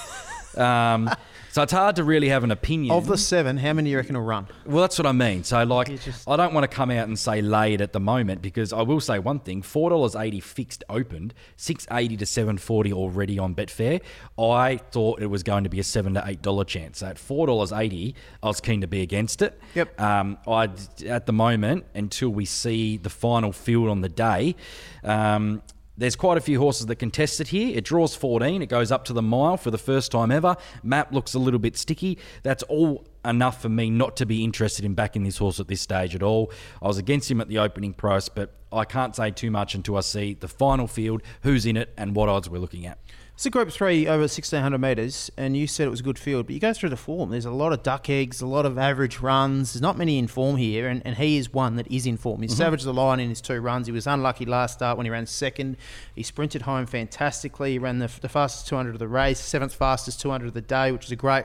um, 0.65 1.09
So 1.51 1.63
it's 1.63 1.73
hard 1.73 1.97
to 1.97 2.05
really 2.05 2.29
have 2.29 2.45
an 2.45 2.51
opinion. 2.51 2.95
Of 2.95 3.07
the 3.07 3.17
seven, 3.19 3.57
how 3.57 3.73
many 3.73 3.89
do 3.89 3.93
you 3.93 3.97
reckon 3.97 4.17
will 4.17 4.23
run? 4.23 4.47
Well, 4.67 4.83
that's 4.83 4.99
what 4.99 5.07
I 5.07 5.13
mean. 5.13 5.45
So, 5.45 5.63
like, 5.65 5.89
just- 6.01 6.29
I 6.29 6.37
don't 6.37 6.53
want 6.55 6.65
to 6.65 6.69
come 6.69 6.91
out 6.91 7.09
and 7.09 7.19
say 7.19 7.41
lay 7.43 7.75
it 7.75 7.81
at 7.81 7.93
the 7.93 8.01
moment 8.01 8.43
because 8.43 8.73
I 8.73 8.83
will 8.83 9.01
say 9.01 9.19
one 9.19 9.41
thing: 9.41 9.63
four 9.63 9.91
dollars 9.91 10.15
eighty 10.15 10.41
fixed 10.41 10.85
opened, 10.89 11.35
six 11.57 11.87
eighty 11.91 12.17
to 12.19 12.27
seven 12.27 12.59
forty 12.59 12.93
already 12.93 13.39
on 13.39 13.55
Betfair. 13.55 14.01
I 14.39 14.77
thought 14.91 15.21
it 15.23 15.27
was 15.27 15.43
going 15.43 15.65
to 15.65 15.71
be 15.71 15.81
a 15.81 15.85
seven 15.85 16.15
to 16.15 16.23
eight 16.27 16.43
dollar 16.43 16.65
chance. 16.65 16.99
So 16.99 17.07
at 17.07 17.19
four 17.19 17.47
dollars 17.47 17.73
eighty, 17.73 18.15
I 18.43 18.47
was 18.49 18.61
keen 18.61 18.81
to 18.83 18.87
be 18.87 19.01
against 19.03 19.43
it. 19.43 19.59
Yep. 19.75 20.01
Um, 20.01 20.39
I 20.47 20.69
at 21.07 21.27
the 21.27 21.33
moment 21.33 21.87
until 21.95 22.29
we 22.29 22.45
see 22.45 22.97
the 22.99 23.11
final 23.11 23.53
field 23.53 23.89
on 23.89 24.01
the 24.03 24.09
day. 24.09 24.55
Um, 25.03 25.63
there's 25.99 26.15
quite 26.15 26.39
a 26.39 26.41
few 26.41 26.61
horses 26.61 26.87
that 26.87 26.97
contest 26.97 27.41
it 27.41 27.49
here. 27.49 27.77
It 27.77 27.85
draws 27.85 28.15
14. 28.15 28.63
It 28.63 28.67
goes 28.67 28.93
up 28.93 29.05
to 29.07 29.13
the 29.13 29.21
mile 29.21 29.57
for 29.57 29.73
the 29.73 29.79
first 29.79 30.13
time 30.13 30.31
ever. 30.31 30.57
Map 30.85 31.13
looks 31.13 31.35
a 31.35 31.41
little 31.41 31.59
bit 31.59 31.77
sticky. 31.77 32.19
That's 32.45 32.63
all 32.63 33.05
enough 33.29 33.63
for 33.63 33.69
me 33.69 33.91
not 33.91 34.17
to 34.17 34.27
be 34.27 34.45
interested 34.45 34.85
in 34.85 34.95
backing 34.95 35.25
this 35.25 35.39
horse 35.39 35.61
at 35.61 35.69
this 35.69 35.81
stage 35.81 36.15
at 36.15 36.23
all. 36.23 36.53
I 36.83 36.87
was 36.87 36.99
against 36.99 37.31
him 37.31 37.41
at 37.41 37.49
the 37.49 37.59
opening 37.59 37.93
price, 37.93 38.29
but 38.29 38.55
I 38.73 38.85
can't 38.85 39.15
say 39.15 39.31
too 39.31 39.51
much 39.51 39.75
until 39.75 39.97
I 39.97 40.01
see 40.01 40.35
the 40.35 40.49
final 40.49 40.87
field, 40.87 41.23
who's 41.43 41.67
in 41.67 41.77
it, 41.77 41.93
and 41.97 42.15
what 42.15 42.29
odds 42.29 42.49
we're 42.49 42.59
looking 42.59 42.87
at. 42.87 42.99
It's 43.39 43.47
a 43.47 43.51
group 43.51 43.71
three 43.71 44.09
over 44.09 44.23
1600 44.23 44.79
metres, 44.79 45.31
and 45.37 45.57
you 45.57 45.69
said 45.69 45.87
it 45.87 45.91
was 45.91 46.01
a 46.01 46.03
good 46.03 46.19
field, 46.19 46.47
but 46.47 46.55
you 46.55 46.61
go 46.61 46.73
through 46.73 46.89
the 46.89 46.97
form. 46.97 47.31
There's 47.31 47.45
a 47.45 47.53
lot 47.53 47.73
of 47.73 47.85
duck 47.85 48.11
eggs, 48.11 48.41
a 48.41 48.47
lot 48.49 48.67
of 48.67 48.77
average 48.77 49.21
runs. 49.21 49.75
There's 49.75 49.81
not 49.81 49.97
many 49.97 50.19
in 50.19 50.27
form 50.27 50.57
here, 50.57 50.89
and, 50.89 51.03
and 51.07 51.17
he 51.17 51.37
is 51.37 51.53
one 51.53 51.77
that 51.77 51.87
is 51.87 52.05
in 52.05 52.17
form. 52.17 52.41
He 52.41 52.49
mm-hmm. 52.49 52.57
savaged 52.57 52.85
the 52.85 52.93
line 52.93 53.21
in 53.21 53.29
his 53.29 53.41
two 53.41 53.61
runs. 53.61 53.87
He 53.87 53.93
was 53.93 54.09
unlucky 54.09 54.45
last 54.45 54.75
start 54.75 54.97
when 54.97 55.07
he 55.07 55.11
ran 55.11 55.25
second. 55.25 55.77
He 56.17 56.25
sprinted 56.25 56.63
home 56.63 56.87
fantastically. 56.87 57.71
He 57.71 57.79
ran 57.79 58.01
the, 58.01 58.11
the 58.21 58.29
fastest 58.29 58.67
200 58.67 58.97
of 58.97 58.99
the 58.99 59.07
race, 59.07 59.39
seventh 59.39 59.73
fastest 59.73 60.21
200 60.21 60.49
of 60.49 60.55
the 60.55 60.61
day, 60.61 60.91
which 60.91 61.05
is 61.05 61.13
a 61.13 61.17
great, 61.17 61.45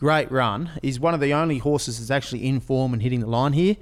great 0.00 0.32
run. 0.32 0.70
He's 0.80 0.98
one 0.98 1.12
of 1.12 1.20
the 1.20 1.34
only 1.34 1.58
horses 1.58 1.98
that's 1.98 2.10
actually 2.10 2.46
in 2.46 2.58
form 2.60 2.94
and 2.94 3.02
hitting 3.02 3.20
the 3.20 3.26
line 3.26 3.52
here. 3.52 3.76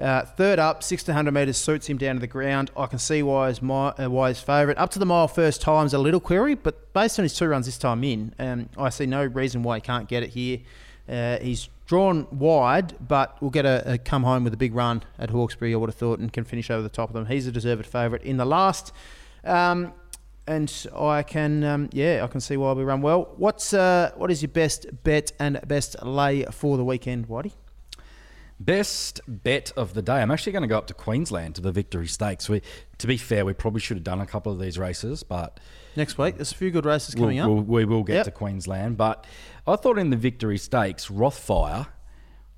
Uh, 0.00 0.24
third 0.24 0.58
up, 0.58 0.76
1600 0.76 1.30
metres 1.30 1.58
suits 1.58 1.88
him 1.88 1.98
down 1.98 2.14
to 2.14 2.20
the 2.22 2.26
ground. 2.26 2.70
I 2.74 2.86
can 2.86 2.98
see 2.98 3.22
why 3.22 3.48
his, 3.48 3.60
my, 3.60 3.88
uh, 3.90 4.08
why 4.08 4.30
his 4.30 4.40
favourite. 4.40 4.78
Up 4.78 4.88
to 4.92 4.98
the 4.98 5.04
mile 5.04 5.28
first 5.28 5.60
time's 5.60 5.92
a 5.92 5.98
little 5.98 6.20
query, 6.20 6.54
but 6.54 6.90
based 6.94 7.18
on 7.18 7.24
his 7.24 7.34
two 7.34 7.48
runs 7.48 7.66
this 7.66 7.76
time 7.76 8.02
in, 8.02 8.34
um, 8.38 8.70
I 8.78 8.88
see 8.88 9.04
no 9.04 9.26
reason 9.26 9.62
why 9.62 9.76
he 9.76 9.82
can't 9.82 10.08
get 10.08 10.22
it 10.22 10.30
here. 10.30 10.60
Uh, 11.06 11.36
he's 11.40 11.68
drawn 11.84 12.26
wide, 12.30 12.94
but 13.06 13.38
will 13.42 13.50
get 13.50 13.66
a, 13.66 13.92
a 13.92 13.98
come 13.98 14.22
home 14.22 14.44
with 14.44 14.54
a 14.54 14.58
big 14.58 14.74
run 14.74 15.02
at 15.18 15.28
Hawkesbury, 15.28 15.74
I 15.74 15.76
would 15.76 15.90
have 15.90 15.96
thought, 15.96 16.18
and 16.18 16.32
can 16.32 16.44
finish 16.44 16.70
over 16.70 16.82
the 16.82 16.88
top 16.88 17.10
of 17.10 17.14
them. 17.14 17.26
He's 17.26 17.46
a 17.46 17.52
deserved 17.52 17.84
favourite 17.84 18.24
in 18.24 18.38
the 18.38 18.46
last. 18.46 18.90
Um, 19.44 19.92
and 20.48 20.86
I 20.96 21.22
can, 21.22 21.62
um, 21.64 21.88
yeah, 21.92 22.22
I 22.24 22.26
can 22.26 22.40
see 22.40 22.56
why 22.56 22.72
we 22.72 22.82
run 22.82 23.00
well. 23.02 23.32
What's 23.36 23.72
uh, 23.72 24.10
what 24.16 24.30
is 24.30 24.42
your 24.42 24.48
best 24.50 24.86
bet 25.04 25.32
and 25.38 25.60
best 25.68 26.02
lay 26.02 26.44
for 26.46 26.76
the 26.76 26.84
weekend, 26.84 27.28
Whitey? 27.28 27.52
Best 28.60 29.20
bet 29.28 29.70
of 29.76 29.94
the 29.94 30.02
day. 30.02 30.20
I'm 30.20 30.32
actually 30.32 30.50
going 30.50 30.62
to 30.62 30.68
go 30.68 30.76
up 30.78 30.88
to 30.88 30.94
Queensland 30.94 31.54
to 31.54 31.60
the 31.60 31.70
Victory 31.70 32.08
Stakes. 32.08 32.48
We, 32.48 32.60
to 32.98 33.06
be 33.06 33.16
fair, 33.16 33.44
we 33.44 33.52
probably 33.52 33.80
should 33.80 33.98
have 33.98 34.04
done 34.04 34.20
a 34.20 34.26
couple 34.26 34.50
of 34.50 34.58
these 34.58 34.76
races, 34.78 35.22
but 35.22 35.60
Next 35.94 36.18
week, 36.18 36.36
there's 36.36 36.50
a 36.52 36.56
few 36.56 36.70
good 36.72 36.84
races 36.84 37.14
we'll, 37.14 37.24
coming 37.26 37.38
up. 37.38 37.48
we'll, 37.48 37.60
we 37.62 37.84
will 37.84 38.02
get 38.02 38.14
Yep. 38.16 38.24
to 38.26 38.30
Queensland. 38.32 38.96
But 38.96 39.24
I 39.66 39.76
thought 39.76 39.96
in 39.98 40.10
the 40.10 40.16
Victory 40.16 40.58
Stakes, 40.58 41.06
Rothfire 41.08 41.86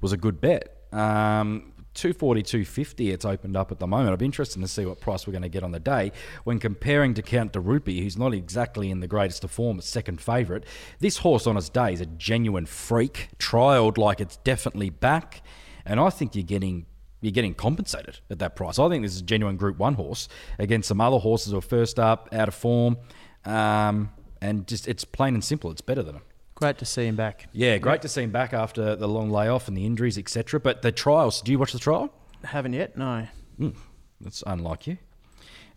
was 0.01 0.13
a 0.13 0.17
good 0.17 0.41
bet. 0.41 0.75
Um, 0.93 1.73
240, 2.01 2.43
250 2.43 3.11
it's 3.11 3.27
opened 3.27 3.59
up 3.59 3.71
at 3.71 3.79
the 3.79 3.87
moment. 3.87 4.11
I'd 4.11 4.19
be 4.19 4.25
interested 4.25 4.59
to 4.59 4.69
see 4.69 4.87
what 4.87 5.01
price 5.01 5.27
we're 5.27 5.33
going 5.33 5.43
to 5.43 5.51
get 5.51 5.63
on 5.63 5.71
the 5.71 5.79
day. 5.79 6.13
When 6.45 6.59
comparing 6.59 7.13
to 7.13 7.23
Count 7.23 7.53
de 7.53 7.61
Rupi, 7.61 8.03
who's 8.03 8.17
not 8.17 8.33
exactly 8.33 8.91
in 8.91 9.01
the 9.01 9.07
greatest 9.07 9.45
of 9.45 9.51
form, 9.51 9.83
second 9.83 10.19
favourite. 10.19 10.65
This 11.01 11.19
horse 11.19 11.47
on 11.47 11.59
its 11.59 11.69
day 11.69 11.93
is 11.93 12.01
a 12.01 12.07
genuine 12.07 12.65
freak, 12.65 13.29
trialled 13.39 13.99
like 13.99 14.19
it's 14.19 14.39
definitely 14.39 14.89
back. 14.89 15.43
And 15.85 16.01
I 16.01 16.09
think 16.09 16.35
you're 16.35 16.43
getting 16.43 16.87
you're 17.21 17.33
getting 17.33 17.53
compensated 17.53 18.21
at 18.31 18.39
that 18.39 18.57
price. 18.57 18.79
I 18.79 18.89
think 18.89 19.03
this 19.03 19.15
is 19.15 19.21
a 19.21 19.25
genuine 19.25 19.59
Group 19.59 19.77
One 19.77 19.93
horse 19.93 20.27
against 20.59 20.89
some 20.89 21.03
other 21.03 21.19
horses 21.19 21.53
who 21.53 21.59
are 21.59 21.61
first 21.61 21.99
up, 21.99 22.31
out 22.33 22.49
of 22.49 22.55
form, 22.55 22.97
um, 23.45 24.11
and 24.41 24.67
just 24.67 24.89
it's 24.89 25.05
plain 25.05 25.35
and 25.35 25.45
simple. 25.45 25.71
It's 25.71 25.83
better 25.83 26.03
than 26.03 26.15
them. 26.15 26.23
Great 26.61 26.79
to 26.79 26.85
see 26.85 27.07
him 27.07 27.17
back. 27.17 27.49
Yeah, 27.53 27.79
great 27.79 28.03
to 28.03 28.09
see 28.09 28.23
him 28.23 28.31
back 28.31 28.53
after 28.53 28.95
the 28.95 29.09
long 29.09 29.31
layoff 29.31 29.67
and 29.67 29.77
the 29.77 29.87
injuries, 29.87 30.19
etc. 30.19 30.61
But 30.61 30.83
the 30.83 30.93
trials, 30.93 31.41
do 31.41 31.51
you 31.53 31.59
watch 31.59 31.73
the 31.73 31.79
trial? 31.79 32.13
Haven't 32.45 32.75
yet, 32.75 32.97
no. 32.99 33.27
Mm, 33.59 33.75
that's 34.21 34.43
unlike 34.47 34.87
you. 34.87 34.99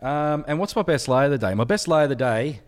Um, 0.01 0.43
and 0.47 0.59
what's 0.59 0.75
my 0.75 0.81
best 0.81 1.07
lay 1.07 1.23
of 1.25 1.31
the 1.31 1.37
day? 1.37 1.53
My 1.53 1.63
best 1.63 1.87
lay 1.87 2.03
of 2.03 2.09
the 2.09 2.15
day. 2.15 2.59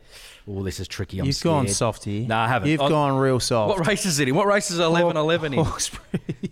Oh, 0.47 0.63
this 0.63 0.80
is 0.80 0.88
tricky. 0.88 1.19
I'm 1.19 1.25
You've 1.25 1.36
scared. 1.36 1.51
gone 1.54 1.67
soft 1.67 2.06
here. 2.06 2.25
No, 2.25 2.38
I 2.38 2.47
haven't. 2.47 2.69
You've 2.69 2.80
I- 2.82 2.88
gone 2.89 3.17
real 3.17 3.39
soft. 3.41 3.78
What 3.78 3.86
race 3.88 4.06
is 4.06 4.19
it 4.19 4.30
in? 4.30 4.36
What 4.36 4.47
race 4.47 4.71
is 4.71 4.80
11 4.80 5.17
11 5.17 5.54
in? 5.54 5.63
Hawkesbury. 5.63 6.51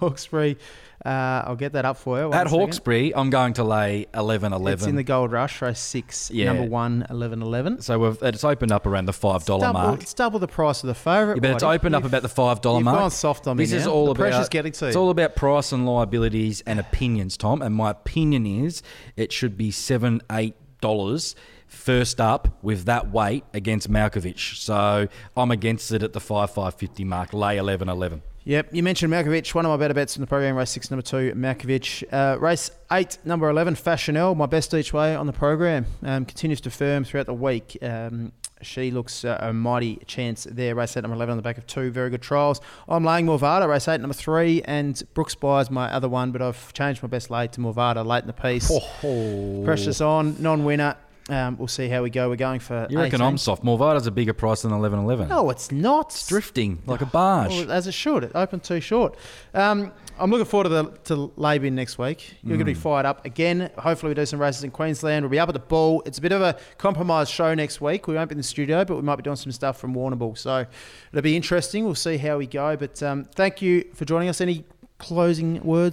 Hawkesbury. 0.00 0.58
Uh, 1.04 1.42
I'll 1.46 1.56
get 1.56 1.72
that 1.72 1.86
up 1.86 1.96
for 1.96 2.18
you. 2.18 2.26
At 2.30 2.46
second. 2.46 2.58
Hawkesbury, 2.58 3.14
I'm 3.16 3.30
going 3.30 3.54
to 3.54 3.64
lay 3.64 4.06
11 4.12 4.52
It's 4.52 4.56
in 4.58 4.62
11. 4.66 4.96
the 4.96 5.02
Gold 5.02 5.32
Rush, 5.32 5.62
race 5.62 5.78
six, 5.78 6.30
Yeah. 6.30 6.52
number 6.52 6.64
one, 6.68 7.06
11 7.08 7.40
11. 7.40 7.80
So 7.80 7.98
we've, 7.98 8.18
it's 8.22 8.44
opened 8.44 8.70
up 8.70 8.84
around 8.84 9.06
the 9.06 9.12
$5 9.12 9.46
double, 9.46 9.72
mark. 9.72 10.02
It's 10.02 10.12
double 10.12 10.38
the 10.38 10.46
price 10.46 10.82
of 10.82 10.88
the 10.88 10.94
favourite. 10.94 11.36
Yeah, 11.36 11.40
but 11.40 11.50
it's 11.52 11.62
opened 11.62 11.94
up 11.94 12.04
about 12.04 12.20
the 12.20 12.28
five 12.28 12.60
dollar 12.60 12.78
you've 12.80 12.84
mark. 12.84 12.98
gone 12.98 13.10
soft 13.10 13.46
on 13.46 13.56
me 13.56 13.64
This 13.64 13.72
is 13.72 13.86
now. 13.86 13.92
all 13.92 14.04
The 14.06 14.10
about 14.10 14.20
pressure's 14.30 14.48
getting 14.50 14.72
to 14.72 14.84
you. 14.84 14.88
It's 14.88 14.96
all 14.96 15.08
about 15.10 15.36
price 15.36 15.72
and 15.72 15.86
liabilities 15.86 16.62
and 16.66 16.78
opinions, 16.78 17.36
Tom. 17.38 17.62
And 17.62 17.74
my 17.74 17.90
opinion 17.90 18.44
is 18.46 18.82
it 19.16 19.32
should 19.32 19.56
be 19.56 19.70
seven, 19.70 20.20
eight 20.30 20.54
dollars 20.82 21.34
first 21.66 22.20
up 22.20 22.48
with 22.62 22.84
that 22.84 23.10
weight 23.10 23.44
against 23.54 23.90
Malkovich. 23.90 24.56
So 24.56 25.08
I'm 25.36 25.50
against 25.50 25.92
it 25.92 26.02
at 26.02 26.12
the 26.12 26.20
five 26.20 26.50
five 26.50 26.74
fifty 26.74 27.04
mark. 27.04 27.32
Lay 27.32 27.56
11, 27.56 27.88
11. 27.88 28.22
Yep, 28.50 28.70
you 28.74 28.82
mentioned 28.82 29.12
Malkovich, 29.12 29.54
one 29.54 29.64
of 29.64 29.70
my 29.70 29.76
better 29.76 29.94
bets 29.94 30.16
in 30.16 30.22
the 30.22 30.26
program. 30.26 30.56
Race 30.56 30.70
six, 30.70 30.90
number 30.90 31.02
two, 31.02 31.32
Malkovich. 31.36 32.02
Uh, 32.12 32.36
race 32.40 32.72
eight, 32.90 33.16
number 33.24 33.48
eleven, 33.48 33.76
Fashionel, 33.76 34.34
my 34.34 34.46
best 34.46 34.74
each 34.74 34.92
way 34.92 35.14
on 35.14 35.28
the 35.28 35.32
program. 35.32 35.86
Um, 36.02 36.24
continues 36.24 36.60
to 36.62 36.70
firm 36.70 37.04
throughout 37.04 37.26
the 37.26 37.32
week. 37.32 37.78
Um, 37.80 38.32
she 38.60 38.90
looks 38.90 39.24
uh, 39.24 39.38
a 39.38 39.52
mighty 39.52 39.98
chance 40.04 40.48
there. 40.50 40.74
Race 40.74 40.96
eight, 40.96 41.02
number 41.02 41.14
eleven, 41.14 41.30
on 41.30 41.36
the 41.36 41.44
back 41.44 41.58
of 41.58 41.66
two 41.68 41.92
very 41.92 42.10
good 42.10 42.22
trials. 42.22 42.60
I'm 42.88 43.04
laying 43.04 43.26
Morvada, 43.26 43.68
race 43.68 43.86
eight, 43.86 44.00
number 44.00 44.14
three, 44.14 44.62
and 44.62 45.00
Brooks 45.14 45.36
Byers, 45.36 45.70
my 45.70 45.88
other 45.94 46.08
one, 46.08 46.32
but 46.32 46.42
I've 46.42 46.72
changed 46.72 47.04
my 47.04 47.08
best 47.08 47.30
lay 47.30 47.46
to 47.46 47.60
Morvada 47.60 48.04
late 48.04 48.22
in 48.22 48.26
the 48.26 48.32
piece. 48.32 48.68
Oh. 49.04 49.62
Precious 49.64 50.00
on, 50.00 50.42
non-winner. 50.42 50.96
Um, 51.30 51.56
we'll 51.58 51.68
see 51.68 51.88
how 51.88 52.02
we 52.02 52.10
go. 52.10 52.28
We're 52.28 52.36
going 52.36 52.60
for. 52.60 52.86
You 52.90 52.98
reckon 52.98 53.20
18. 53.20 53.26
I'm 53.26 53.38
soft? 53.38 53.62
Morvada's 53.64 54.06
a 54.06 54.10
bigger 54.10 54.32
price 54.32 54.62
than 54.62 54.72
11, 54.72 54.98
11. 54.98 55.28
No, 55.28 55.48
it's 55.50 55.70
not. 55.70 56.06
It's 56.10 56.26
Drifting 56.26 56.82
like 56.86 57.00
a 57.00 57.06
barge. 57.06 57.50
Well, 57.50 57.70
as 57.72 57.86
it 57.86 57.92
should. 57.94 58.24
It 58.24 58.32
opened 58.34 58.64
too 58.64 58.80
short. 58.80 59.16
Um, 59.54 59.92
I'm 60.18 60.30
looking 60.30 60.44
forward 60.44 60.64
to 60.64 60.68
the 60.70 60.84
to 61.04 61.32
Labour 61.36 61.70
next 61.70 61.96
week. 61.98 62.34
You're 62.42 62.56
going 62.56 62.58
to 62.58 62.64
be 62.66 62.74
Mm. 62.74 62.82
fired 62.82 63.06
up 63.06 63.24
again. 63.24 63.70
Hopefully, 63.78 64.10
we 64.10 64.14
do 64.14 64.26
some 64.26 64.38
races 64.40 64.64
in 64.64 64.70
Queensland. 64.70 65.24
We'll 65.24 65.30
be 65.30 65.38
up 65.38 65.48
at 65.48 65.54
the 65.54 65.60
Bull. 65.60 66.02
It's 66.04 66.18
a 66.18 66.20
bit 66.20 66.32
of 66.32 66.42
a 66.42 66.56
compromised 66.76 67.30
show 67.32 67.54
next 67.54 67.80
week. 67.80 68.06
We 68.06 68.16
won't 68.16 68.28
be 68.28 68.34
in 68.34 68.38
the 68.38 68.42
studio, 68.42 68.84
but 68.84 68.96
we 68.96 69.02
might 69.02 69.16
be 69.16 69.22
doing 69.22 69.36
some 69.36 69.52
stuff 69.52 69.78
from 69.78 69.94
Warrnambool. 69.94 70.36
So 70.36 70.66
it'll 71.12 71.22
be 71.22 71.36
interesting. 71.36 71.84
We'll 71.86 71.94
see 71.94 72.18
how 72.18 72.36
we 72.36 72.46
go. 72.46 72.76
But 72.76 73.02
um, 73.02 73.24
thank 73.34 73.62
you 73.62 73.84
for 73.94 74.04
joining 74.04 74.28
us. 74.28 74.40
Any 74.42 74.64
closing 74.98 75.62
words? 75.62 75.88